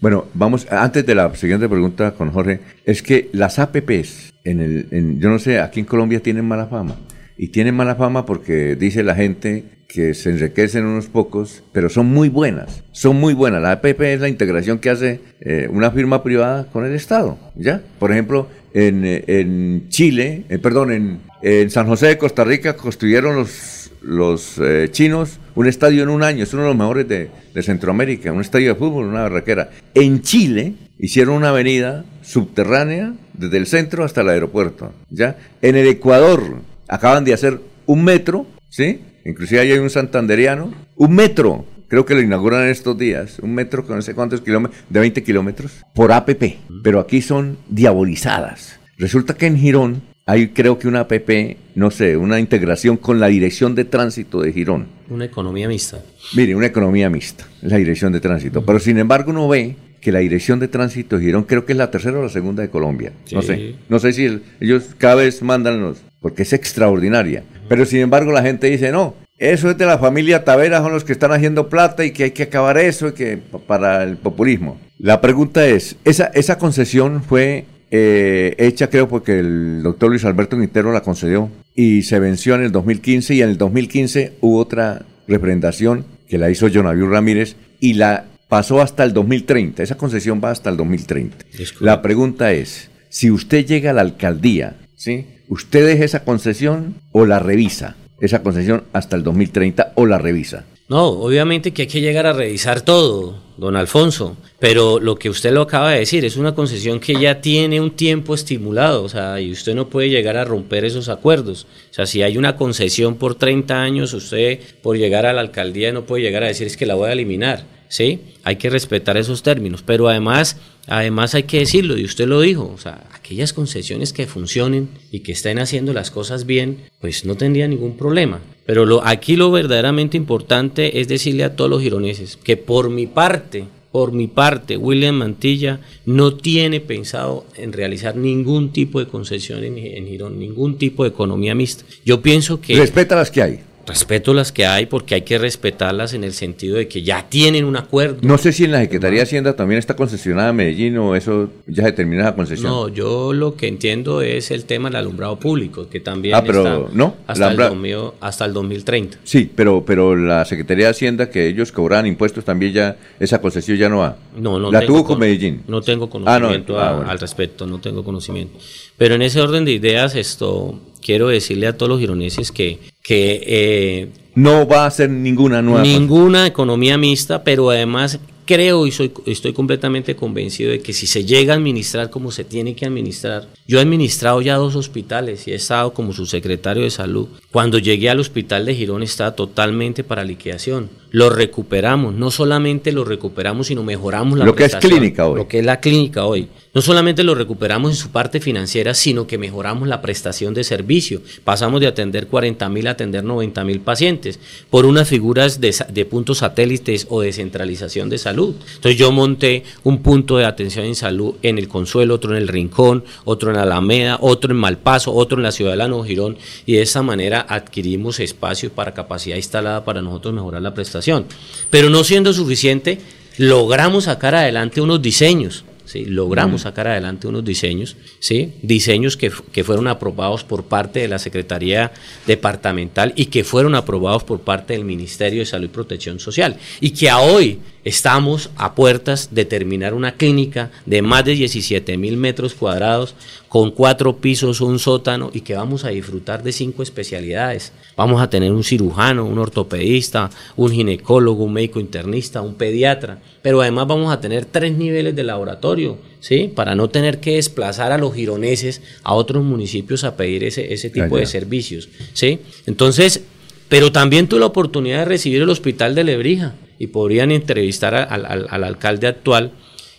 [0.00, 4.86] Bueno, vamos, antes de la siguiente pregunta con Jorge, es que las APPs, en el,
[4.92, 6.96] en, yo no sé, aquí en Colombia tienen mala fama.
[7.38, 12.06] Y tienen mala fama porque dice la gente que se enriquecen unos pocos, pero son
[12.06, 13.62] muy buenas, son muy buenas.
[13.62, 17.80] La APP es la integración que hace eh, una firma privada con el Estado, ¿ya?
[17.98, 22.76] Por ejemplo, en, eh, en Chile, eh, perdón, en, en San José de Costa Rica
[22.76, 24.60] construyeron los, los
[24.90, 28.42] chinos un estadio en un año, es uno de los mejores de, de Centroamérica, un
[28.42, 29.70] estadio de fútbol, una barraquera.
[29.94, 35.38] En Chile hicieron una avenida subterránea desde el centro hasta el aeropuerto, ¿ya?
[35.62, 36.56] En el Ecuador
[36.88, 39.00] acaban de hacer un metro, ¿sí?
[39.24, 43.54] Inclusive ahí hay un santanderiano, un metro, creo que lo inauguran en estos días, un
[43.54, 48.78] metro con no sé cuántos kilómetros, de 20 kilómetros, por APP, pero aquí son diabolizadas.
[48.96, 53.28] Resulta que en Girón hay creo que una APP, no sé, una integración con la
[53.28, 54.86] Dirección de Tránsito de Girón.
[55.08, 56.02] Una economía mixta.
[56.36, 58.64] Mire, una economía mixta, la Dirección de Tránsito.
[58.64, 61.78] Pero sin embargo uno ve que la Dirección de Tránsito de Girón creo que es
[61.78, 63.12] la tercera o la segunda de Colombia.
[63.32, 63.74] No sé.
[63.88, 67.42] No sé si el- ellos cada vez mandan los, porque es extraordinaria.
[67.68, 71.04] Pero sin embargo la gente dice, no, eso es de la familia Tavera, son los
[71.04, 74.16] que están haciendo plata y que hay que acabar eso y que pa- para el
[74.16, 74.80] populismo.
[74.98, 80.58] La pregunta es, esa, esa concesión fue eh, hecha creo porque el doctor Luis Alberto
[80.58, 85.06] Quintero la concedió y se venció en el 2015 y en el 2015 hubo otra
[85.26, 89.82] representación que la hizo Jonaviu Ramírez y la pasó hasta el 2030.
[89.82, 91.36] Esa concesión va hasta el 2030.
[91.80, 95.26] La pregunta es, si usted llega a la alcaldía, ¿sí?
[95.48, 97.96] ¿Usted deja esa concesión o la revisa?
[98.20, 100.64] Esa concesión hasta el 2030 o la revisa.
[100.88, 105.52] No, obviamente que hay que llegar a revisar todo, don Alfonso, pero lo que usted
[105.52, 109.38] lo acaba de decir es una concesión que ya tiene un tiempo estimulado, o sea,
[109.38, 111.66] y usted no puede llegar a romper esos acuerdos.
[111.90, 115.92] O sea, si hay una concesión por 30 años, usted por llegar a la alcaldía
[115.92, 118.20] no puede llegar a decir es que la voy a eliminar, ¿sí?
[118.44, 120.56] Hay que respetar esos términos, pero además,
[120.86, 125.20] además hay que decirlo, y usted lo dijo, o sea, aquellas concesiones que funcionen y
[125.20, 128.40] que estén haciendo las cosas bien, pues no tendría ningún problema.
[128.66, 133.06] Pero lo, aquí lo verdaderamente importante es decirle a todos los gironeses que por mi
[133.06, 139.64] parte, por mi parte, William Mantilla no tiene pensado en realizar ningún tipo de concesión
[139.64, 141.84] en, en Girón, ningún tipo de economía mixta.
[142.04, 142.76] Yo pienso que...
[142.76, 143.60] Respeta las que hay.
[143.88, 147.64] Respeto las que hay porque hay que respetarlas en el sentido de que ya tienen
[147.64, 148.18] un acuerdo.
[148.22, 151.84] No sé si en la Secretaría de Hacienda también está concesionada Medellín o eso ya
[151.84, 152.70] se termina la concesión.
[152.70, 156.58] No, yo lo que entiendo es el tema del alumbrado público, que también Ah, pero
[156.66, 159.18] está no, hasta, el alambra- 2000 hasta el 2030.
[159.24, 163.78] Sí, pero, pero la Secretaría de Hacienda, que ellos cobran impuestos también ya, esa concesión
[163.78, 164.16] ya no va.
[164.36, 165.62] No, no La tuvo con con- Medellín.
[165.66, 166.08] No tengo Ah,
[166.38, 167.10] no, conocimiento ah, bueno.
[167.10, 168.58] al respecto, no tengo conocimiento.
[168.96, 172.78] Pero en ese orden de ideas, esto quiero decirle a todos los gironeses que,
[173.08, 175.82] que eh, No va a ser ninguna nueva.
[175.82, 181.24] ninguna economía mixta, pero además creo y soy, estoy completamente convencido de que si se
[181.24, 185.52] llega a administrar como se tiene que administrar, yo he administrado ya dos hospitales y
[185.52, 187.28] he estado como subsecretario de salud.
[187.50, 190.90] Cuando llegué al hospital de Girón estaba totalmente para liquidación.
[191.10, 195.36] Lo recuperamos, no solamente lo recuperamos, sino mejoramos la Lo que es clínica hoy.
[195.38, 196.48] Lo que es la clínica hoy.
[196.74, 201.22] No solamente lo recuperamos en su parte financiera, sino que mejoramos la prestación de servicio.
[201.42, 204.38] Pasamos de atender 40 mil a atender 90 mil pacientes
[204.68, 208.54] por unas figuras de, puntos satélites o de centralización de salud.
[208.74, 212.48] Entonces yo monté un punto de atención en salud en el Consuelo, otro en el
[212.48, 216.36] Rincón, otro en Alameda, otro en Malpaso, otro en la ciudad de Lano Girón
[216.66, 221.26] y de esa manera adquirimos espacio para capacidad instalada para nosotros mejorar la prestación.
[221.70, 223.00] Pero no siendo suficiente,
[223.38, 225.64] logramos sacar adelante unos diseños.
[225.88, 226.04] ¿Sí?
[226.04, 228.52] Logramos sacar adelante unos diseños, ¿sí?
[228.62, 231.92] diseños que, que fueron aprobados por parte de la Secretaría
[232.26, 236.58] Departamental y que fueron aprobados por parte del Ministerio de Salud y Protección Social.
[236.80, 237.58] Y que a hoy
[237.88, 243.14] estamos a puertas de terminar una clínica de más de 17 mil metros cuadrados
[243.48, 247.72] con cuatro pisos, un sótano y que vamos a disfrutar de cinco especialidades.
[247.96, 253.62] Vamos a tener un cirujano, un ortopedista, un ginecólogo, un médico internista, un pediatra, pero
[253.62, 256.52] además vamos a tener tres niveles de laboratorio, ¿sí?
[256.54, 260.90] Para no tener que desplazar a los gironeses a otros municipios a pedir ese, ese
[260.90, 262.40] tipo de servicios, ¿sí?
[262.66, 263.22] Entonces,
[263.70, 268.02] pero también tuve la oportunidad de recibir el hospital de Lebrija y podrían entrevistar a-
[268.04, 269.52] al, al- al alcalde actual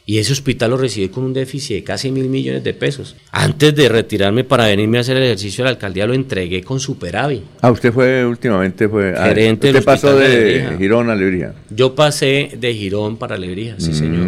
[0.05, 3.15] y ese hospital lo recibí con un déficit de casi mil millones de pesos.
[3.31, 6.79] Antes de retirarme para venirme a hacer el ejercicio de la alcaldía lo entregué con
[6.79, 7.43] superávit.
[7.61, 9.13] Ah, usted fue últimamente, fue.
[9.15, 10.77] ah, Gerente del usted pasó hospital de de Lebrija.
[10.79, 11.53] Girón a Lebrija.
[11.69, 14.25] Yo pasé de Girón para Lebrija, sí señor.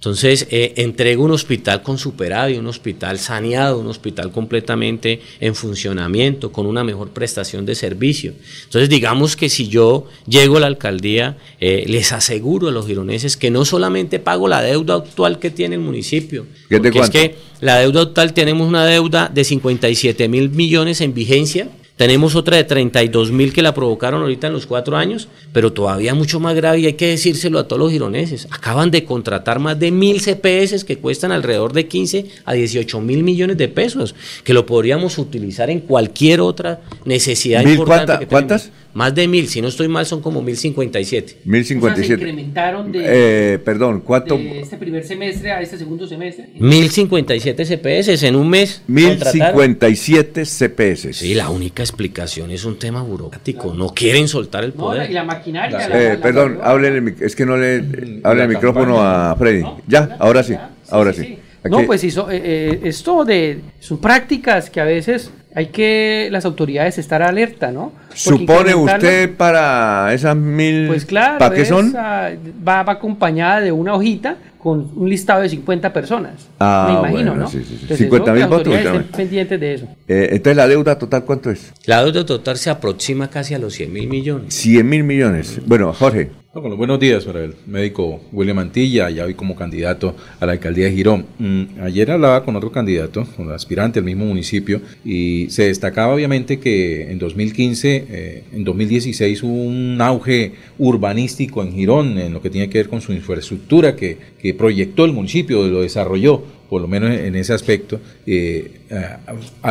[0.00, 6.50] Entonces, eh, entrego un hospital con superávit, un hospital saneado, un hospital completamente en funcionamiento,
[6.52, 8.32] con una mejor prestación de servicio.
[8.64, 13.36] Entonces, digamos que si yo llego a la alcaldía, eh, les aseguro a los gironeses
[13.36, 17.76] que no solamente pago la deuda actual que tiene el municipio, porque es que la
[17.80, 21.68] deuda actual tenemos una deuda de 57 mil millones en vigencia
[22.00, 26.14] tenemos otra de 32 mil que la provocaron ahorita en los cuatro años, pero todavía
[26.14, 28.48] mucho más grave y hay que decírselo a todos los gironeses.
[28.50, 33.22] Acaban de contratar más de mil CPS que cuestan alrededor de 15 a 18 mil
[33.22, 34.14] millones de pesos,
[34.44, 38.26] que lo podríamos utilizar en cualquier otra necesidad importante.
[38.26, 38.70] ¿Cuántas?
[38.92, 41.36] Más de mil, si no estoy mal, son como mil cincuenta y siete.
[41.44, 42.22] Mil cincuenta y siete.
[42.22, 44.36] incrementaron de, eh, perdón, ¿cuánto?
[44.36, 46.48] de este primer semestre a este segundo semestre.
[46.58, 48.82] Mil cincuenta y siete CPS en un mes.
[48.86, 51.12] Mil cincuenta y siete CPS.
[51.12, 53.72] Sí, la única explicación es un tema burocrático.
[53.74, 55.04] No quieren soltar el poder.
[55.04, 55.88] No, y la maquinaria.
[55.92, 59.62] eh, perdón, hable es que no le mm, hable el micrófono a Freddy.
[59.86, 60.54] ya, ahora sí,
[60.90, 61.38] ahora sí.
[61.64, 66.44] No, pues hizo, eh, eh, esto de son prácticas que a veces hay que las
[66.44, 67.92] autoridades estar alerta, ¿no?
[68.14, 70.86] ¿Supone usted para esas mil?
[70.86, 71.94] Pues claro, ¿para qué son?
[71.94, 76.48] Va, va, acompañada de una hojita con un listado de 50 personas.
[76.58, 77.48] Ah, me imagino, bueno, ¿no?
[77.48, 77.96] Sí, sí, sí.
[77.96, 78.74] 50 mil votos.
[79.16, 79.86] Pendientes de eso.
[80.06, 81.72] Eh, entonces, ¿la deuda total cuánto es?
[81.86, 84.54] La deuda total se aproxima casi a los 100 mil millones.
[84.54, 85.60] 100 mil millones.
[85.66, 86.30] Bueno, Jorge.
[86.52, 90.92] Buenos días para el médico William Mantilla, ya hoy como candidato a la alcaldía de
[90.92, 91.26] Girón.
[91.38, 96.58] Mm, ayer hablaba con otro candidato, con aspirante al mismo municipio, y se destacaba obviamente
[96.58, 102.50] que en 2015, eh, en 2016 hubo un auge urbanístico en Girón, en lo que
[102.50, 106.88] tiene que ver con su infraestructura que, que proyectó el municipio, lo desarrolló por lo
[106.88, 108.80] menos en ese aspecto, eh,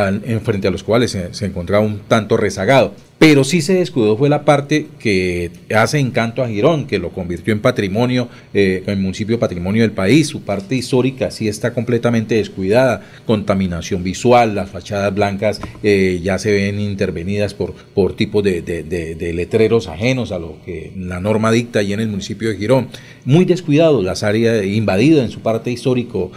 [0.02, 2.94] en frente a los cuales se, encontraba un tanto rezagado.
[3.20, 7.54] Pero sí se descuidó fue la parte que hace encanto a Girón, que lo convirtió
[7.54, 10.28] en patrimonio, eh, en municipio patrimonio del país.
[10.28, 13.04] Su parte histórica sí está completamente descuidada.
[13.26, 19.34] Contaminación visual, las fachadas blancas eh, ya se ven intervenidas por, por tipos de, de,
[19.34, 22.88] letreros ajenos a lo que la norma dicta allí en el municipio de Girón.
[23.26, 26.32] Muy descuidado, las áreas invadidas en su parte histórico,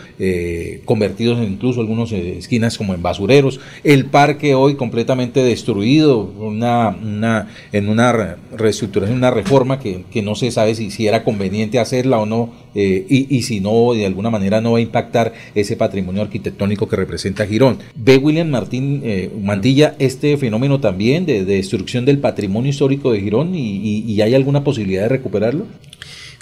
[0.85, 3.61] convertidos en incluso algunas esquinas como en basureros.
[3.85, 10.35] El parque hoy completamente destruido, una una, en una reestructuración, una reforma que, que no
[10.35, 14.07] se sabe si, si, era conveniente hacerla o no, eh, y, y, si no, de
[14.07, 17.79] alguna manera no va a impactar ese patrimonio arquitectónico que representa Girón.
[17.95, 23.21] ¿Ve William Martín eh, Mantilla este fenómeno también de, de, destrucción del patrimonio histórico de
[23.21, 25.67] Girón y, y hay alguna posibilidad de recuperarlo?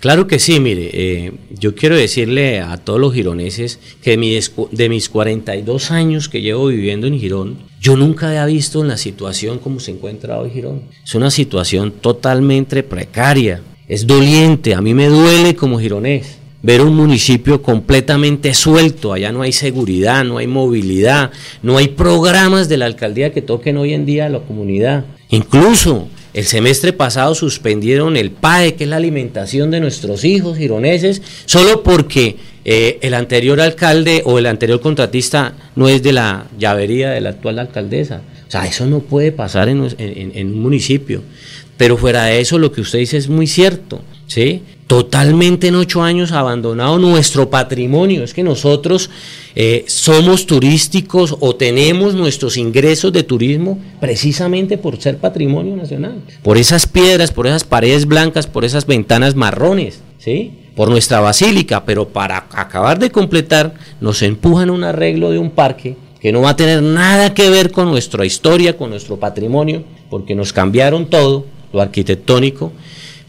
[0.01, 4.53] Claro que sí, mire, eh, yo quiero decirle a todos los gironeses que de mis,
[4.71, 9.59] de mis 42 años que llevo viviendo en Girón, yo nunca había visto la situación
[9.59, 10.85] como se encuentra hoy Girón.
[11.05, 16.95] Es una situación totalmente precaria, es doliente, a mí me duele como gironés ver un
[16.95, 21.31] municipio completamente suelto, allá no hay seguridad, no hay movilidad,
[21.63, 25.05] no hay programas de la alcaldía que toquen hoy en día a la comunidad.
[25.31, 31.23] Incluso el semestre pasado suspendieron el PAE, que es la alimentación de nuestros hijos gironeses,
[31.47, 37.11] solo porque eh, el anterior alcalde o el anterior contratista no es de la llavería
[37.11, 38.23] de la actual alcaldesa.
[38.47, 41.23] O sea, eso no puede pasar en, en, en un municipio.
[41.77, 44.03] Pero fuera de eso, lo que usted dice es muy cierto.
[44.31, 44.63] ¿sí?
[44.91, 48.25] Totalmente en ocho años abandonado nuestro patrimonio.
[48.25, 49.09] Es que nosotros
[49.55, 56.15] eh, somos turísticos o tenemos nuestros ingresos de turismo precisamente por ser patrimonio nacional.
[56.43, 60.59] Por esas piedras, por esas paredes blancas, por esas ventanas marrones, ¿sí?
[60.75, 61.85] Por nuestra basílica.
[61.85, 66.51] Pero para acabar de completar, nos empujan un arreglo de un parque que no va
[66.51, 71.47] a tener nada que ver con nuestra historia, con nuestro patrimonio, porque nos cambiaron todo,
[71.73, 72.73] lo arquitectónico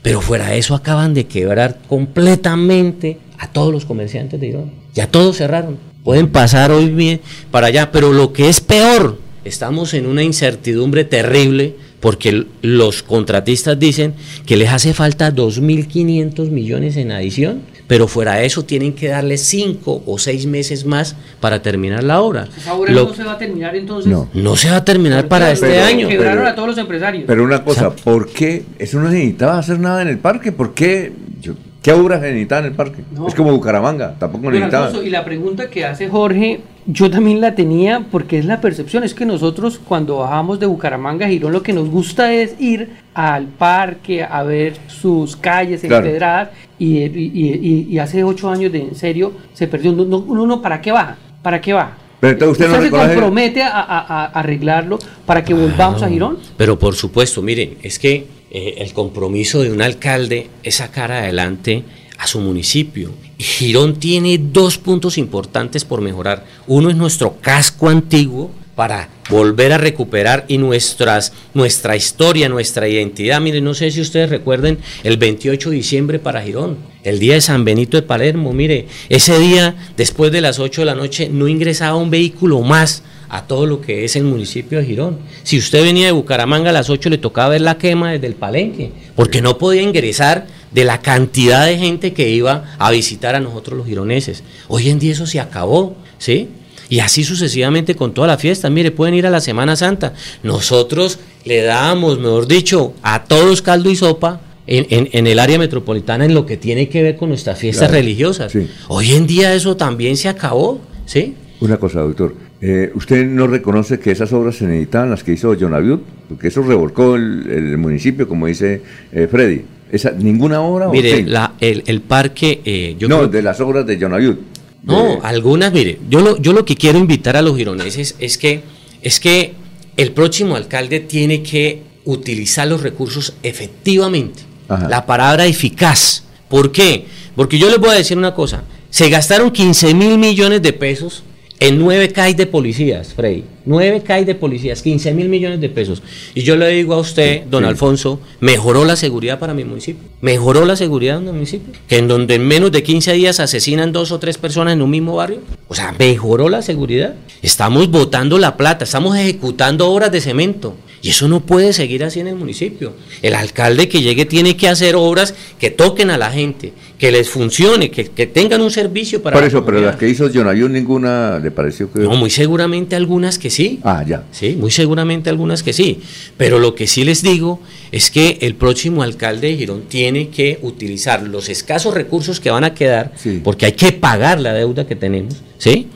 [0.01, 4.71] pero fuera de eso acaban de quebrar completamente a todos los comerciantes de Irán.
[4.93, 5.77] Ya todos cerraron.
[6.03, 7.21] Pueden pasar hoy bien
[7.51, 13.77] para allá, pero lo que es peor, estamos en una incertidumbre terrible porque los contratistas
[13.79, 14.15] dicen
[14.45, 17.61] que les hace falta 2.500 millones en adición,
[17.91, 22.21] pero fuera de eso tienen que darle 5 o 6 meses más para terminar la
[22.21, 22.47] obra.
[22.57, 24.09] ¿Esa obra Lo, no se va a terminar entonces?
[24.09, 26.07] No, no se va a terminar para pero, este pero, año.
[26.07, 27.25] Quebraron pero, a todos los empresarios.
[27.27, 28.63] Pero una cosa, ¿por qué?
[28.79, 31.11] Eso no necesitaba hacer nada en el parque, ¿por qué?
[31.41, 33.03] Yo, ¿Qué obras se necesitaban en el parque?
[33.11, 33.27] No.
[33.27, 34.93] Es como Bucaramanga, tampoco necesitaban.
[35.03, 39.15] Y la pregunta que hace Jorge, yo también la tenía porque es la percepción, es
[39.15, 43.47] que nosotros cuando bajamos de Bucaramanga a Girón lo que nos gusta es ir al
[43.47, 46.05] parque a ver sus calles Claro.
[46.05, 49.91] empedradas y, y, y, y hace ocho años de en serio se perdió.
[49.91, 51.17] No, no, uno, no, ¿para qué baja?
[51.41, 51.97] ¿Para qué baja?
[52.21, 56.07] Pero entonces usted, no se reconoce- compromete a, a- a arreglarlo para que volvamos a
[56.09, 56.37] Girón?
[56.55, 61.83] Pero por supuesto, miren, es que eh, el compromiso de un alcalde es sacar adelante
[62.17, 63.11] a su municipio.
[63.39, 66.45] Girón tiene dos puntos importantes por mejorar.
[66.67, 73.41] Uno es nuestro casco antiguo, para volver a recuperar y nuestras, nuestra historia, nuestra identidad.
[73.41, 77.41] Miren, no sé si ustedes recuerden el 28 de diciembre para Girón, el día de
[77.41, 78.53] San Benito de Palermo.
[78.53, 83.03] Mire, ese día, después de las 8 de la noche, no ingresaba un vehículo más
[83.29, 85.19] a todo lo que es el municipio de Girón.
[85.43, 88.35] Si usted venía de Bucaramanga a las 8 le tocaba ver la quema desde el
[88.35, 93.39] palenque, porque no podía ingresar de la cantidad de gente que iba a visitar a
[93.39, 94.43] nosotros los gironeses.
[94.67, 96.49] Hoy en día eso se acabó, ¿sí?
[96.91, 98.69] Y así sucesivamente con toda la fiesta.
[98.69, 100.13] Mire, pueden ir a la Semana Santa.
[100.43, 106.33] Nosotros le damos, mejor dicho, a todos caldo y sopa en, el área metropolitana en
[106.33, 108.53] lo que tiene que ver con nuestras fiestas religiosas.
[108.89, 111.33] Hoy en día eso también se acabó, ¿sí?
[111.61, 112.35] Una cosa, doctor.
[112.59, 115.99] Eh, ¿Usted no reconoce que esas obras se necesitaban, las que hizo Jonaviud?
[116.27, 118.81] Porque eso revolcó el, municipio, como dice
[119.13, 119.61] eh, Freddy.
[119.89, 120.89] Esa, ¿Ninguna obra?
[120.89, 122.59] Mire, la, el, parque...
[122.65, 124.35] Eh, no, de las obras de Jonaviud.
[124.83, 128.63] No, algunas, mire, yo lo, yo lo que quiero invitar a los gironeses es que,
[129.01, 129.53] es que
[129.97, 134.43] el próximo alcalde tiene que utilizar los recursos efectivamente.
[134.89, 136.23] La palabra eficaz.
[136.47, 137.05] ¿Por qué?
[137.35, 138.63] Porque yo les voy a decir una cosa.
[138.89, 141.23] Se gastaron 15 mil millones de pesos
[141.61, 143.43] en nueve CAI de policías, Frey.
[143.65, 146.01] Nueve CAI de policías, 15 mil millones de pesos.
[146.33, 150.09] Y yo le digo a usted, don Alfonso, mejoró la seguridad para mi municipio.
[150.21, 151.71] Mejoró la seguridad en mi municipio.
[151.87, 154.89] Que en donde en menos de 15 días asesinan dos o tres personas en un
[154.89, 155.41] mismo barrio.
[155.67, 157.13] O sea, mejoró la seguridad.
[157.43, 160.75] Estamos botando la plata, estamos ejecutando obras de cemento.
[161.03, 162.93] Y eso no puede seguir así en el municipio.
[163.21, 167.31] El alcalde que llegue tiene que hacer obras que toquen a la gente, que les
[167.31, 169.35] funcione, que, tengan un servicio para...
[169.35, 172.01] Por eso, pero las que hizo John ninguna le pareció que...
[172.01, 173.79] No, muy seguramente algunas que sí.
[173.81, 174.25] Ah, ya.
[174.29, 175.99] Sí, muy seguramente algunas que sí.
[176.37, 177.59] Pero lo que sí les digo
[177.91, 182.65] es que el próximo alcalde de Girón tiene que utilizar los escasos recursos que van
[182.65, 183.13] a quedar,
[183.43, 185.87] porque hay que pagar la deuda que tenemos, ¿sí?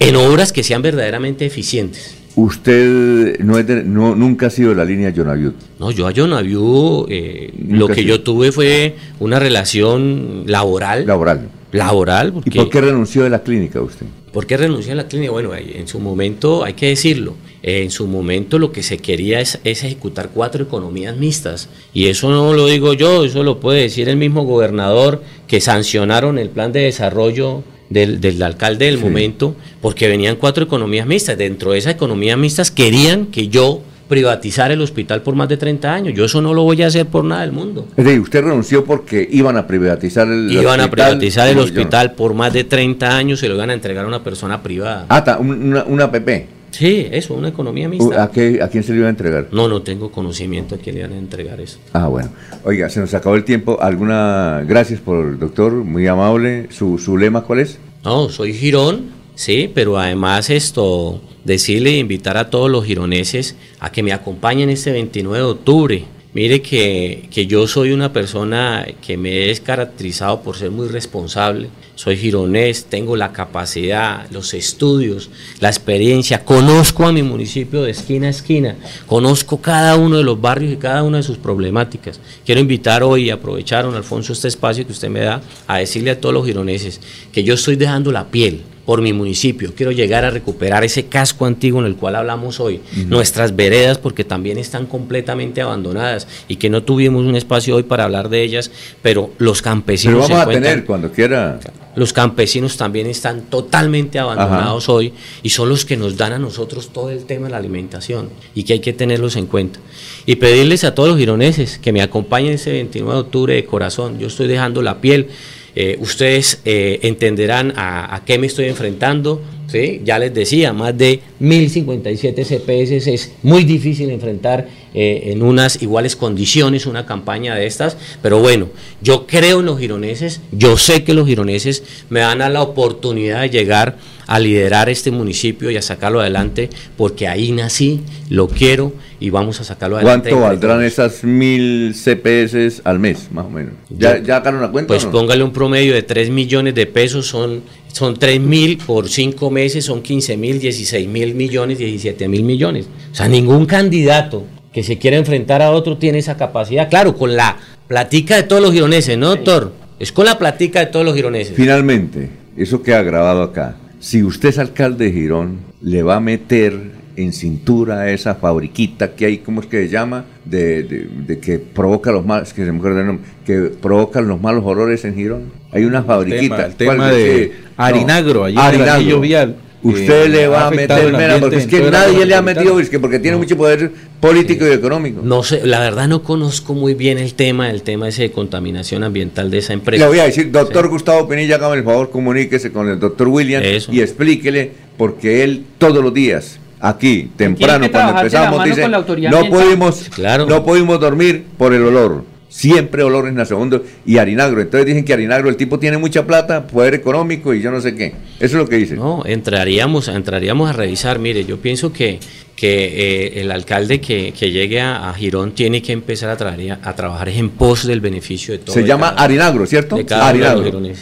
[0.00, 2.14] En obras que sean verdaderamente eficientes.
[2.34, 5.52] Usted no, es no nunca ha sido de la línea Jonaviud.
[5.78, 11.06] No, yo a Jonaviud eh, lo que yo tuve fue una relación laboral.
[11.06, 11.48] Laboral.
[11.72, 12.34] Laboral.
[12.44, 14.06] ¿Y por qué renunció de la clínica usted?
[14.32, 15.30] ¿Por qué renunció a la clínica?
[15.30, 19.58] Bueno, en su momento, hay que decirlo, en su momento lo que se quería es,
[19.64, 21.68] es, ejecutar cuatro economías mixtas.
[21.92, 26.38] Y eso no lo digo yo, eso lo puede decir el mismo gobernador que sancionaron
[26.38, 31.38] el plan de desarrollo del, alcalde del momento, porque venían cuatro economías mixtas.
[31.38, 35.92] Dentro de esas economías mixtas querían que yo privatizara el hospital por más de 30
[35.92, 36.14] años.
[36.14, 37.88] Yo eso no lo voy a hacer por nada del mundo.
[37.96, 40.62] usted renunció porque iban a privatizar el hospital.
[40.62, 44.04] Iban a privatizar el hospital por más de 30 años y lo iban a entregar
[44.04, 45.06] a una persona privada.
[45.08, 46.61] Ah, una, una PP.
[46.72, 48.24] Sí, eso, una economía mixta.
[48.24, 49.48] ¿A, qué, ¿A quién se le iba a entregar?
[49.52, 51.78] No, no tengo conocimiento a quién le iban a entregar eso.
[51.92, 52.30] Ah, bueno.
[52.64, 53.78] Oiga, se nos acabó el tiempo.
[53.80, 54.64] ¿Alguna.
[54.66, 56.68] Gracias por, doctor, muy amable.
[56.70, 57.78] ¿Su, su lema cuál es?
[58.04, 63.92] No, soy Girón, sí, pero además esto, decirle e invitar a todos los gironeses a
[63.92, 66.04] que me acompañen este 29 de octubre.
[66.34, 71.68] Mire que, que, yo soy una persona que me he caracterizado por ser muy responsable.
[71.94, 75.28] Soy gironés, tengo la capacidad, los estudios,
[75.60, 76.42] la experiencia.
[76.42, 78.76] Conozco a mi municipio de esquina a esquina.
[79.06, 82.18] Conozco cada uno de los barrios y cada una de sus problemáticas.
[82.46, 86.20] Quiero invitar hoy aprovechar, don Alfonso, este espacio que usted me da a decirle a
[86.20, 86.98] todos los gironeses
[87.30, 89.72] que yo estoy dejando la piel por mi municipio.
[89.74, 94.24] Quiero llegar a recuperar ese casco antiguo en el cual hablamos hoy, nuestras veredas porque
[94.24, 98.70] también están completamente abandonadas y que no tuvimos un espacio hoy para hablar de ellas,
[99.02, 100.26] pero los campesinos...
[100.26, 101.60] Pero vamos a tener cuando quiera.
[101.94, 106.90] Los campesinos también están totalmente abandonados hoy y son los que nos dan a nosotros
[106.90, 109.78] todo el tema de la alimentación y que hay que tenerlos en cuenta.
[110.24, 114.18] Y pedirles a todos los gironeses que me acompañen ese 29 de octubre de corazón.
[114.18, 115.28] Yo estoy dejando la piel
[115.74, 119.42] eh, ustedes eh, entenderán a, qué me estoy enfrentando.
[119.66, 120.02] ¿sí?
[120.04, 126.14] Ya les decía, más de 1057 CPS es muy difícil enfrentar eh, en unas iguales
[126.14, 128.68] condiciones una campaña de estas, pero bueno,
[129.00, 133.40] yo creo en los gironeses, yo sé que los gironeses me dan a la oportunidad
[133.40, 133.96] de llegar
[134.26, 139.60] a liderar este municipio y a sacarlo adelante, porque ahí nací, lo quiero y vamos
[139.60, 140.30] a sacarlo adelante.
[140.30, 143.74] ¿Cuánto valdrán esas mil CPS al mes, más o menos?
[143.90, 144.88] ¿Ya, ya la cuenta?
[144.88, 147.62] Pues póngale un promedio de 3 millones de pesos, son,
[147.92, 152.86] son 3 mil por 5 meses, son 15 mil, 16 mil millones, 17 mil millones.
[153.12, 156.88] O sea, ningún candidato que se quiera enfrentar a otro tiene esa capacidad.
[156.88, 159.72] Claro, con la platica de todos los gironeses, ¿no, doctor?
[159.98, 161.54] Es con la platica de todos los gironeses.
[161.54, 166.20] Finalmente, eso que ha grabado acá, si usted es alcalde de Girón, le va a
[166.20, 166.72] meter
[167.14, 170.24] en cintura esa fabriquita que hay, ¿cómo es que se llama?
[170.44, 174.40] De, de- de que provoca los malos, que se me el nombre, que provocan los
[174.40, 175.52] malos olores en Girón.
[175.70, 176.66] Hay una fabriquita.
[176.66, 179.20] el tema de Sí, Harinagro, allí en el Harinagro.
[179.20, 182.78] vial, Usted que le va a meter mera, porque es que nadie le ha metido,
[182.78, 183.90] es que porque tiene mucho poder
[184.20, 185.20] político y económico.
[185.24, 189.02] No sé, la verdad no conozco muy bien el tema, el tema ese de contaminación
[189.02, 190.04] ambiental de esa empresa.
[190.04, 193.62] Le voy a decir, doctor Gustavo Pinilla, hágame el favor, comuníquese con el doctor William
[193.90, 199.48] y explíquele, porque él todos los días, aquí, temprano, cuando empezamos, dice, no ambiental".
[199.50, 200.10] pudimos,
[200.48, 202.31] no pudimos dormir por el olor.
[202.54, 204.60] Siempre olores nauseabundos y harinagro.
[204.60, 207.94] Entonces dicen que harinagro, el tipo tiene mucha plata, poder económico y yo no sé
[207.94, 208.08] qué.
[208.08, 208.94] Eso es lo que dice.
[208.94, 211.18] No, entraríamos, entraríamos a revisar.
[211.18, 212.20] Mire, yo pienso que,
[212.54, 216.78] que eh, el alcalde que, que llegue a, a Girón tiene que empezar a, traer-
[216.82, 218.74] a trabajar en pos del beneficio de todo.
[218.74, 219.96] Se llama cada- harinagro, ¿cierto?
[219.96, 220.28] de cada.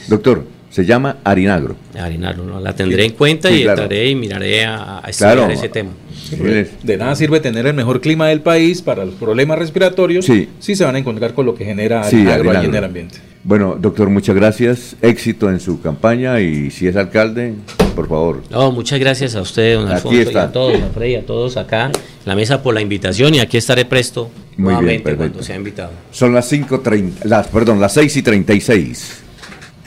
[0.09, 1.77] Doctor, se llama harinagro.
[1.99, 2.61] Harinagro, ¿no?
[2.61, 3.83] La tendré en cuenta Sí, y claro.
[3.83, 5.53] entraré y miraré a, a estudiar Claro.
[5.53, 5.91] ese tema.
[6.85, 10.49] De nada sirve tener el mejor clima del país para los problemas respiratorios Sí.
[10.61, 12.53] si se van a encontrar con lo que genera harinagro.
[12.63, 13.19] en el ambiente.
[13.43, 14.97] Bueno, doctor, muchas gracias.
[15.01, 17.55] Éxito en su campaña y si es alcalde,
[17.97, 18.43] por favor.
[18.51, 21.57] No, muchas gracias a usted, don Aquí Alfonso, y a todos, a Freddy, a todos
[21.57, 21.93] acá en
[22.27, 25.19] la mesa por la invitación y aquí estaré presto Muy bien, nuevamente perfecto.
[25.33, 25.91] cuando sea invitado.
[26.13, 29.23] Son las 5.30, las, perdón, las 6 y 36.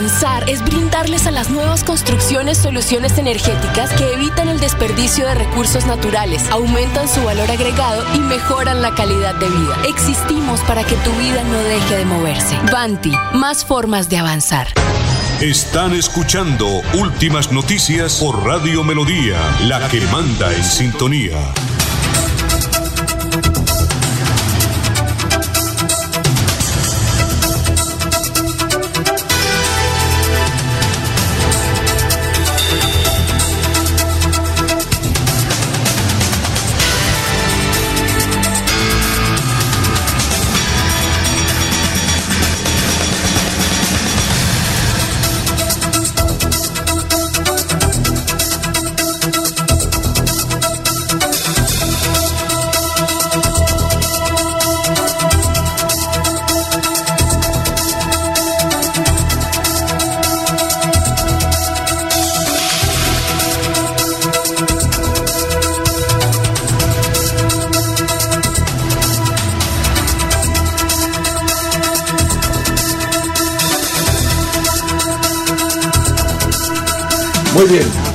[0.00, 5.84] Avanzar es brindarles a las nuevas construcciones soluciones energéticas que evitan el desperdicio de recursos
[5.84, 9.76] naturales, aumentan su valor agregado y mejoran la calidad de vida.
[9.86, 12.56] Existimos para que tu vida no deje de moverse.
[12.72, 14.68] Banti, más formas de avanzar.
[15.42, 16.66] Están escuchando
[16.98, 21.36] Últimas Noticias por Radio Melodía, la que manda en sintonía.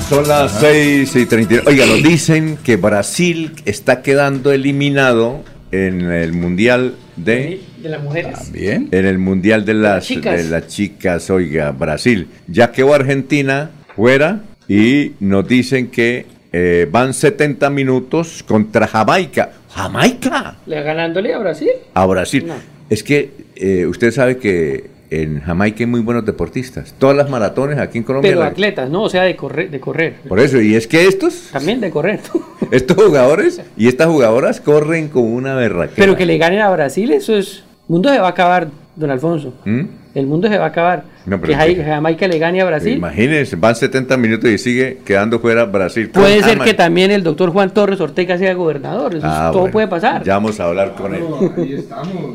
[0.09, 1.55] Son las 6 y 30.
[1.65, 7.61] Oiga, nos dicen que Brasil está quedando eliminado en el Mundial de...
[7.81, 8.51] De las mujeres.
[8.51, 8.89] Bien.
[8.91, 10.43] En el Mundial de las, chicas.
[10.43, 12.27] de las chicas, oiga, Brasil.
[12.47, 19.51] Ya quedó Argentina fuera y nos dicen que eh, van 70 minutos contra Jamaica.
[19.69, 20.57] ¡Jamaica!
[20.67, 21.71] ¿Le ganándole a Brasil?
[21.93, 22.45] A Brasil.
[22.45, 22.55] No.
[22.89, 26.93] Es que eh, usted sabe que en Jamaica hay muy buenos deportistas.
[26.97, 28.31] Todas las maratones aquí en Colombia.
[28.31, 29.03] Pero la- atletas, ¿no?
[29.03, 29.69] O sea, de correr.
[29.69, 30.15] De correr.
[30.27, 32.19] Por eso, y es que estos, También de correr.
[32.71, 35.95] estos jugadores y estas jugadoras corren como una berraquera.
[35.95, 37.63] Pero que le ganen a Brasil, eso es...
[37.87, 39.53] El mundo se va a acabar, don Alfonso.
[39.63, 39.81] ¿Mm?
[40.15, 41.03] El mundo se va a acabar.
[41.25, 42.93] No, que es Jai- que- Jamaica le gane a Brasil.
[42.97, 46.09] Imagínense, van 70 minutos y sigue quedando fuera Brasil.
[46.09, 49.13] Puede Con ser que también el doctor Juan Torres Ortega sea gobernador.
[49.15, 50.23] Eso es- Ah, todo bueno, puede pasar.
[50.23, 51.23] Ya vamos a hablar con él.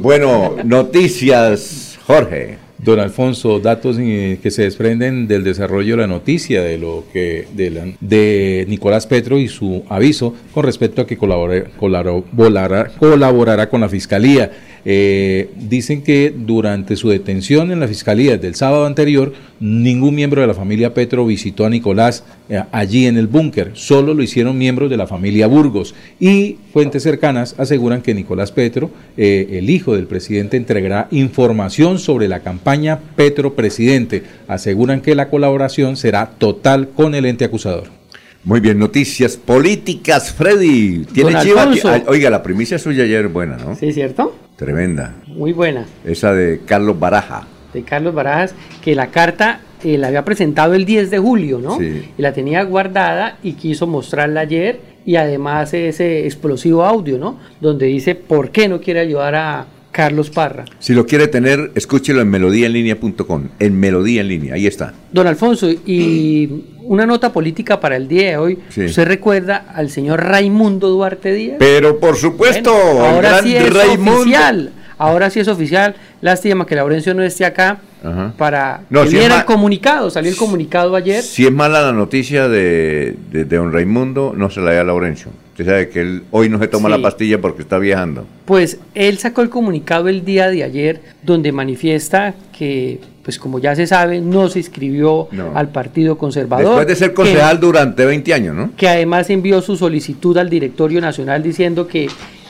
[0.01, 2.59] Bueno, noticias, Jorge.
[2.82, 7.47] Don Alfonso, datos eh, que se desprenden del desarrollo de la noticia de lo que
[7.52, 13.69] de, la- de Nicolás Petro y su aviso con respecto a que colabore- colaborará, colaborará
[13.69, 14.51] con la fiscalía.
[14.85, 20.47] Eh, dicen que durante su detención en la fiscalía del sábado anterior, ningún miembro de
[20.47, 24.90] la familia Petro visitó a Nicolás eh, allí en el búnker, solo lo hicieron miembros
[24.90, 25.94] de la familia Burgos.
[26.19, 32.28] Y fuentes cercanas aseguran que Nicolás Petro, eh, el hijo del presidente, entregará información sobre
[32.28, 34.23] la campaña Petro Presidente.
[34.48, 38.01] Aseguran que la colaboración será total con el ente acusador.
[38.43, 41.05] Muy bien, noticias políticas, Freddy.
[41.12, 41.62] Tiene Don chiva.
[41.65, 41.93] Alfonso.
[42.07, 43.77] Oiga, la primicia suya ayer es buena, ¿no?
[43.77, 44.35] Sí, ¿cierto?
[44.61, 45.15] Tremenda.
[45.27, 45.87] Muy buena.
[46.05, 47.47] Esa de Carlos Baraja.
[47.73, 51.78] de Carlos Barajas, que la carta eh, la había presentado el 10 de julio, ¿no?
[51.78, 52.11] Sí.
[52.19, 57.39] Y la tenía guardada y quiso mostrarla ayer y además ese explosivo audio, ¿no?
[57.62, 59.66] Donde dice por qué no quiere ayudar a
[60.01, 60.64] Carlos Parra.
[60.78, 63.48] Si lo quiere tener, escúchelo en melodíaenlínea.com.
[63.59, 64.94] En Melodía en línea, ahí está.
[65.12, 66.48] Don Alfonso, y
[66.85, 68.59] una nota política para el día de hoy.
[68.70, 68.86] Sí.
[68.86, 71.56] ¿Usted recuerda al señor Raimundo Duarte Díaz?
[71.59, 74.20] Pero por supuesto, Bueno, ahora gran sí es Raimundo.
[74.22, 74.72] oficial.
[74.97, 75.94] Ahora sí es oficial.
[76.22, 78.32] Lástima que Laurencio no esté acá Ajá.
[78.39, 80.09] para No, que si viera el comunicado.
[80.10, 81.22] Salió el comunicado ayer.
[81.22, 84.85] Si es mala la noticia de, de, de don Raimundo, no se la dé a
[84.85, 85.31] Laurencio.
[85.61, 86.97] Usted sabe que él hoy no se toma Sí.
[86.97, 88.24] la pastilla porque está viajando.
[88.47, 93.77] Pues él sacó el comunicado el día de ayer donde manifiesta que, pues como ya
[93.77, 95.53] se sabe, no se inscribió No.
[95.55, 96.66] al Partido Conservador.
[96.66, 98.70] Después de ser que- concejal durante 20 años, ¿no?
[98.77, 102.09] que además envió su solicitud al directorio nacional diciendo que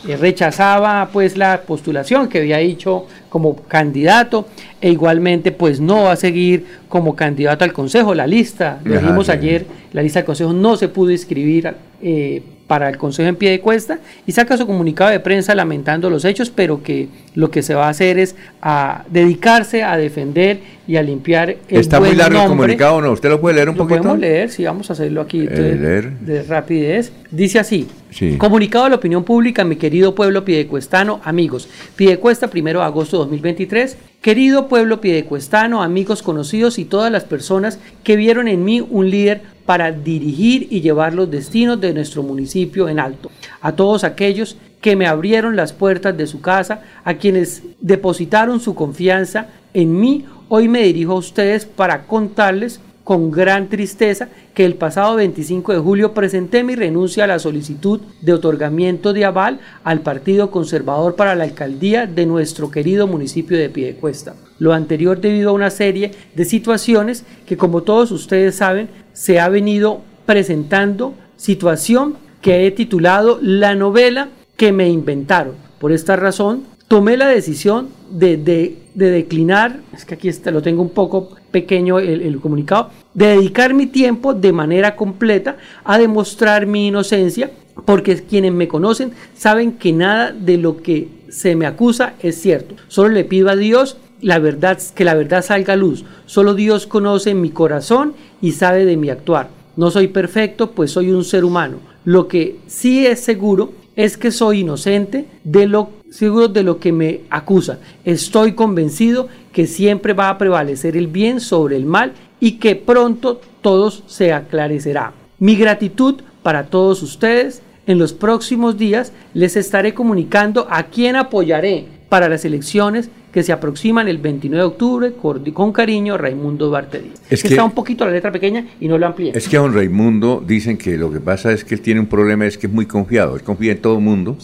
[0.08, 4.46] eh, rechazaba pues la postulación que había hecho como candidato
[4.80, 9.02] e igualmente pues no va a seguir como candidato al consejo la lista lo Ajá,
[9.02, 9.32] dijimos sí.
[9.32, 13.50] ayer la lista del consejo no se pudo inscribir eh, para el consejo en pie
[13.50, 13.98] de cuesta
[14.28, 17.86] y saca su comunicado de prensa lamentando los hechos pero que lo que se va
[17.86, 22.38] a hacer es a dedicarse a defender y a limpiar el Está muy buen largo
[22.42, 23.10] el nombre comunicado, ¿o ¿no?
[23.10, 23.98] ¿Usted lo puede leer un lo poquito?
[24.02, 26.10] podemos leer, sí, vamos a hacerlo aquí Eh, de, leer.
[26.20, 27.12] de rapidez.
[27.32, 27.88] Dice así.
[28.10, 28.36] Sí.
[28.38, 31.68] Comunicado a la opinión pública, mi querido pueblo piedecuestano, amigos.
[31.96, 33.96] Piedecuesta, primero de agosto de 2023.
[34.20, 39.42] Querido pueblo piedecuestano, amigos conocidos y todas las personas que vieron en mí un líder
[39.70, 43.30] para dirigir y llevar los destinos de nuestro municipio en alto.
[43.60, 48.74] A todos aquellos que me abrieron las puertas de su casa, a quienes depositaron su
[48.74, 54.74] confianza en mí, hoy me dirijo a ustedes para contarles con gran tristeza que el
[54.74, 60.00] pasado 25 de julio presenté mi renuncia a la solicitud de otorgamiento de aval al
[60.00, 64.34] Partido Conservador para la alcaldía de nuestro querido municipio de Piedecuesta.
[64.60, 69.48] Lo anterior debido a una serie de situaciones que como todos ustedes saben se ha
[69.48, 75.54] venido presentando situación que he titulado La novela que me inventaron.
[75.80, 80.62] Por esta razón tomé la decisión de, de- de declinar, es que aquí está, lo
[80.62, 85.96] tengo un poco pequeño el, el comunicado, de dedicar mi tiempo de manera completa a
[85.98, 87.50] demostrar mi inocencia,
[87.86, 92.74] porque quienes me conocen saben que nada de lo que se me acusa es cierto.
[92.88, 96.04] Solo le pido a Dios la verdad, que la verdad salga a luz.
[96.26, 99.48] Solo Dios conoce mi corazón y sabe de mi actuar.
[99.76, 101.78] No soy perfecto, pues soy un ser humano.
[102.04, 106.92] Lo que sí es seguro es que soy inocente de lo seguro de lo que
[106.92, 107.78] me acusa.
[108.04, 113.40] Estoy convencido que siempre va a prevalecer el bien sobre el mal y que pronto
[113.60, 115.12] todo se aclarecerá.
[115.38, 117.62] Mi gratitud para todos ustedes.
[117.86, 123.52] En los próximos días les estaré comunicando a quién apoyaré para las elecciones que se
[123.52, 125.12] aproximan el 29 de octubre.
[125.54, 127.22] Con, cariño, Raimundo Duarte Díaz.
[127.30, 129.32] Es que está un poquito la letra pequeña y no lo amplié.
[129.34, 132.06] Es que a don Raimundo dicen que lo que pasa es que él tiene un
[132.06, 133.36] problema, es que es muy confiado.
[133.36, 134.36] Él confía en todo el mundo.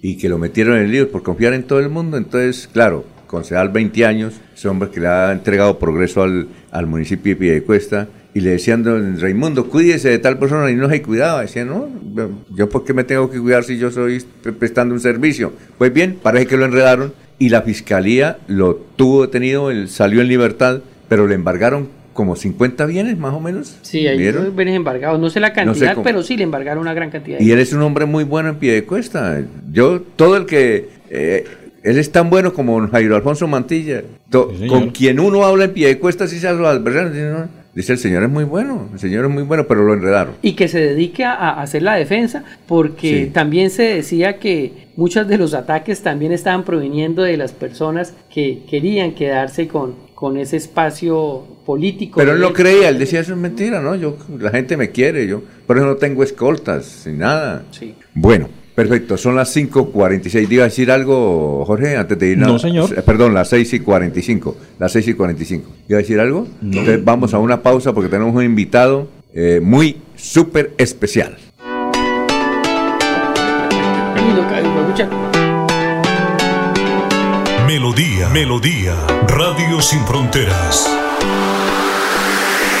[0.00, 2.18] Y que lo metieron en el lío por confiar en todo el mundo.
[2.18, 7.32] Entonces, claro, concejal 20 años, ese hombre que le ha entregado progreso al, al municipio
[7.32, 8.08] de Piedecuesta.
[8.34, 11.42] Y le decían, don Raimundo, cuídese de tal persona y no se cuidaba.
[11.42, 11.88] Decía, no,
[12.54, 15.52] yo por qué me tengo que cuidar si yo soy pre- prestando un servicio.
[15.78, 20.28] Pues bien, parece que lo enredaron y la fiscalía lo tuvo detenido, él salió en
[20.28, 23.76] libertad, pero le embargaron como 50 bienes más o menos.
[23.82, 24.54] Sí, hay ¿Vieron?
[24.56, 25.18] bienes embargados.
[25.20, 26.04] No sé la sé cantidad, cómo.
[26.04, 27.38] pero sí le embargaron una gran cantidad.
[27.40, 29.40] Y él es un hombre muy bueno en pie de cuesta.
[29.72, 30.88] Yo, todo el que...
[31.10, 31.44] eh,
[31.84, 34.02] él es tan bueno como Jairo Alfonso Mantilla.
[34.30, 37.98] To- con quien uno habla en pie de cuesta, si se habla adversario, dice, el
[37.98, 40.34] señor es muy bueno, el señor es muy bueno, pero lo enredaron.
[40.42, 43.30] y que se dedique a, hacer la defensa, porque Sí.
[43.32, 48.62] también se decía que muchos de los ataques también estaban proviniendo de las personas que
[48.68, 52.18] querían quedarse con, con ese espacio político.
[52.18, 53.94] Pero él no creía, él decía, eso es mentira, ¿no?
[53.94, 57.64] Yo, la gente me quiere, yo por eso no tengo escoltas, sin nada.
[57.70, 57.94] Sí.
[58.14, 58.48] Bueno,
[58.78, 60.52] Perfecto, son las 5.46.
[60.52, 62.38] ¿Iba a decir algo, Jorge, antes de ir?
[62.38, 62.96] No, señor.
[62.96, 64.56] Eh, Perdón, las 6 y 45.
[64.78, 65.68] Las 6 y 45.
[65.88, 66.46] ¿Iba a decir algo?
[66.62, 71.36] Entonces vamos a una pausa porque tenemos un invitado eh, muy súper especial.
[77.66, 78.94] Melodía, Melodía,
[79.26, 81.07] Radio Sin Fronteras.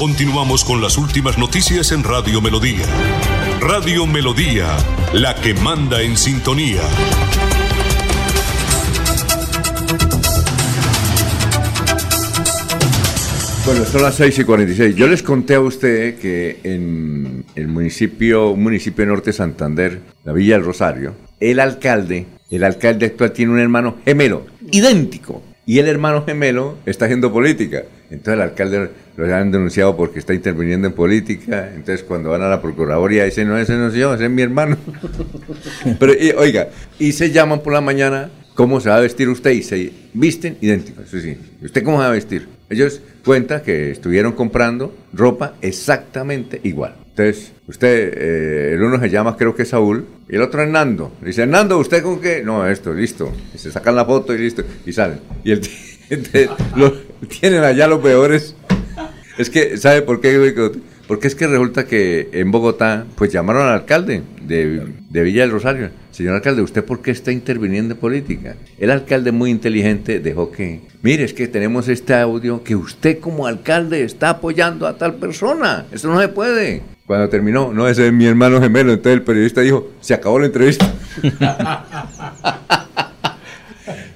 [0.00, 2.86] Continuamos con las últimas noticias en Radio Melodía.
[3.60, 4.74] Radio Melodía,
[5.12, 6.80] la que manda en sintonía.
[13.66, 14.96] Bueno, son las 6 y 46.
[14.96, 20.32] Yo les conté a usted que en el municipio, un municipio de Norte Santander, la
[20.32, 25.42] Villa del Rosario, el alcalde, el alcalde actual tiene un hermano gemelo, idéntico.
[25.66, 27.82] Y el hermano gemelo está haciendo política.
[28.10, 31.70] Entonces el alcalde lo han denunciado porque está interviniendo en política.
[31.74, 34.42] Entonces cuando van a la procuraduría dicen, no, ese no es yo, ese es mi
[34.42, 34.76] hermano.
[35.98, 36.68] Pero y, oiga,
[36.98, 39.52] y se llaman por la mañana, ¿cómo se va a vestir usted?
[39.52, 41.08] Y se visten idénticos.
[41.08, 41.36] Sí, sí.
[41.62, 42.48] ¿Usted cómo se va a vestir?
[42.68, 46.94] Ellos cuentan que estuvieron comprando ropa exactamente igual.
[47.08, 51.12] Entonces, usted, eh, el uno se llama, creo que Saúl, y el otro es Nando.
[51.20, 52.42] Dice, Nando, ¿usted con qué?
[52.44, 53.32] No, esto, listo.
[53.54, 55.18] Y se sacan la foto y listo, y salen.
[55.44, 55.60] Y el,
[56.76, 56.92] lo,
[57.40, 58.54] tienen allá los peores.
[59.38, 60.72] Es que, ¿sabe por qué?
[61.06, 65.50] Porque es que resulta que en Bogotá, pues llamaron al alcalde de, de Villa del
[65.50, 65.90] Rosario.
[66.10, 68.56] Señor alcalde, ¿usted por qué está interviniendo en política?
[68.78, 73.46] El alcalde muy inteligente dejó que, mire, es que tenemos este audio que usted como
[73.46, 75.86] alcalde está apoyando a tal persona.
[75.90, 76.82] Eso no se puede.
[77.06, 78.92] Cuando terminó, no, ese es mi hermano gemelo.
[78.92, 80.92] Entonces el periodista dijo, se acabó la entrevista.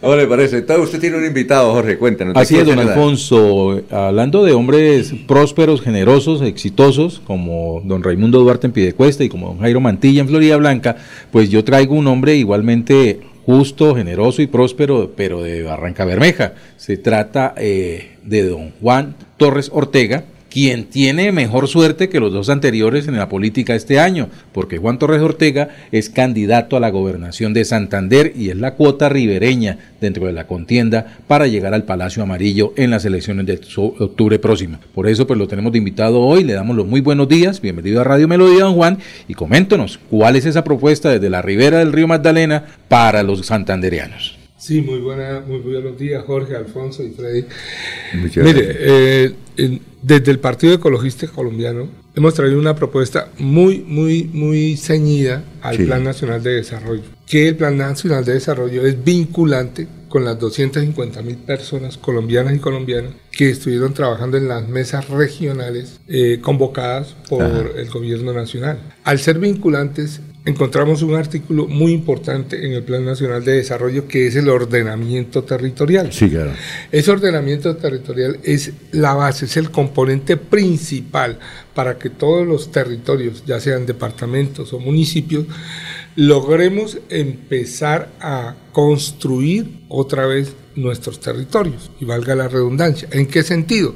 [0.04, 0.58] ¿Cómo le parece?
[0.58, 2.36] Entonces usted tiene un invitado, Jorge, cuéntanos.
[2.36, 3.80] Así es, don Alfonso.
[3.90, 9.60] Hablando de hombres prósperos, generosos, exitosos, como don Raimundo Duarte en Pidecuesta y como don
[9.60, 10.96] Jairo Mantilla en Florida Blanca,
[11.32, 16.52] pues yo traigo un hombre igualmente justo, generoso y próspero, pero de Barranca Bermeja.
[16.76, 20.24] Se trata eh, de don Juan Torres Ortega,
[20.54, 25.00] quien tiene mejor suerte que los dos anteriores en la política este año, porque Juan
[25.00, 30.26] Torres Ortega es candidato a la gobernación de Santander y es la cuota ribereña dentro
[30.26, 33.60] de la contienda para llegar al Palacio Amarillo en las elecciones de
[33.98, 34.78] octubre próximo.
[34.94, 38.00] Por eso pues lo tenemos de invitado hoy, le damos los muy buenos días, bienvenido
[38.00, 41.92] a Radio Melodía, don Juan, y coméntenos cuál es esa propuesta desde la ribera del
[41.92, 44.43] río Magdalena para los santandereanos.
[44.64, 47.44] Sí, muy, buena, muy buenos días, Jorge, Alfonso y Freddy.
[48.36, 49.34] Mire, eh,
[50.00, 55.84] desde el Partido Ecologista Colombiano hemos traído una propuesta muy, muy, muy ceñida al sí.
[55.84, 57.02] Plan Nacional de Desarrollo.
[57.26, 62.58] Que el Plan Nacional de Desarrollo es vinculante con las 250 mil personas colombianas y
[62.58, 67.64] colombianas que estuvieron trabajando en las mesas regionales eh, convocadas por Ajá.
[67.76, 68.78] el gobierno nacional.
[69.04, 74.26] Al ser vinculantes, encontramos un artículo muy importante en el Plan Nacional de Desarrollo que
[74.26, 76.12] es el ordenamiento territorial.
[76.12, 76.52] Sí, claro.
[76.92, 81.38] Ese ordenamiento territorial es la base, es el componente principal
[81.74, 85.46] para que todos los territorios, ya sean departamentos o municipios,
[86.14, 93.08] logremos empezar a construir otra vez nuestros territorios, y valga la redundancia.
[93.12, 93.94] ¿En qué sentido?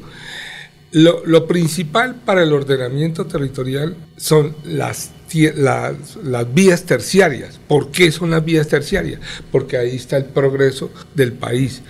[0.92, 5.10] Lo, lo principal para el ordenamiento territorial son las
[5.56, 7.60] las, las, vías terciarias.
[7.68, 9.20] ¿Por qué son las vías terciarias?
[9.50, 11.82] Porque ahí está el progreso del país.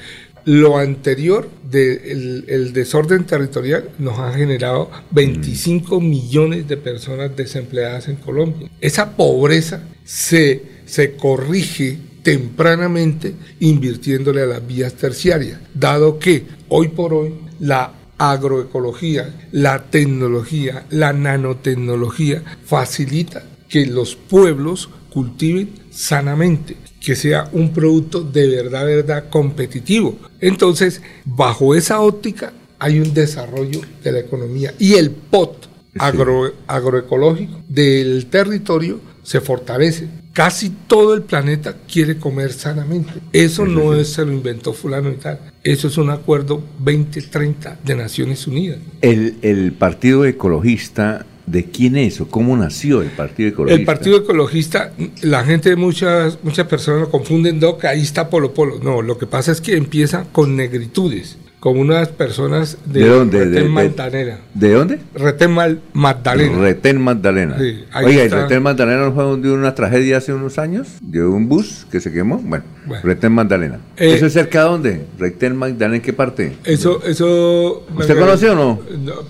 [0.45, 6.09] Lo anterior del de el desorden territorial nos ha generado 25 mm.
[6.09, 8.71] millones de personas desempleadas en Colombia.
[8.81, 17.15] Esa pobreza se, se corrige tempranamente invirtiéndole a las vías terciarias, dado que hoy por
[17.15, 27.49] hoy la agroecología, la tecnología, la nanotecnología facilita que los pueblos cultiven sanamente, que sea
[27.53, 30.19] un producto de verdad, verdad competitivo.
[30.41, 35.69] Entonces, bajo esa óptica hay un desarrollo de la economía y el POT
[35.99, 40.09] agro, agroecológico del territorio se fortalece.
[40.39, 43.11] Casi todo el planeta quiere comer sanamente.
[43.33, 45.41] Eso no es, se lo inventó fulano y tal.
[45.65, 48.79] Eso es un acuerdo 2030 de Naciones Unidas.
[49.01, 53.81] El, el Partido Ecologista ¿De quién es o cómo nació el Partido Ecologista?
[53.81, 54.93] El Partido Ecologista,
[55.23, 58.79] la gente, muchas, muchas personas lo confunden, Doc, ahí está Polo Polo.
[58.81, 63.39] No, lo que pasa es que empieza con negritudes con unas personas de, ¿De dónde?
[63.39, 64.39] Retén De- de- Magdalena.
[64.55, 65.01] ¿De dónde?
[65.15, 66.59] Retén Mal- Magdalena.
[66.59, 67.57] Retén Magdalena.
[67.59, 68.43] Sí, Oiga, ¿el está.
[68.43, 70.87] Retén Magdalena no fue de una tragedia hace unos años?
[71.01, 72.39] ¿De un bus que se quemó?
[72.39, 73.03] Bueno, Bueno.
[73.05, 73.81] Retén Magdalena.
[73.97, 75.07] Eh, ¿Eso es cerca de dónde?
[75.19, 76.57] ¿Retén Magdalena en qué parte?
[76.65, 77.85] Eso, eso.
[77.97, 78.81] ¿Usted conoce o no?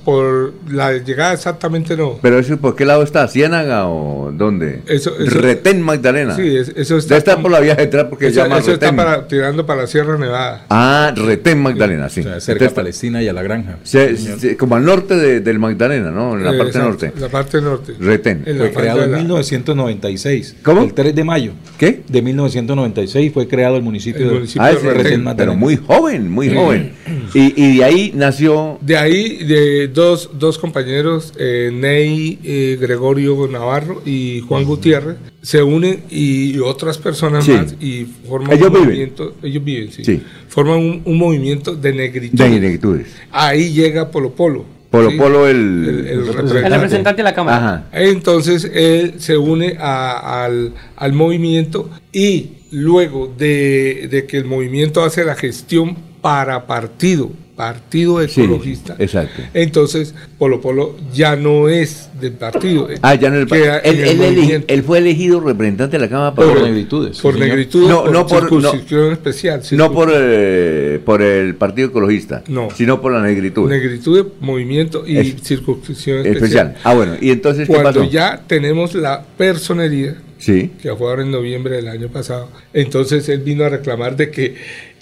[0.04, 2.18] Por la llegada exactamente no.
[2.20, 3.26] ¿Pero eso por qué lado está?
[3.28, 4.82] ¿Ciénaga o dónde?
[4.86, 6.36] Eso- eso- Retén Magdalena.
[6.36, 7.14] Sí, es- eso está.
[7.14, 8.96] Debe estar por la vía central porque eso, llama eso está Retén.
[8.96, 10.66] para, tirando para la Sierra Nevada.
[10.68, 12.17] Ah, Retén Magdalena, sí.
[12.22, 13.78] Cerca Entonces, a Palestina y a la granja.
[13.82, 16.34] se- se- como al norte de- del Magdalena, ¿no?
[16.36, 17.12] En la Eh, parte exacto, norte.
[17.20, 17.92] La parte norte.
[18.00, 18.42] Retén.
[18.46, 20.56] En Fue creado en parte de la- 1996.
[20.62, 20.82] ¿Cómo?
[20.84, 21.52] El 3 de mayo.
[21.78, 22.02] ¿Qué?
[22.08, 25.36] De 1996 fue creado el municipio El de municipio Ah, de Retén, Magdalena.
[25.36, 26.92] pero muy joven, muy joven.
[27.34, 33.46] Y, y de ahí nació De ahí, de dos, dos compañeros, eh, Ney eh, Gregorio
[33.48, 37.52] Navarro y Juan Gutiérrez, se unen y otras personas Sí.
[37.52, 38.86] más y forman Ellos un viven.
[38.88, 39.34] movimiento.
[39.42, 40.04] Ellos viven, sí.
[40.04, 40.22] Sí.
[40.48, 42.36] Forman un, un movimiento de negritud.
[42.38, 43.06] de negritudes.
[43.30, 44.64] Ahí llega Polo Polo.
[44.90, 45.16] Polo ¿sí?
[45.18, 46.68] Polo El- el, el El representante.
[46.70, 47.56] representante de la Cámara.
[47.58, 47.88] Ajá.
[47.92, 55.02] Entonces él se une a- al, al movimiento y luego de, de que el movimiento
[55.02, 59.42] hace la gestión para partido, partido Sí, ecologista, exacto.
[59.52, 62.86] entonces Polo Polo ya no es del partido.
[63.02, 66.08] Ah, ya no el, queda él, en el él él fue elegido representante de la
[66.08, 67.18] Cámara Por por, negritudes.
[67.20, 67.56] por sí, señor.
[67.56, 68.48] negritud, No, por, no por- no.
[68.60, 69.60] circunscripción especial.
[69.72, 72.68] no por, eh, por el Partido Ecologista, No.
[72.74, 76.36] sino por la negritud negritud de movimiento y Es- circunscripción especial.
[76.68, 76.76] especial.
[76.84, 78.10] Ah, bueno, y entonces, ¿qué Cuando pasó?
[78.12, 80.70] ya tenemos la personería, Sí.
[80.80, 82.48] que fue ahora en noviembre del año pasado.
[82.72, 84.54] Entonces él vino a reclamar de que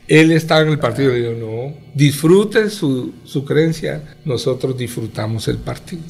[0.09, 1.12] él estaba en el partido.
[1.12, 6.03] Le digo, no, disfrute su, su creencia, nosotros disfrutamos el partido.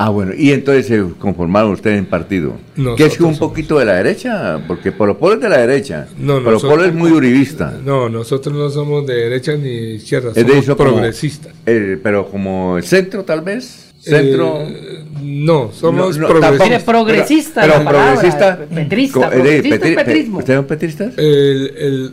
[0.00, 2.52] Ah, bueno, y entonces se conformaron ustedes en partido.
[2.76, 3.38] Nosotros que es un somos.
[3.40, 6.06] poquito de la derecha, porque Polo Polo es de la derecha.
[6.16, 7.76] No, Polo nosotros- Polo es muy uribista.
[7.84, 11.52] No, nosotros no somos de derecha ni de izquierda, Es de como- progresistas.
[11.66, 13.86] eh, pero como el centro, tal vez.
[13.98, 14.62] Centro.
[14.62, 16.82] Eh, no, somos No, no, progresistas.
[16.84, 18.58] progresista, Pero, la pero palabra, progresista.
[18.72, 20.38] petrista, co- eh, progresista es petri- pe- petrismo.
[20.38, 21.18] ¿Ustedes son petristas?
[21.18, 22.12] El- el-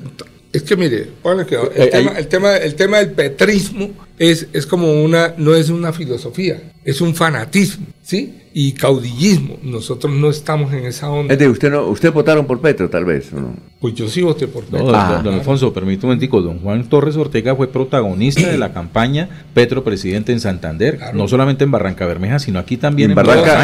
[0.58, 3.90] es que mire, póngale cuidado, el, Eh, tema, ahí- el, tema, el tema del petrismo
[4.20, 8.34] es, es como una, no es una filosofía, es un fanatismo, ¿sí?
[8.58, 9.58] Y caudillismo.
[9.64, 11.34] Nosotros no estamos en esa onda.
[11.34, 13.54] Es de usted no, usted votaron por Petro, tal vez, ¿o no?
[13.82, 14.86] Pues yo sí voté por No, Petro.
[14.86, 15.22] don, Ah.
[15.22, 16.42] don Alfonso, permítame un momentico.
[16.42, 20.98] Don Juan Torres Ortega fue protagonista de la campaña Petro Presidente en Santander.
[20.98, 21.18] Claro.
[21.18, 23.64] No solamente en Barranca Bermeja, sino aquí también En en, Barranca-.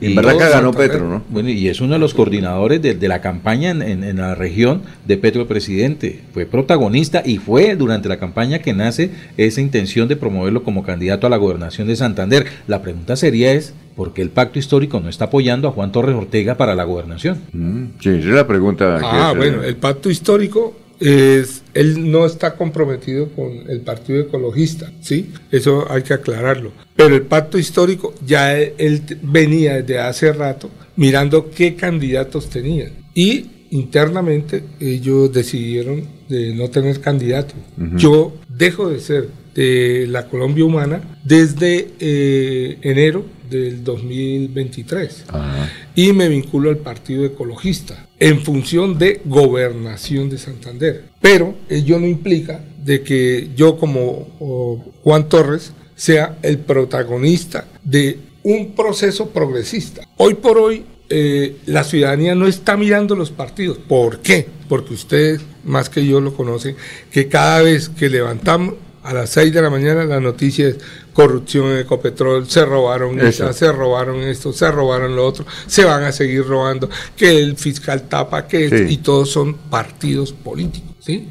[0.00, 0.90] En Barranca ganó Santander.
[0.90, 1.22] Petro, ¿no?
[1.30, 4.34] Bueno, y es uno de los coordinadores de, de la campaña en, en- en la
[4.34, 6.20] región de Petro Presidente.
[6.34, 11.26] Fue protagonista y fue durante la campaña que nace esa intención de promoverlo como candidato
[11.26, 12.46] a la gobernación de Santander.
[12.66, 16.16] La pregunta sería es, ¿por qué el pacto histórico no está apoyando a Juan Torres
[16.16, 17.38] Ortega para la gobernación?
[17.52, 18.98] Mm, sí, esa es la pregunta.
[18.98, 24.20] que Ah, es, bueno, el pacto histórico es, él no está comprometido con el Partido
[24.20, 25.30] Ecologista, ¿sí?
[25.52, 26.72] Eso hay que aclararlo.
[26.96, 32.50] Pero el pacto histórico ya él, él t- venía desde hace rato mirando qué candidatos
[32.50, 32.90] tenían.
[33.14, 37.54] Y internamente ellos decidieron de no tener candidato.
[37.96, 39.28] Yo dejo de ser
[39.58, 47.24] de la Colombia Humana desde eh, enero del 2023 ah, y me vinculo al Partido
[47.24, 51.06] Ecologista en función de gobernación de Santander.
[51.20, 58.76] Pero ello no implica de que yo como Juan Torres sea el protagonista de un
[58.76, 60.02] proceso progresista.
[60.18, 63.78] Hoy por hoy eh, la ciudadanía no está mirando los partidos.
[63.78, 64.46] ¿Por qué?
[64.68, 66.76] Porque ustedes, más que yo, lo conocen,
[67.10, 70.76] que cada vez que levantamos a las 6 de la mañana la noticia es
[71.12, 76.02] corrupción en Ecopetrol, se robaron esta, se robaron esto, se robaron lo otro, se van
[76.04, 78.94] a seguir robando, que el fiscal tapa, que Sí.
[78.94, 81.28] y todos son partidos políticos, ¿sí?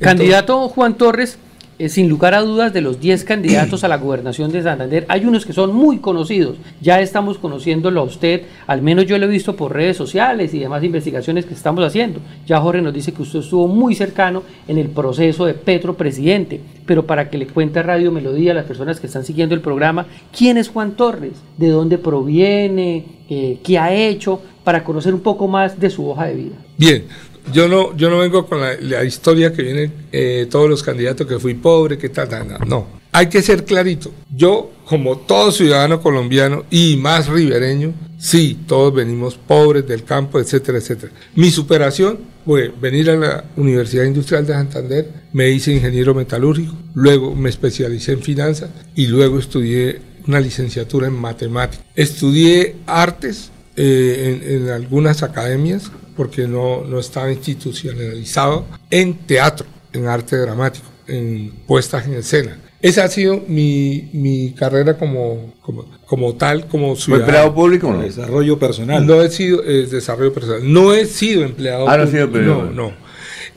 [0.00, 1.38] Candidato Juan Torres,
[1.78, 5.24] eh, sin lugar a dudas, de los 10 candidatos a la gobernación de Santander, hay
[5.24, 6.56] unos que son muy conocidos.
[6.80, 10.60] Ya estamos conociéndolo a usted, al menos yo lo he visto por redes sociales y
[10.60, 12.20] demás investigaciones que estamos haciendo.
[12.46, 16.60] Ya Jorge nos dice que usted estuvo muy cercano en el proceso de Petro presidente,
[16.86, 19.60] pero para que le cuente a Radio Melodía a las personas que están siguiendo el
[19.60, 20.06] programa,
[20.36, 21.32] ¿quién es Juan Torres?
[21.56, 23.04] ¿De dónde proviene?
[23.28, 24.40] Eh, ¿Qué ha hecho?
[24.62, 26.54] Para conocer un poco más de su hoja de vida.
[26.78, 27.04] Bien,
[27.52, 31.26] yo no, yo no vengo con la, la historia que vienen eh, todos los candidatos
[31.26, 33.04] que fui pobre, que tal, tal, no.
[33.12, 34.12] Hay que ser clarito.
[34.34, 40.78] Yo, como todo ciudadano colombiano y más ribereño, sí, todos venimos pobres del campo, etcétera,
[40.78, 41.12] etcétera.
[41.36, 47.34] Mi superación fue venir a la Universidad Industrial de Santander, me hice ingeniero metalúrgico, luego
[47.34, 51.84] me especialicé en finanzas y luego estudié una licenciatura en matemáticas.
[51.94, 60.06] Estudié artes eh, en, en, algunas academias porque no, no estaba institucionalizado en teatro, en
[60.06, 62.58] arte dramático, en puestas en escena.
[62.80, 67.26] Esa ha sido mi, mi carrera como, como, como, tal, como ciudadano.
[67.26, 68.02] empleado público o no?
[68.02, 69.06] Desarrollo personal.
[69.06, 70.60] No he sido eh, desarrollo personal.
[70.70, 72.38] No he sido empleado ah, público.
[72.40, 72.92] No, no, no.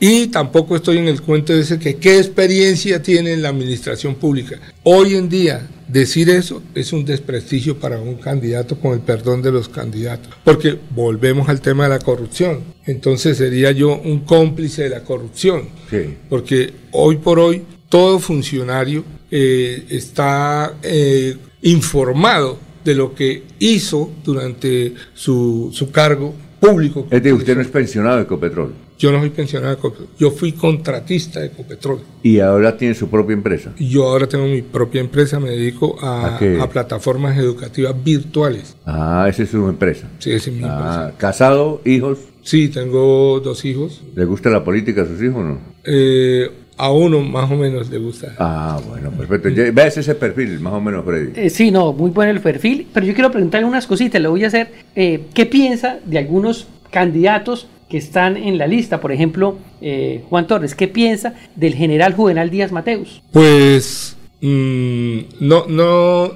[0.00, 4.14] Y tampoco estoy en el cuento de ese que qué experiencia tiene en la administración
[4.14, 4.58] pública.
[4.84, 9.52] Hoy en día, decir eso es un desprestigio para un candidato con el perdón de
[9.52, 10.32] los candidatos.
[10.44, 12.60] Porque volvemos al tema de la corrupción.
[12.86, 15.68] Entonces sería yo un cómplice de la corrupción.
[15.90, 16.16] Sí.
[16.28, 24.94] Porque hoy por hoy todo funcionario eh, está eh, informado de lo que hizo durante
[25.14, 27.06] su, su cargo público.
[27.10, 28.87] Es decir, usted no es pensionado de Ecopetrol.
[28.98, 30.08] Yo no soy pensionado de Ecopetrol.
[30.18, 32.00] Yo fui contratista de Ecopetrol.
[32.22, 33.72] ¿Y ahora tiene su propia empresa?
[33.78, 38.76] Yo ahora tengo mi propia empresa, me dedico a, ¿A, plataformas educativas virtuales.
[38.84, 40.08] Ah, esa es su empresa.
[40.18, 41.14] Sí, esa es mi ah, empresa.
[41.16, 41.80] ¿Casado?
[41.84, 42.18] ¿Hijos?
[42.42, 44.02] Sí, tengo dos hijos.
[44.16, 45.58] ¿Le gusta la política a sus hijos o no?
[45.84, 48.34] Eh, a uno más o menos le gusta.
[48.38, 49.48] Ah, bueno, perfecto.
[49.72, 51.32] ¿Ves ese perfil, más o menos, Freddy?
[51.36, 54.44] Eh, sí, no, muy bueno el perfil, pero yo quiero preguntarle unas cositas, le voy
[54.44, 59.00] a hacer, eh, ¿qué piensa de algunos candidatos que están en la lista?
[59.00, 63.22] Por ejemplo, eh, Juan Torres, ¿qué piensa del general Juvenal Díaz Mateus?
[63.32, 66.32] Pues mm, no, no,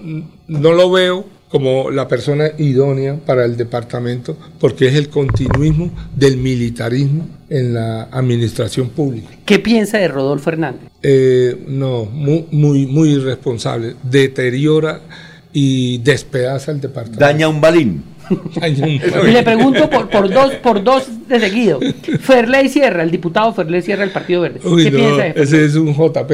[0.48, 6.38] no lo veo como la persona idónea para el departamento porque es el continuismo del
[6.38, 9.28] militarismo en la administración pública.
[9.44, 10.88] ¿Qué piensa de Rodolfo Hernández?
[11.02, 13.96] Eh, no, muy, muy, muy irresponsable.
[14.02, 15.02] Deteriora
[15.52, 17.20] y despedaza el departamento.
[17.20, 18.02] Daña un balín.
[19.26, 21.80] y le pregunto por, dos por dos de seguido.
[22.20, 24.60] Ferley Sierra, el diputado Ferley Sierra del Partido Verde.
[24.60, 26.30] ¿Qué piensa de Ese es un JP.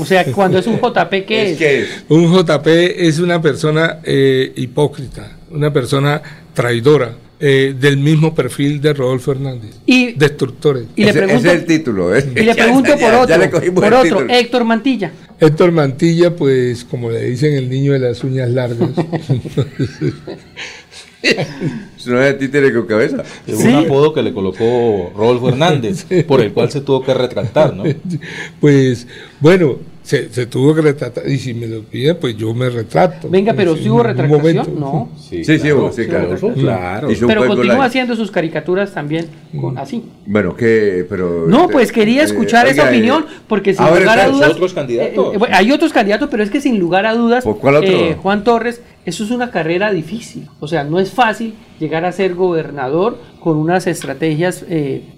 [0.00, 2.04] O sea, cuando es un JP, ¿qué es?
[2.08, 6.20] Un JP es una persona eh, hipócrita, una persona
[6.54, 7.12] traidora.
[7.40, 9.76] Eh, del mismo perfil de Rodolfo Hernández.
[9.86, 10.86] Y, Destructores.
[10.96, 12.16] Y le pregunto, ese, es el título.
[12.16, 12.24] ¿eh?
[12.34, 15.12] Y le pregunto por otro, por otro Héctor Mantilla.
[15.38, 18.90] Héctor Mantilla, pues como le dicen el niño de las uñas largas.
[22.06, 23.24] No es títere con cabeza.
[23.46, 27.74] Es un apodo que le colocó Rodolfo Hernández, por el cual se tuvo que retractar,
[27.74, 27.84] ¿no?
[28.60, 29.06] Pues,
[29.40, 29.76] bueno,
[30.08, 31.28] se, se, tuvo que retratar.
[31.28, 33.28] Y si me lo pide, pues yo me retrato.
[33.28, 35.10] Venga, pero si hubo retractación, ¿no?
[35.18, 36.38] Sí, sí, claro, sí, claro.
[36.54, 37.08] claro.
[37.26, 39.26] Pero continúa haciendo sus caricaturas también
[39.60, 40.02] con, así.
[40.24, 41.44] Bueno, que, pero.
[41.46, 44.52] No, pues quería eh, escuchar esa opinión, porque sin lugar a dudas.
[44.52, 45.34] otros candidatos?
[45.34, 47.44] Eh, eh, hay otros candidatos, pero es que sin lugar a dudas.
[47.44, 48.16] ¿Por cuál otro?
[48.22, 50.48] Juan Torres, eso es una carrera difícil.
[50.58, 54.64] O sea, no es fácil llegar a ser gobernador con unas estrategias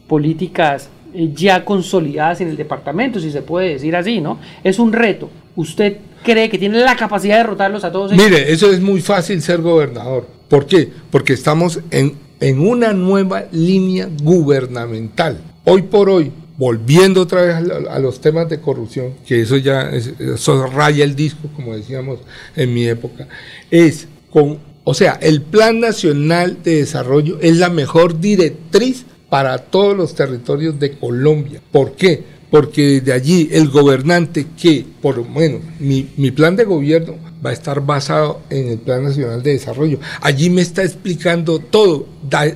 [0.09, 4.39] políticas eh, ya consolidadas en el departamento, si se puede decir así, ¿no?
[4.65, 5.31] Es un reto.
[5.57, 8.24] ¿Usted cree que tiene la capacidad de derrotarlos a todos ellos?
[8.24, 10.27] Mire, eso es muy fácil ser gobernador.
[10.49, 10.89] ¿Por qué?
[11.11, 15.41] Porque estamos en, en una nueva línea gubernamental.
[15.65, 17.55] Hoy por hoy, volviendo otra vez
[17.89, 22.20] a, los temas de corrupción, que eso ya eso raya el disco, como decíamos
[22.55, 23.28] en mi época,
[23.70, 29.97] es con, o sea, el Plan Nacional de Desarrollo es la mejor directriz para todos
[29.97, 31.62] los territorios de Colombia.
[31.70, 32.23] ¿Por qué?
[32.51, 37.51] Porque de allí el gobernante que, por lo menos, mi, mi plan de gobierno va
[37.51, 40.01] a estar basado en el Plan Nacional de Desarrollo.
[40.20, 42.07] Allí me está explicando todo,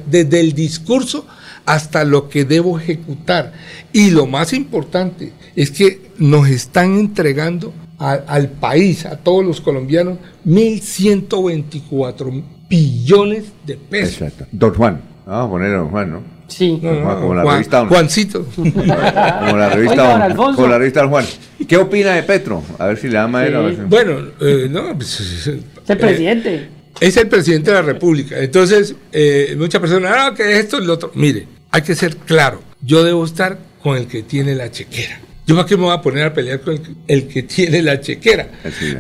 [0.07, 1.25] desde el discurso
[1.65, 3.53] hasta lo que debo ejecutar.
[3.93, 10.19] Y lo más importante es que nos están entregando al país, a todos los colombianos,
[10.45, 14.23] 1.124 billones de pesos.
[14.23, 14.47] Exacto.
[14.53, 16.34] Don Juan, vamos a poner a Don Juan, ¿no?
[16.57, 16.79] Sí.
[17.21, 18.47] como la revista Juancito.
[18.55, 21.25] Como la revista, como la revista Juan.
[21.67, 22.63] ¿Qué opina de Petro?
[22.79, 23.77] A ver si le ama a él.
[23.89, 26.69] Bueno, eh, no, pues, es el presidente.
[27.01, 28.39] es el presidente de la República.
[28.39, 31.11] Entonces, eh, muchas personas, ah, que esto y lo otro.
[31.15, 32.63] Mire, hay que ser claro.
[32.81, 35.21] Yo debo estar con el que tiene la chequera.
[35.47, 38.49] ¿Yo para qué me voy a poner a pelear con el, que tiene la chequera?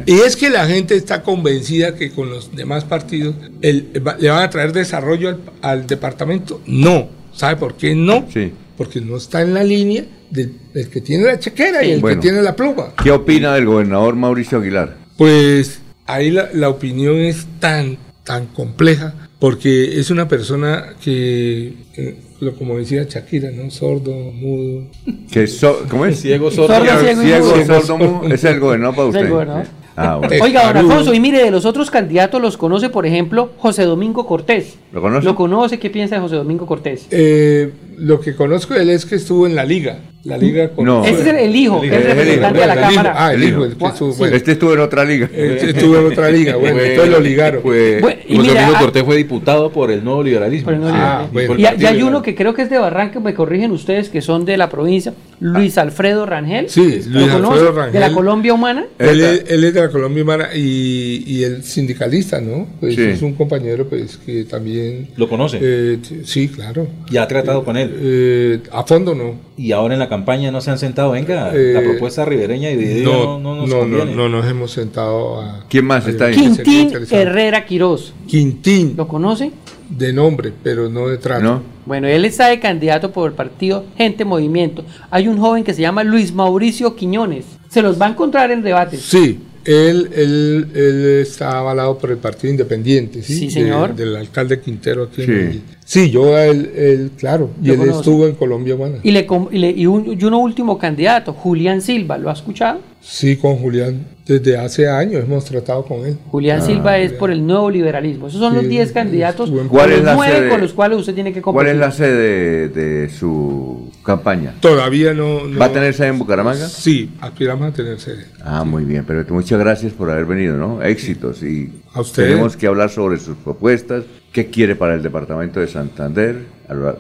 [0.05, 4.51] Y es que la gente está convencida que con los demás partidos le van a
[4.51, 6.60] traer desarrollo al, al departamento.
[6.66, 8.27] No ¿Sabe por qué no?
[8.32, 8.52] Sí.
[8.77, 10.59] Porque no está en la línea del,
[10.90, 12.94] que tiene la chequera y el que tiene la pluma.
[13.02, 14.97] ¿Qué opina del gobernador Mauricio Aguilar?
[15.16, 22.16] Pues ahí la, opinión es tan, tan compleja porque es una persona que, eh,
[22.59, 23.70] como decía Shakira, ¿no?
[23.70, 24.86] Sordo, mudo.
[25.31, 25.48] Que
[25.90, 26.20] ¿Cómo es?
[26.23, 26.74] Ciego, sordo.
[27.23, 28.35] ciego, sordo, mudo.
[28.35, 29.70] Es el gobernador para usted.
[29.97, 33.85] Ah, Oiga, don Alfonso, y mire, de los otros candidatos los conoce, por ejemplo, José
[33.85, 34.77] Domingo Cortés.
[34.93, 35.25] ¿Lo conoce?
[35.25, 35.79] ¿Lo conoce?
[35.79, 37.07] ¿Qué piensa de José Domingo Cortés?
[37.11, 40.86] Eh, lo que conozco de él es que estuvo en la liga La liga con
[40.86, 41.05] No.
[41.05, 42.88] Ese es el, el hijo, que es el Es el representante de la el hijo.
[42.88, 43.14] Cámara.
[43.16, 43.62] Ah, el El hijo.
[43.62, 45.28] que estuvo- bueno, Este estuvo en otra liga.
[45.34, 47.62] este estuvo en otra liga, bueno, entonces lo ligaron.
[47.62, 50.64] Fue, Bueno, y José mira, ah- Cortés fue diputado por el nuevo liberalismo.
[50.64, 51.78] Por el nuevo Ah, liberalismo.
[51.78, 54.46] Y, y hay uno que creo que es de Barranca, me corrigen ustedes, que son
[54.46, 56.70] de la provincia, Luis Alfredo Rangel.
[56.70, 57.52] Sí, ¿Lo Luis conoce?
[57.55, 57.92] Alfredo Rangel.
[57.92, 58.86] De la Colombia Humana.
[58.98, 62.66] Él es, él es de la Colombia Humana y, y el sindicalista, ¿no?
[62.80, 63.02] Pues Sí.
[63.02, 65.09] es un compañero pues que también...
[65.16, 65.59] ¿Lo conoce?
[65.60, 66.86] Eh, sí, claro.
[67.10, 67.94] ¿Ya ha tratado con él?
[68.01, 69.34] Eh, a fondo no.
[69.56, 71.12] Y ahora en la campaña no se han sentado.
[71.12, 74.15] Venga, Eh, la propuesta ribereña y dividida no, No, no nos no, no, conviene.
[74.15, 75.65] no nos hemos sentado a...
[75.69, 76.35] ¿Quién más está ahí?
[76.35, 77.23] Quintín interesante.
[77.23, 78.12] Herrera Quirós.
[78.27, 79.51] Quintín, ¿Lo conoce?
[79.89, 81.43] de nombre, pero no de trato.
[81.45, 81.62] ¿No?
[81.86, 84.85] Bueno, él está de candidato por el partido Gente Movimiento.
[85.11, 87.45] Hay un joven que se llama Luis Mauricio Quiñones.
[87.69, 89.03] Se los va a encontrar en debates.
[89.03, 93.35] Sí, él, él, él está avalado por el Partido Independiente, ¿sí?
[93.35, 93.95] Sí, De- señor.
[93.95, 95.32] del alcalde Quintero aquí en Sí.
[95.32, 95.62] Medellín.
[95.86, 97.98] Sí, yo a él, él, claro, y él conoce.
[97.98, 98.97] estuvo en Colombia Humana.
[99.02, 102.16] Y, le, y, le- y un, y uno último candidato, Julián Silva.
[102.16, 102.81] ¿Lo ha escuchado?
[103.02, 106.16] Sí, con Julián, desde hace años hemos tratado con él.
[106.31, 108.28] Julián Ah, Silva es por el nuevo liberalismo.
[108.28, 110.48] Esos son los Sí, 10 candidatos, ¿Cuál los es la nueve sede?
[110.48, 111.74] con los cuales usted tiene que ¿Cuál competir.
[111.74, 114.55] es la sede de su campaña?
[114.61, 116.66] Todavía no, no- ¿Va a tener sede en Bucaramanga?
[116.66, 118.24] Sí, aspiramos a tener sede.
[118.43, 120.82] Ah, muy bien, pero muchas gracias por haber venido, ¿no?
[120.82, 122.25] Éxitos y A usted.
[122.27, 126.45] tenemos que hablar sobre sus propuestas, qué quiere para el departamento de Santander,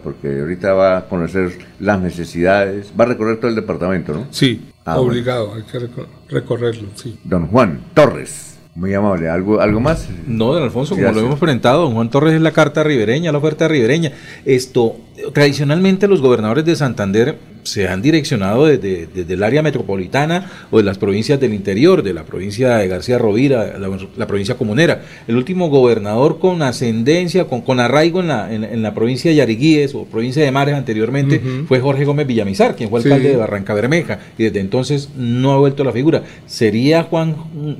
[0.02, 4.26] porque ahorita va a conocer las necesidades, va a recorrer todo el departamento, ¿no?
[4.30, 5.10] Sí, Ah, bueno.
[5.12, 7.18] obligado, hay que reco- recorrerlo, sí.
[7.24, 10.06] Don Juan Torres, muy amable, ¿algo, algo más?
[10.26, 11.20] No, don Alfonso, como Gracias.
[11.22, 14.12] lo hemos presentado, don Juan Torres es la carta ribereña, la oferta ribereña.
[14.44, 14.96] Esto,
[15.32, 20.82] tradicionalmente los gobernadores de Santander se han direccionado desde, desde el área metropolitana o de
[20.82, 23.88] las provincias del interior, de la provincia de García Rovira, la,
[24.18, 25.02] la provincia comunera.
[25.26, 29.36] El último gobernador con ascendencia, con, con arraigo en la, en, en la provincia de
[29.38, 33.08] Yariguíes o provincia de Mares anteriormente fue Jorge Gómez Villamizar, quien fue Sí.
[33.08, 36.22] alcalde de Barranca Bermeja, y desde entonces no ha vuelto la figura.
[36.46, 37.34] ¿Sería Juan,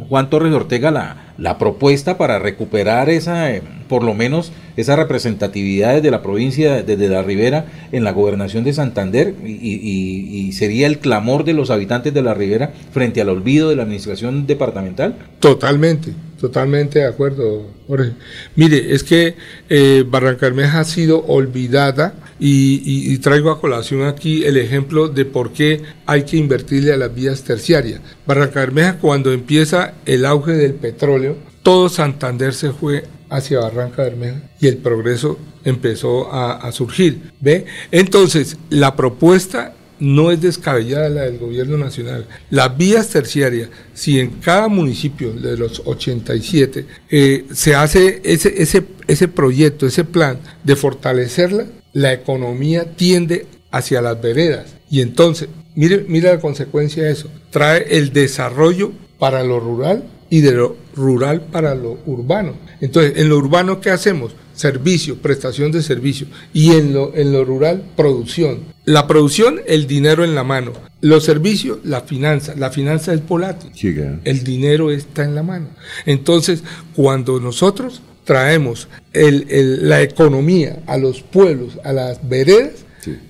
[0.08, 6.00] Juan Torres Ortega la, la propuesta para recuperar esa, eh, por lo menos, esa representatividad
[6.00, 9.34] de la provincia, desde la Ribera, en la gobernación de Santander?
[9.44, 13.82] Y, sería el clamor de los habitantes de la Ribera frente al olvido de la
[13.82, 15.16] administración departamental?
[15.40, 18.12] Totalmente, totalmente de acuerdo, Jorge.
[18.54, 19.34] Mire, es que
[19.68, 22.14] eh, Barranca Bermeja ha sido olvidada
[22.46, 27.14] y, traigo a colación aquí el ejemplo de por qué hay que invertirle a las
[27.14, 28.00] vías terciarias.
[28.26, 34.42] Barranca Bermeja cuando empieza el auge del petróleo, todo Santander se fue hacia Barranca Bermeja
[34.60, 37.32] y el progreso empezó a, a surgir.
[37.40, 37.64] ¿Ve?
[37.90, 42.26] Entonces, la propuesta no es descabellada la del gobierno nacional.
[42.50, 48.84] Las vías terciarias, si en cada municipio de los 87 eh, se hace ese, ese,
[49.06, 54.76] ese proyecto, ese plan de fortalecerla, la economía tiende hacia las veredas.
[54.90, 57.30] Y entonces, mire, mire la consecuencia de eso.
[57.50, 62.54] Trae el desarrollo para lo rural y de lo rural para lo urbano.
[62.80, 64.34] Entonces, en lo urbano, ¿qué hacemos?
[64.54, 66.26] Servicio, prestación de servicio.
[66.52, 68.64] Y en lo, en lo rural, producción.
[68.84, 70.72] La producción, el dinero en la mano.
[71.00, 72.54] Los servicios, la finanza.
[72.56, 73.70] La finanza es volátil.
[73.74, 73.94] Sí.
[74.24, 75.68] El dinero está en la mano.
[76.06, 76.62] Entonces,
[76.94, 82.72] cuando nosotros traemos el- el- la economía a los pueblos, a las veredas,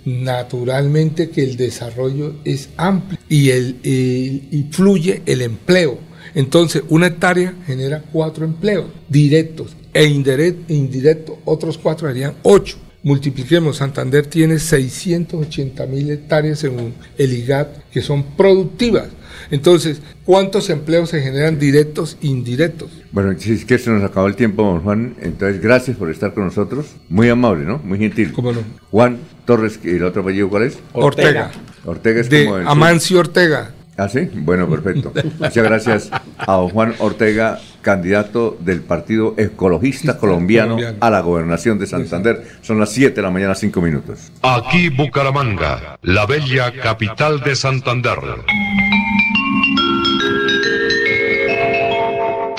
[0.04, 5.98] naturalmente que el desarrollo es amplio y, el, el- y fluye el empleo.
[6.34, 12.78] Entonces, una hectárea genera cuatro empleos directos e indirectos, otros cuatro serían ocho.
[13.02, 19.08] Multipliquemos, Santander tiene 680 mil hectáreas según el IGAT que son productivas.
[19.50, 22.90] Entonces, ¿cuántos empleos se generan directos e indirectos?
[23.12, 26.34] Bueno, si es que se nos acabó el tiempo, don Juan, entonces gracias por estar
[26.34, 26.86] con nosotros.
[27.08, 27.78] Muy amable, ¿no?
[27.84, 28.32] Muy gentil.
[28.32, 28.60] ¿Cómo no?
[28.90, 30.78] Juan Torres, ¿y el otro apellido cuál es?
[30.92, 31.50] Ortega.
[31.84, 32.68] Ortega es De como el.
[32.68, 33.72] Amancio Ortega.
[33.96, 35.12] Ah, sí, bueno, perfecto.
[35.38, 40.98] Muchas gracias a don Juan Ortega, candidato del Partido Ecologista Colombiano, Colombiano.
[41.00, 42.42] a la gobernación de Santander.
[42.62, 44.32] Son las 7 de la mañana, 5 minutos.
[44.42, 48.18] Aquí Bucaramanga, la bella capital de Santander.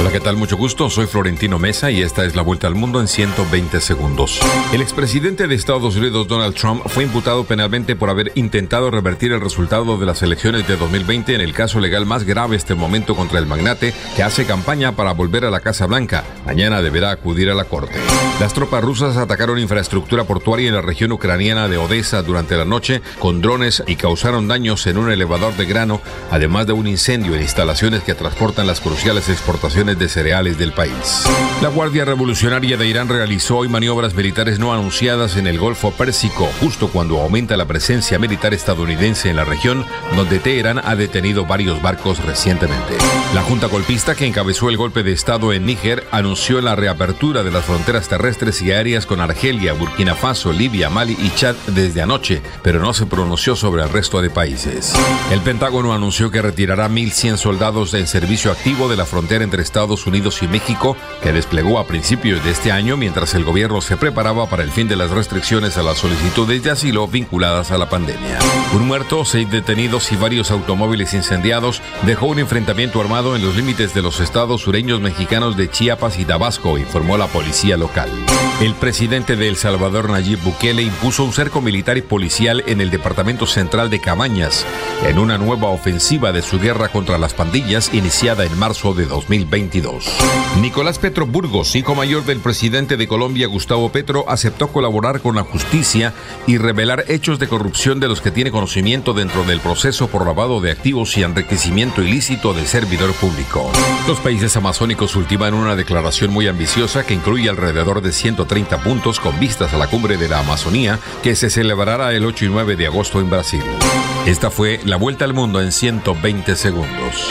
[0.00, 0.36] Hola, ¿qué tal?
[0.36, 0.90] Mucho gusto.
[0.90, 4.38] Soy Florentino Mesa y esta es la vuelta al mundo en 120 segundos.
[4.72, 9.40] El expresidente de Estados Unidos, Donald Trump, fue imputado penalmente por haber intentado revertir el
[9.40, 13.16] resultado de las elecciones de 2020 en el caso legal más grave hasta el momento
[13.16, 16.24] contra el magnate que hace campaña para volver a la Casa Blanca.
[16.46, 17.98] Mañana deberá acudir a la corte.
[18.38, 23.02] Las tropas rusas atacaron infraestructura portuaria en la región ucraniana de Odessa durante la noche
[23.18, 26.00] con drones y causaron daños en un elevador de grano,
[26.30, 31.24] además de un incendio en instalaciones que transportan las cruciales exportaciones de cereales del país.
[31.62, 36.48] La Guardia Revolucionaria de Irán realizó hoy maniobras militares no anunciadas en el Golfo Pérsico,
[36.60, 39.86] justo cuando aumenta la presencia militar estadounidense en la región,
[40.16, 42.94] donde Teherán ha detenido varios barcos recientemente.
[43.34, 47.52] La junta golpista que encabezó el golpe de Estado en Níger anunció la reapertura de
[47.52, 52.42] las fronteras terrestres y aéreas con Argelia, Burkina Faso, Libia, Mali y Chad desde anoche,
[52.64, 54.92] pero no se pronunció sobre el resto de países.
[55.30, 60.06] El Pentágono anunció que retirará 1.100 soldados en servicio activo de la frontera entre Estados
[60.06, 64.48] Unidos y México, que desplegó a principios de este año mientras el gobierno se preparaba
[64.48, 68.38] para el fin de las restricciones a las solicitudes de asilo vinculadas a la pandemia.
[68.74, 73.92] Un muerto, seis detenidos y varios automóviles incendiados dejó un enfrentamiento armado en los límites
[73.92, 78.08] de los estados sureños mexicanos de Chiapas y Tabasco, informó la policía local.
[78.60, 82.90] El presidente de El Salvador, Nayib Bukele, impuso un cerco militar y policial en el
[82.90, 84.66] departamento central de Cabañas,
[85.06, 89.68] en una nueva ofensiva de su guerra contra las pandillas iniciada en marzo de 2020.
[90.60, 95.44] Nicolás Petro Burgos, hijo mayor del presidente de Colombia, Gustavo Petro, aceptó colaborar con la
[95.44, 96.12] justicia
[96.48, 100.60] y revelar hechos de corrupción de los que tiene conocimiento dentro del proceso por lavado
[100.60, 103.70] de activos y enriquecimiento ilícito de servidor público.
[104.08, 108.47] Los países amazónicos ultiman una declaración muy ambiciosa que incluye alrededor de 130
[108.82, 112.48] puntos con vistas a la cumbre de la Amazonía que se celebrará el 8 y
[112.48, 113.62] 9 de agosto en Brasil.
[114.26, 117.28] Esta fue la vuelta al mundo en 120 segundos.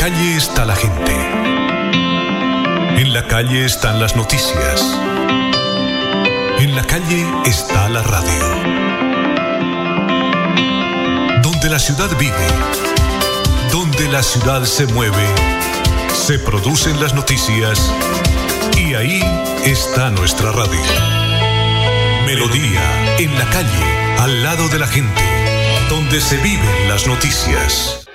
[0.00, 1.12] calle está la gente.
[3.02, 4.80] En la calle están las noticias.
[6.58, 8.46] En la calle está la radio.
[11.42, 12.46] Donde la ciudad vive,
[13.72, 15.26] donde la ciudad se mueve,
[16.12, 17.92] se producen las noticias
[18.76, 19.22] y ahí
[19.64, 20.80] está nuestra radio.
[22.26, 25.22] Melodía, en la calle, al lado de la gente,
[25.88, 28.06] donde se viven las noticias.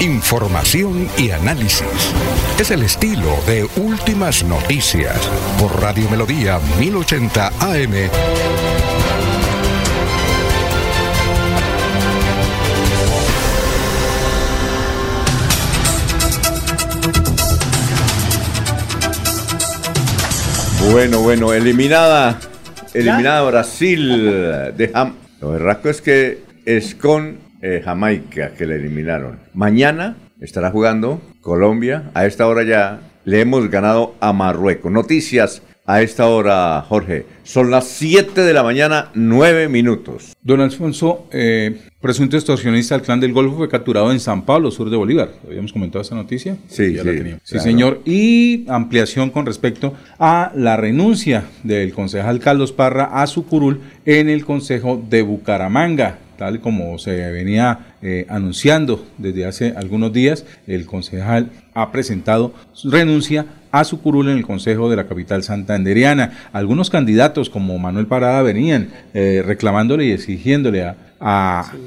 [0.00, 2.12] Información y análisis.
[2.60, 5.18] Es el estilo de Últimas Noticias
[5.58, 8.67] por Radio Melodía 1080 AM.
[20.80, 22.38] Bueno, bueno, eliminada,
[22.94, 24.22] eliminada Brasil
[24.76, 25.14] de Ham.
[25.40, 29.38] Lo berraco es que es con eh, Jamaica, que le eliminaron.
[29.52, 32.10] Mañana estará jugando Colombia.
[32.14, 34.90] A esta hora ya le hemos ganado a Marruecos.
[34.90, 37.24] Noticias a esta hora, Jorge.
[37.44, 40.36] Son las 7 de la mañana, 9 minutos.
[40.42, 44.90] Don Alfonso, eh, presunto extorsionista del clan del Golfo, fue capturado en San Pablo, sur
[44.90, 45.30] de Bolívar.
[45.46, 46.58] ¿Habíamos comentado esa noticia?
[46.68, 47.36] Sí, sí.
[47.42, 48.02] Sí, señor.
[48.04, 54.28] Y ampliación con respecto a la renuncia del concejal Carlos Parra a su curul en
[54.28, 60.86] el Consejo de Bucaramanga tal como se venía eh, anunciando desde hace algunos días, el
[60.86, 66.48] concejal ha presentado su renuncia a su curul en el Consejo de la capital santanderiana.
[66.52, 70.96] Algunos candidatos como Manuel Parada venían eh, reclamándole y exigiéndole a,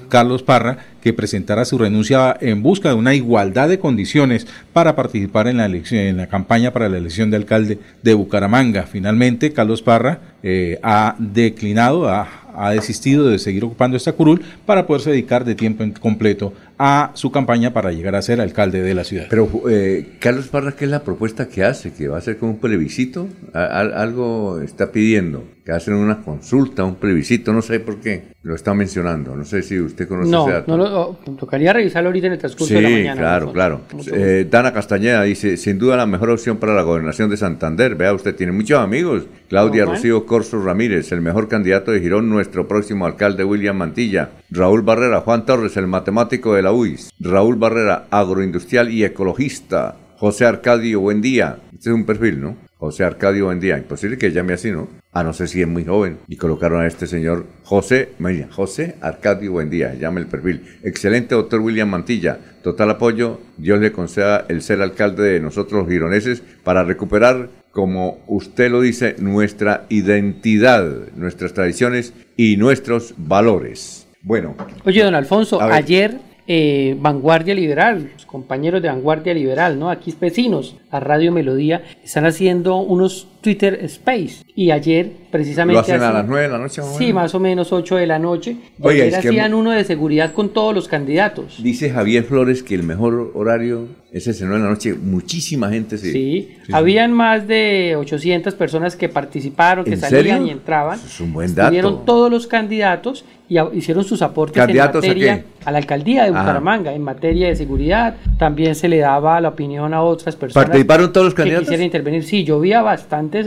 [0.10, 5.48] Carlos Parra que presentara su renuncia en busca de una igualdad de condiciones para participar
[5.48, 8.84] en la elección, en la campaña para la elección de alcalde de Bucaramanga.
[8.84, 14.86] Finalmente, Carlos Parra eh, ha declinado, ha ha desistido de seguir ocupando esta curul para
[14.86, 16.54] poderse dedicar de tiempo completo
[16.84, 19.28] a su campaña para llegar a ser alcalde de la ciudad.
[19.30, 21.94] Pero eh, Carlos Parra, ¿qué es la propuesta que hace?
[21.94, 23.28] ¿Que va a ser como un plebiscito?
[23.54, 28.74] algo está pidiendo, que hacen una consulta, un plebiscito, no sé por qué lo está
[28.74, 29.36] mencionando.
[29.36, 30.78] No sé si usted conoce no, ese dato.
[30.78, 33.22] No, no, tocaría revisarlo ahorita en el transcurso de la mañana.
[33.22, 33.82] claro, claro.
[34.12, 37.94] Eh, Dana Castañeda dice, sin duda la mejor opción para la gobernación de Santander.
[37.96, 39.26] Vea, usted tiene muchos amigos.
[39.50, 44.30] Claudia Rocío Corso Ramírez, el mejor candidato de Girón, nuestro próximo alcalde William Mantilla.
[44.50, 47.12] Raúl Barrera, Juan Torres, el matemático de la UIS.
[47.20, 49.98] Raúl Barrera, agroindustrial y ecologista.
[50.18, 51.60] José Arcadio, buen día.
[51.74, 52.56] Este es un perfil, ¿no?
[52.78, 53.78] José Arcadio Buendía.
[53.78, 54.88] Imposible que llame así, ¿no?
[55.12, 56.18] Ah, no sé si es muy joven.
[56.28, 58.14] Y colocaron a este señor José,
[58.52, 60.62] José Arcadio Buendía, llama el perfil.
[60.84, 62.40] Excelente doctor William Mantilla.
[62.64, 63.40] Total apoyo.
[63.58, 68.82] Dios le conceda el ser alcalde de nosotros los gironeses para recuperar como usted lo
[68.82, 70.84] dice, nuestra identidad,
[71.16, 74.08] nuestras tradiciones y nuestros valores.
[74.24, 74.56] Bueno.
[74.86, 79.90] Oye, don Alfonso, ayer eh, Vanguardia Liberal, los compañeros de Vanguardia Liberal, ¿no?
[79.90, 84.44] Aquí vecinos a Radio Melodía, están haciendo unos Twitter Space.
[84.56, 85.74] Y ayer, precisamente.
[85.74, 86.82] ¿Lo hacen a las 9 de la noche?
[86.98, 88.56] sí, más o menos 8 de la noche.
[88.80, 91.62] Y ayer hacían uno de seguridad con todos los candidatos.
[91.62, 94.94] Dice Javier Flores que el mejor horario es ese 9 de la noche.
[94.94, 96.12] Muchísima gente sí.
[96.12, 101.00] Sí, habían más de 800 personas que participaron, que salían y entraban.
[101.00, 101.68] es un buen dato.
[101.68, 106.94] Estuvieron todos los candidatos y hicieron sus aportes en materia a, la alcaldía de Bucaramanga
[106.94, 108.16] en materia de seguridad.
[108.38, 110.68] También se le daba la opinión a otras personas.
[110.68, 111.64] ¿Participaron todos los candidatos?
[111.64, 112.24] Que quisieran intervenir.
[112.24, 112.82] Sí, llovía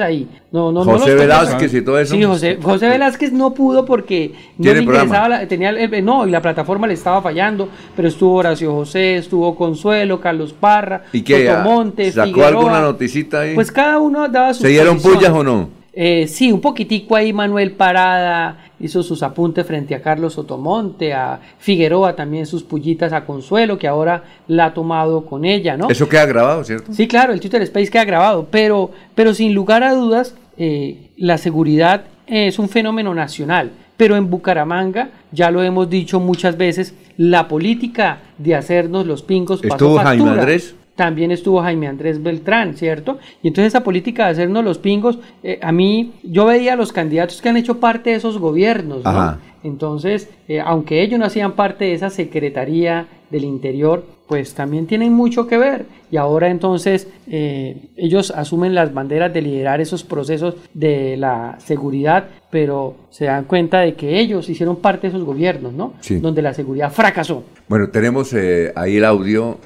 [0.01, 0.29] ahí.
[0.51, 2.15] No, no, José Velázquez y todo eso.
[2.15, 6.87] Sí, José, José Velázquez no pudo porque no le interesaba, tenía no, y la plataforma
[6.87, 12.45] le estaba fallando, pero estuvo Horacio José, estuvo Consuelo, Carlos Parra, ¿Y qué, Montes, ¿Sacó
[12.45, 13.55] alguna noticita ahí?
[13.55, 15.69] Pues cada uno daba sus ¿Se dieron pullas o no?
[15.93, 21.41] Eh, sí, un poquitico ahí Manuel Parada hizo sus apuntes frente a Carlos Sotomonte, a
[21.59, 25.89] Figueroa también sus pullitas a Consuelo, que ahora la ha tomado con ella, ¿no?
[25.89, 26.93] Eso queda grabado, ¿cierto?
[26.93, 31.39] Sí, claro, el Twitter Space queda grabado, pero, pero sin lugar a dudas, eh, la
[31.39, 33.71] seguridad es un fenómeno nacional.
[33.97, 39.63] Pero en Bucaramanga, ya lo hemos dicho muchas veces, la política de hacernos los pingos
[39.63, 40.75] ¿Estuvo Jaime Andrés?
[40.97, 43.19] También estuvo Jaime Andrés Beltrán, ¿cierto?
[43.43, 46.93] Y entonces esa política de hacernos los pingos, eh, a mí, yo veía a los
[46.93, 49.39] candidatos que han hecho parte de esos gobiernos, ¿no?
[49.65, 55.13] Entonces, eh, aunque ellos no hacían parte de esa Secretaría del Interior, pues también tienen
[55.13, 55.87] mucho que ver.
[56.11, 62.29] Y ahora entonces eh, ellos asumen las banderas de liderar esos procesos de la seguridad,
[62.51, 65.95] pero se dan cuenta de que ellos hicieron parte de esos gobiernos, ¿no?
[66.01, 66.19] Sí.
[66.21, 67.45] Donde la seguridad fracasó.
[67.69, 69.59] Bueno, tenemos eh, ahí el audio.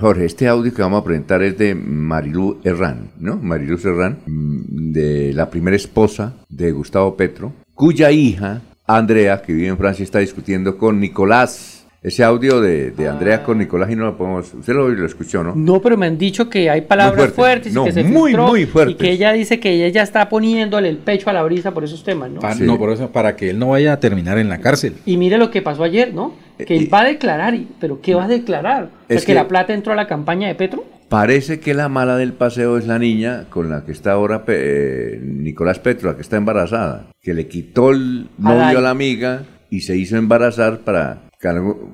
[0.00, 3.36] Jorge, este audio que vamos a presentar es de Marilú Herrán, ¿no?
[3.36, 9.68] Marilú Herrán, mm, de la primera esposa de Gustavo Petro, cuya hija Andrea, que vive
[9.68, 11.78] en Francia, está discutiendo con Nicolás.
[12.02, 14.52] Ese audio de, Andrea con Nicolás y no lo podemos.
[14.52, 15.54] Usted lo, lo, escuchó, ¿no?
[15.54, 18.96] No, pero me han dicho que hay palabras fuertes y que se muy, muy fuertes.
[18.96, 22.02] Y que ella dice que ella está poniéndole el pecho a la brisa por esos
[22.02, 22.40] temas, ¿no?
[22.40, 24.94] Para, No, por eso, para que él no vaya a terminar en la cárcel.
[25.06, 26.34] Y mire lo que pasó ayer, ¿no?
[26.64, 28.90] Que él va a declarar, pero ¿qué va a declarar?
[29.08, 30.84] ¿Es que, que la plata entró a la campaña de Petro?
[31.12, 35.20] Parece que la mala del paseo es la niña con la que está ahora eh,
[35.22, 39.82] Nicolás Petro, la que está embarazada, que le quitó el novio a la amiga y
[39.82, 41.24] se hizo embarazar para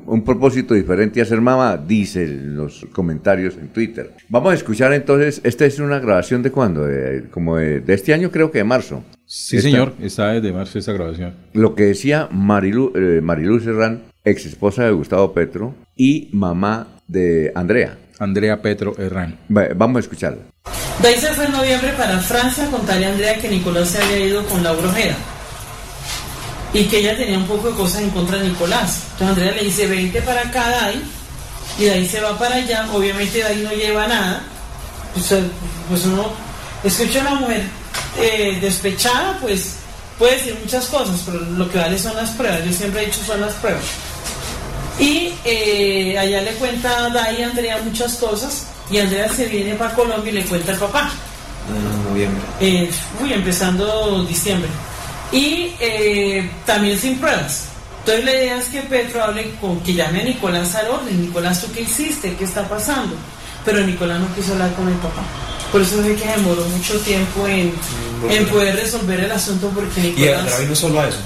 [0.06, 4.12] un propósito diferente a ser mamá, dice los comentarios en Twitter.
[4.28, 6.86] Vamos a escuchar entonces, esta es una grabación de cuándo,
[7.30, 9.02] como de, este año creo que de marzo.
[9.24, 11.34] Sí, señor, está desde marzo esa grabación.
[11.54, 17.52] Lo que decía Marilu, eh, Marilu Serrán, ex esposa de Gustavo Petro y mamá de
[17.54, 17.98] Andrea.
[18.18, 19.38] Andrea Petro Herrán.
[19.48, 20.42] Vamos a escucharla.
[21.02, 24.02] De ahí se fue en noviembre para Francia a contarle a Andrea que Nicolás se
[24.02, 25.16] había ido con la Ojeda
[26.72, 29.02] y que ella tenía un poco de cosas en contra de Nicolás.
[29.12, 31.02] Entonces Andrea le dice, vente para acá, Dai,
[31.78, 32.86] y de ahí se va para allá.
[32.92, 34.42] Obviamente Dai no lleva nada.
[35.14, 35.34] Pues,
[35.88, 36.30] pues uno
[36.84, 37.62] escucha a una mujer
[38.18, 39.76] eh, despechada, pues
[40.18, 42.64] puede decir muchas cosas, pero lo que vale son las pruebas.
[42.64, 43.84] Yo siempre he dicho son las pruebas.
[44.98, 49.74] Y eh, allá le cuenta a Dai a Andrea muchas cosas y Andrea se viene
[49.74, 51.10] para Colombia y le cuenta al papá.
[51.68, 52.42] En noviembre.
[52.60, 52.90] Eh,
[53.22, 54.68] uy, empezando diciembre.
[55.30, 57.66] Y eh, también sin pruebas.
[58.00, 61.20] Entonces la idea es que Petro hable con que llame a Nicolás al orden.
[61.20, 62.34] Nicolás, ¿tú qué hiciste?
[62.36, 63.14] ¿Qué está pasando?
[63.64, 65.22] Pero Nicolás no quiso hablar con el papá.
[65.70, 67.74] Por eso es que demoró mucho tiempo en,
[68.30, 70.26] en poder resolver el asunto porque Nicolás...
[70.26, 71.18] Y Andrea vino solo a eso.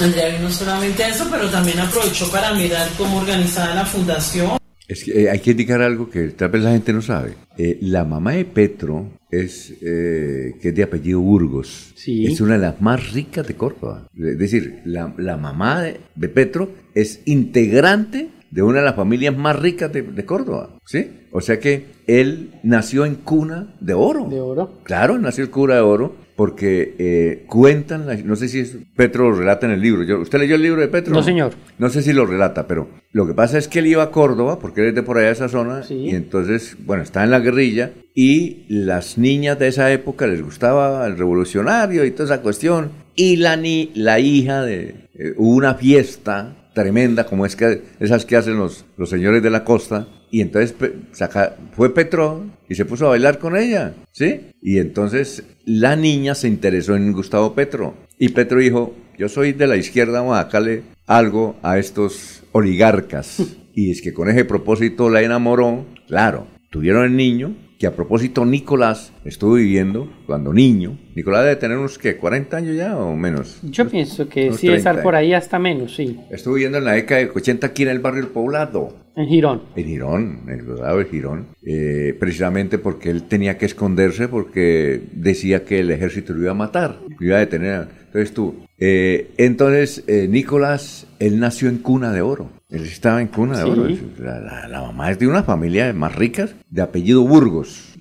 [0.00, 4.58] Andrea vino solamente a eso, pero también aprovechó para mirar cómo organizaba la fundación.
[4.86, 7.34] Es que eh, hay que indicar algo que tal vez la gente no sabe.
[7.58, 11.92] Eh, la mamá de Petro es eh, que es de apellido Burgos.
[11.94, 12.26] Sí.
[12.26, 14.08] Es una de las más ricas de Córdoba.
[14.16, 19.36] Es decir, la, la mamá de, de, Petro es integrante de una de las familias
[19.36, 20.70] más ricas de, de, Córdoba.
[20.86, 21.10] ¿Sí?
[21.32, 24.26] O sea que él nació en cuna de oro.
[24.28, 24.78] De oro.
[24.84, 29.28] Claro, nació en cuna de oro porque eh, cuentan, la, no sé si es, Petro
[29.28, 30.04] lo relata en el libro.
[30.04, 31.12] Yo, ¿Usted leyó el libro de Petro?
[31.12, 31.52] No, señor.
[31.78, 34.60] No sé si lo relata, pero lo que pasa es que él iba a Córdoba,
[34.60, 35.94] porque él es de por allá de esa zona, Sí.
[35.94, 41.04] y entonces, bueno, está en la guerrilla, y las niñas de esa época les gustaba
[41.08, 45.08] el revolucionario y toda esa cuestión, y la, ni, la hija de...
[45.14, 49.50] eh, hubo una fiesta tremenda, como es que esas que hacen los, los señores de
[49.50, 50.74] la costa, y entonces
[51.12, 54.40] saca- fue Petro y se puso a bailar con ella, ¿sí?
[54.62, 57.94] Y entonces la niña se interesó en Gustavo Petro.
[58.18, 63.42] Y Petro dijo, yo soy de la izquierda, vamos a sacarle algo a estos oligarcas.
[63.74, 68.44] y es que con ese propósito la enamoró, claro, tuvieron el niño que a propósito
[68.44, 70.98] Nicolás estuvo viviendo cuando niño.
[71.14, 73.60] Nicolás debe tener unos que 40 años ya o menos.
[73.62, 76.18] Yo pienso que sí, estar por ahí hasta menos, sí.
[76.30, 78.96] Estuvo viviendo en la década de 80 aquí en el barrio El Poblado.
[79.14, 79.62] En Girón.
[79.76, 81.46] En Girón, en el poblado de Girón.
[81.64, 86.54] Eh, precisamente porque él tenía que esconderse porque decía que el ejército lo iba a
[86.54, 87.88] matar, lo iba a detener.
[88.06, 92.57] Entonces tú, eh, entonces eh, Nicolás, él nació en cuna de oro.
[92.70, 93.88] Él estaba en cuna de oro.
[94.18, 97.94] La, mamá es de una familia más ricas, de apellido Burgos.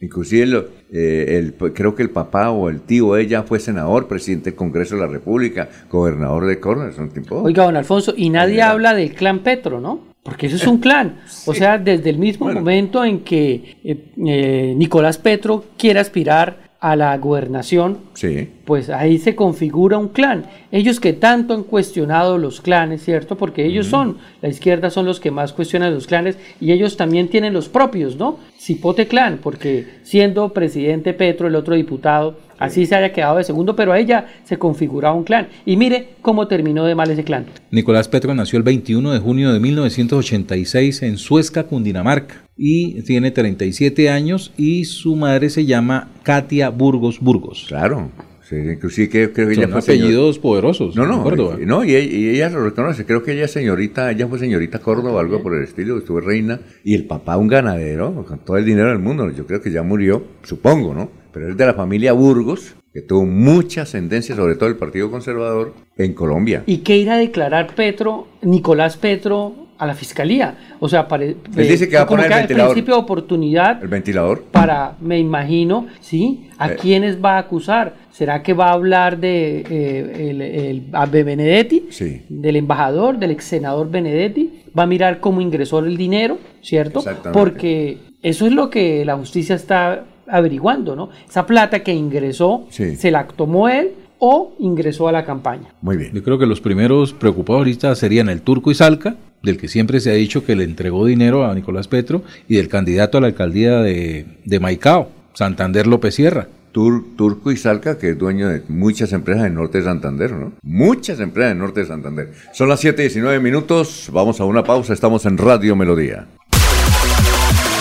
[0.00, 4.56] Inclusive el, creo que el papá o el tío de ella fue senador, presidente del
[4.56, 6.92] Congreso de la República, gobernador de Córdoba.
[7.30, 10.12] Oiga, don Alfonso, y nadie habla del clan Petro, ¿no?
[10.22, 11.20] Porque eso es un clan.
[11.46, 17.16] O sea, desde el mismo momento en que eh, Nicolás Petro quiere aspirar a la
[17.18, 18.48] gobernación, sí.
[18.64, 20.46] pues ahí se configura un clan.
[20.70, 23.36] Ellos que tanto han cuestionado los clanes, ¿cierto?
[23.36, 27.28] Porque ellos son, la izquierda son los que más cuestionan los clanes y ellos también
[27.28, 28.38] tienen los propios, ¿no?
[28.58, 33.74] Cipote clan, porque siendo presidente Petro, el otro diputado, así se haya quedado de segundo,
[33.74, 35.48] pero a ella se configuraba un clan.
[35.66, 37.46] Y mire cómo terminó de mal ese clan.
[37.72, 44.08] Nicolás Petro nació el 21 de junio de 1986 en Suezca, Cundinamarca y tiene 37
[44.08, 47.64] años y su madre se llama Katia Burgos Burgos.
[47.66, 48.11] Claro.
[48.52, 50.94] Sí, inclusive creo, que ella fue apellidos poderosos.
[50.94, 51.56] No, no, Córdoba.
[51.64, 53.06] no y, ella lo reconoce.
[53.06, 56.94] Creo que ella señorita, ella fue señorita Córdoba, algo por el estilo, estuvo reina y
[56.94, 59.30] el papá un ganadero con todo el dinero del mundo.
[59.30, 61.10] Yo creo que ya murió, supongo, ¿no?
[61.32, 65.72] Pero es de la familia Burgos, que tuvo mucha ascendencia, sobre todo el Partido Conservador,
[65.96, 66.62] en Colombia.
[66.66, 70.76] ¿Y qué irá a declarar Petro, Nicolás Petro, a la fiscalía.
[70.78, 72.72] O sea, para, Él dice que va a poner el ventilador.
[72.72, 73.82] principio de oportunidad.
[73.82, 74.44] El ventilador.
[74.44, 76.48] Para, me imagino, ¿sí?
[76.56, 76.76] ¿A eh.
[76.80, 77.94] quiénes va a acusar?
[78.12, 81.88] ¿Será que va a hablar de eh, el, el, Benedetti?
[81.90, 82.22] Sí.
[82.28, 84.62] Del embajador, del ex senador Benedetti.
[84.78, 87.02] Va a mirar cómo ingresó el dinero, ¿cierto?
[87.32, 91.10] Porque eso es lo que la justicia está averiguando, ¿no?
[91.28, 95.74] Esa plata que ingresó, se la tomó él o ingresó a la campaña.
[95.80, 96.12] Muy bien.
[96.14, 99.98] Yo creo que los primeros preocupados ahorita serían el Turco y Salca, del que siempre
[100.00, 103.26] se ha dicho que le entregó dinero a Nicolás Petro, y del candidato a la
[103.26, 106.46] alcaldía de, de Maicao, Santander López Sierra.
[106.72, 110.52] Turco y Salca, que es dueño de muchas empresas del norte de Santander, ¿no?
[110.62, 112.32] Muchas empresas del norte de Santander.
[112.52, 116.26] Son las 7 y 19 minutos, vamos a una pausa, estamos en Radio Melodía.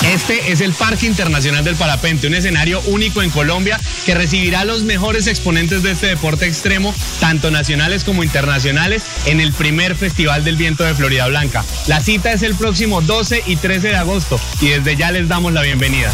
[0.04, 4.66] Este es el Parque Internacional del Parapente, un escenario único en Colombia que recibirá a
[4.66, 10.44] los mejores exponentes de este deporte extremo, tanto nacionales como internacionales, en el primer Festival
[10.44, 11.64] del Viento de Florida Blanca.
[11.88, 15.54] La cita es el próximo 12 y 13 de agosto y desde ya les damos
[15.54, 16.12] la bienvenida.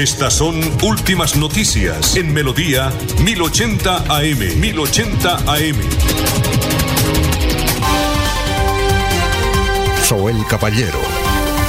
[0.00, 2.90] Estas son últimas noticias en Melodía
[3.22, 4.58] 1080 AM.
[4.58, 5.76] 1080 AM.
[10.30, 10.98] el Caballero.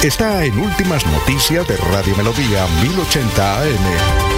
[0.02, 4.31] Está en Últimas Noticias de Radio Melodía 1080 AM.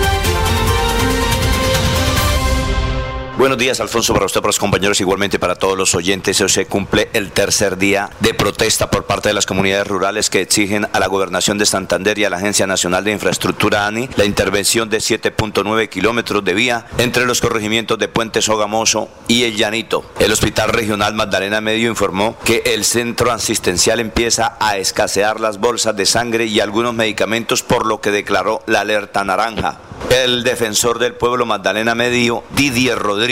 [3.35, 6.37] Buenos días, Alfonso, para usted, para los compañeros, igualmente para todos los oyentes.
[6.37, 10.87] Se cumple el tercer día de protesta por parte de las comunidades rurales que exigen
[10.93, 14.87] a la Gobernación de Santander y a la Agencia Nacional de Infraestructura ANI la intervención
[14.87, 20.05] de 7.9 kilómetros de vía entre los corregimientos de Puente Sogamoso y El Llanito.
[20.19, 25.95] El Hospital Regional Magdalena Medio informó que el centro asistencial empieza a escasear las bolsas
[25.95, 29.79] de sangre y algunos medicamentos, por lo que declaró la alerta naranja.
[30.11, 33.22] El defensor del pueblo Magdalena Medio, Didier Rodríguez,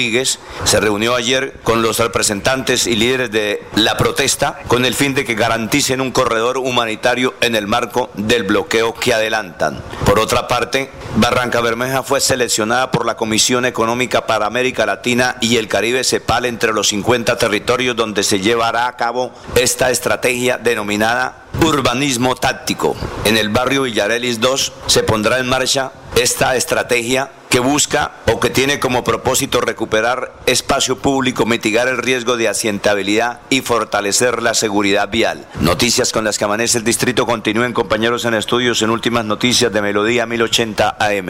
[0.63, 5.25] se reunió ayer con los representantes y líderes de la protesta con el fin de
[5.25, 9.81] que garanticen un corredor humanitario en el marco del bloqueo que adelantan.
[10.05, 15.57] Por otra parte, Barranca Bermeja fue seleccionada por la Comisión Económica para América Latina y
[15.57, 21.40] el Caribe CEPAL entre los 50 territorios donde se llevará a cabo esta estrategia denominada
[21.63, 22.95] urbanismo táctico.
[23.25, 28.49] En el barrio Villarelis 2 se pondrá en marcha esta estrategia que busca o que
[28.49, 35.09] tiene como propósito recuperar espacio público, mitigar el riesgo de accidentabilidad y fortalecer la seguridad
[35.09, 35.45] vial.
[35.59, 39.81] Noticias con las que amanece el distrito continúen compañeros en estudios en últimas noticias de
[39.81, 41.29] Melodía 1080 AM.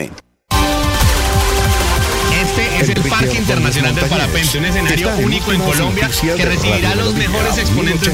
[2.42, 7.14] Este es el Parque Internacional del Parapente, un escenario único en Colombia que recibirá los
[7.16, 8.14] mejores exponentes.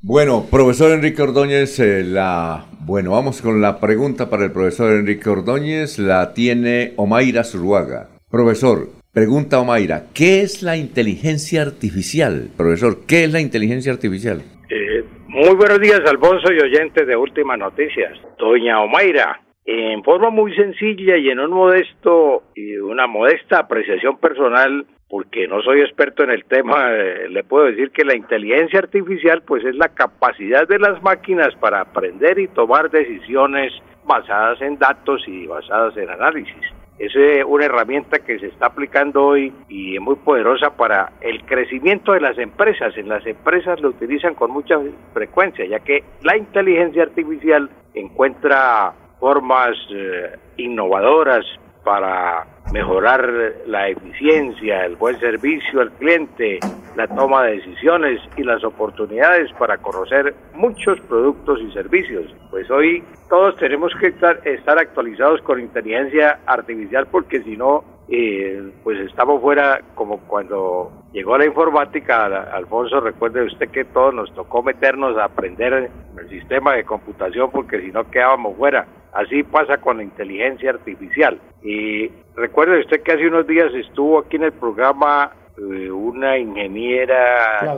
[0.00, 5.28] Bueno, profesor Enrique Ordóñez, eh, la bueno, vamos con la pregunta para el profesor Enrique
[5.28, 8.08] Ordóñez, la tiene Omaira Zuluaga.
[8.30, 12.48] Profesor, pregunta Omaira, ¿qué es la inteligencia artificial?
[12.56, 14.40] Profesor, ¿qué es la inteligencia artificial?
[14.70, 18.16] Eh, muy buenos días, Alfonso y oyentes de Últimas Noticias.
[18.38, 24.86] Doña Omaira, en forma muy sencilla y en un modesto y una modesta apreciación personal,
[25.10, 29.42] porque no soy experto en el tema, eh, le puedo decir que la inteligencia artificial
[29.42, 33.74] pues es la capacidad de las máquinas para aprender y tomar decisiones
[34.06, 36.64] basadas en datos y basadas en análisis.
[36.98, 41.44] Es eh, una herramienta que se está aplicando hoy y es muy poderosa para el
[41.44, 42.96] crecimiento de las empresas.
[42.96, 44.80] En las empresas lo utilizan con mucha
[45.12, 51.44] frecuencia, ya que la inteligencia artificial encuentra formas eh, innovadoras
[51.84, 53.26] para mejorar
[53.66, 56.60] la eficiencia, el buen servicio al cliente,
[56.96, 62.26] la toma de decisiones y las oportunidades para conocer muchos productos y servicios.
[62.50, 68.98] Pues hoy todos tenemos que estar, actualizados con inteligencia artificial porque si no, eh, pues
[69.00, 75.16] estamos fuera como cuando llegó la informática, Alfonso, recuerde usted que todos nos tocó meternos
[75.16, 78.86] a aprender el sistema de computación porque si no quedábamos fuera.
[79.12, 81.40] Así pasa con la inteligencia artificial.
[81.62, 87.76] Y recuerde usted que hace unos días estuvo aquí en el programa eh, una ingeniera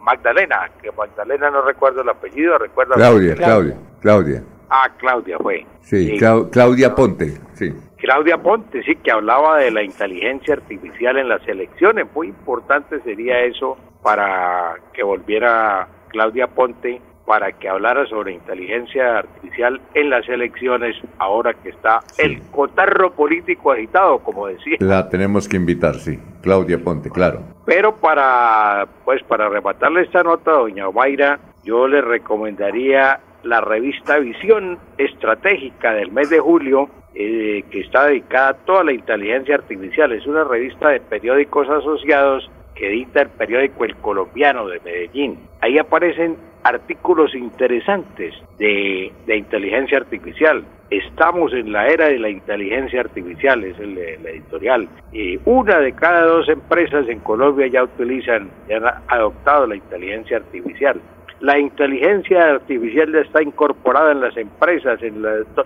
[0.00, 2.94] Magdalena, que Magdalena no recuerdo el apellido, recuerda.
[2.94, 4.42] Claudia, Claudia, Claudia.
[4.70, 5.66] Ah, Claudia fue.
[5.80, 6.18] Sí,
[6.50, 7.74] Claudia Ponte, sí.
[7.96, 12.06] Claudia Ponte, sí, que hablaba de la inteligencia artificial en las elecciones.
[12.14, 19.78] Muy importante sería eso para que volviera Claudia Ponte para que hablara sobre inteligencia artificial
[19.92, 24.78] en las elecciones, ahora que está el cotarro político agitado, como decía.
[24.80, 27.42] La tenemos que invitar, sí, Claudia Ponte, claro.
[27.66, 34.78] Pero para, pues, para rematarle esta nota, doña Omaira, yo le recomendaría la revista Visión
[34.96, 40.12] Estratégica del mes de julio, eh, que está dedicada a toda la inteligencia artificial.
[40.12, 45.38] Es una revista de periódicos asociados que edita el periódico El Colombiano de Medellín.
[45.60, 50.64] Ahí aparecen artículos interesantes de, inteligencia artificial.
[50.90, 54.88] Estamos en la era de la inteligencia artificial, es el, editorial.
[55.12, 60.38] Y una de cada dos empresas en Colombia ya utilizan, ya han adoptado la inteligencia
[60.38, 61.00] artificial.
[61.40, 65.22] La inteligencia artificial está incorporada en las empresas, en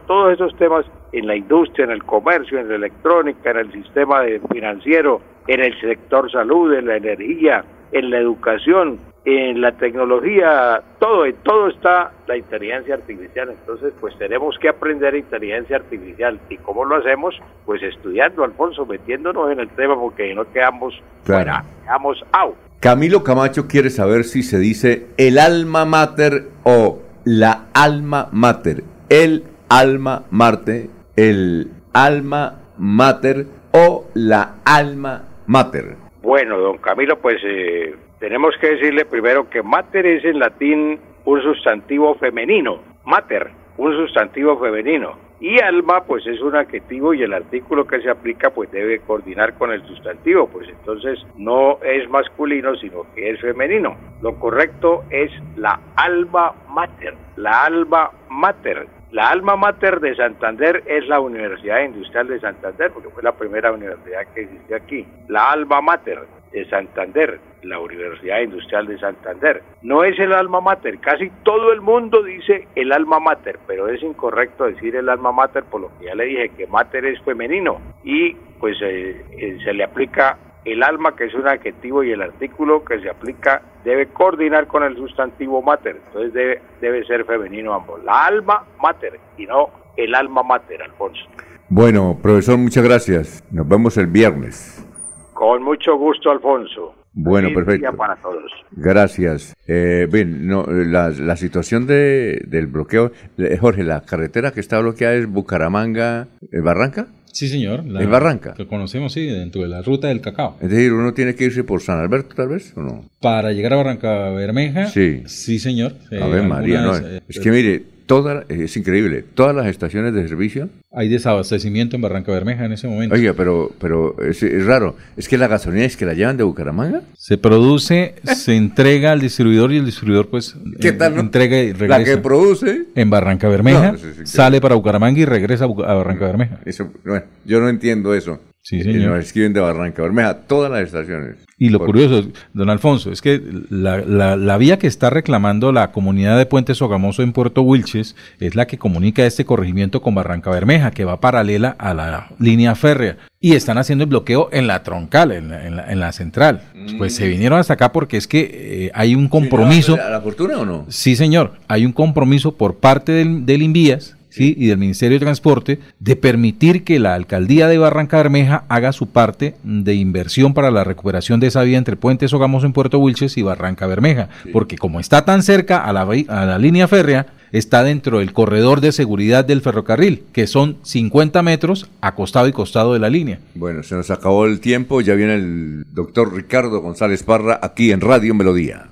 [0.06, 4.22] todos esos temas, en la industria, en el comercio, en la electrónica, en el sistema
[4.52, 11.26] financiero, en el sector salud, en la energía, en la educación, en la tecnología, todo,
[11.26, 13.50] en todo está la inteligencia artificial.
[13.50, 16.40] Entonces, pues tenemos que aprender inteligencia artificial.
[16.48, 17.34] ¿Y cómo lo hacemos?
[17.64, 22.56] Pues estudiando, Alfonso, metiéndonos en el tema porque no quedamos fuera, quedamos out.
[22.80, 28.82] Camilo Camacho quiere saber si se dice el alma mater o la alma mater.
[29.08, 36.01] El alma mater, el alma mater o la alma mater.
[36.22, 41.42] Bueno, don Camilo, pues eh, tenemos que decirle primero que mater es en latín un
[41.42, 45.18] sustantivo femenino, mater, un sustantivo femenino.
[45.40, 49.54] Y alma, pues es un adjetivo y el artículo que se aplica, pues debe coordinar
[49.58, 53.96] con el sustantivo, pues entonces no es masculino, sino que es femenino.
[54.20, 58.86] Lo correcto es la alma mater, la alma mater.
[59.12, 63.70] La alma mater de Santander es la Universidad Industrial de Santander, porque fue la primera
[63.70, 65.06] universidad que existió aquí.
[65.28, 66.20] La alma mater
[66.50, 69.62] de Santander, la Universidad Industrial de Santander.
[69.82, 74.02] No es el alma mater, casi todo el mundo dice el alma mater, pero es
[74.02, 77.82] incorrecto decir el alma mater por lo que ya le dije que mater es femenino
[78.02, 82.22] y pues eh, eh, se le aplica el alma que es un adjetivo y el
[82.22, 87.74] artículo que se aplica debe coordinar con el sustantivo mater, entonces debe, debe ser femenino
[87.74, 91.22] ambos, la alma mater y no el alma mater, Alfonso.
[91.68, 93.44] Bueno, profesor, muchas gracias.
[93.50, 94.86] Nos vemos el viernes.
[95.32, 96.94] Con mucho gusto, Alfonso.
[97.14, 97.94] Bueno, perfecto.
[97.94, 98.50] para todos.
[98.70, 99.54] Gracias.
[99.66, 104.80] Eh, bien, no, la, la situación de, del bloqueo, eh, Jorge, la carretera que está
[104.80, 107.00] bloqueada es Bucaramanga-Barranca.
[107.02, 107.80] Eh, sí, señor.
[107.80, 108.54] ¿En Barranca?
[108.54, 110.56] Que conocemos, sí, dentro de la ruta del cacao.
[110.60, 113.04] Es decir, uno tiene que irse por San Alberto, tal vez, ¿o no?
[113.20, 114.86] Para llegar a Barranca Bermeja.
[114.86, 115.22] Sí.
[115.26, 115.96] Sí, señor.
[116.10, 116.94] a ver, María, no.
[116.96, 117.82] es que mire,
[118.12, 120.68] toda, es increíble, todas las estaciones de servicio.
[120.92, 123.14] Hay desabastecimiento en Barranca Bermeja en ese momento.
[123.14, 127.00] Oiga, pero, pero es, raro, es que la gasolina es que la llevan de Bucaramanga.
[127.16, 131.98] Se produce, se entrega al distribuidor y el distribuidor pues ¿Qué tal, entrega y regresa.
[131.98, 132.84] La que produce.
[132.94, 133.94] En Barranca Bermeja,
[134.24, 136.60] sale para Bucaramanga y regresa a Barranca Bermeja.
[136.66, 138.38] Eso, bueno, yo no entiendo eso.
[138.62, 139.16] Sí, señor.
[139.16, 141.36] Nos escriben de Barranca Bermeja, todas las estaciones.
[141.58, 146.38] Y lo curioso, don Alfonso, es que la, la, vía que está reclamando la comunidad
[146.38, 150.92] de Puente Sogamoso en Puerto Wilches es la que comunica este corregimiento con Barranca Bermeja,
[150.92, 153.16] que va paralela a la línea férrea.
[153.40, 156.62] Y están haciendo el bloqueo en la troncal, en la, en la, central.
[156.98, 157.30] Pues se mm.
[157.30, 159.94] vinieron hasta acá porque es que eh, hay un compromiso.
[159.94, 160.86] ¿A la fortuna o no?
[160.88, 161.54] Sí, señor.
[161.66, 164.54] Hay un compromiso por parte del, del Invías ¿sí?
[164.58, 169.08] y del Ministerio de Transporte de permitir que la alcaldía de Barranca Bermeja haga su
[169.08, 173.36] parte de inversión para la recuperación de esa vía entre Puente Sogamos en Puerto Wilches
[173.36, 177.84] y Barranca Bermeja, porque como está tan cerca a la, a la línea férrea, está
[177.84, 182.94] dentro del corredor de seguridad del ferrocarril, que son 50 metros a costado y costado
[182.94, 183.38] de la línea.
[183.54, 188.00] Bueno, se nos acabó el tiempo, ya viene el doctor Ricardo González Parra aquí en
[188.00, 188.91] Radio Melodía.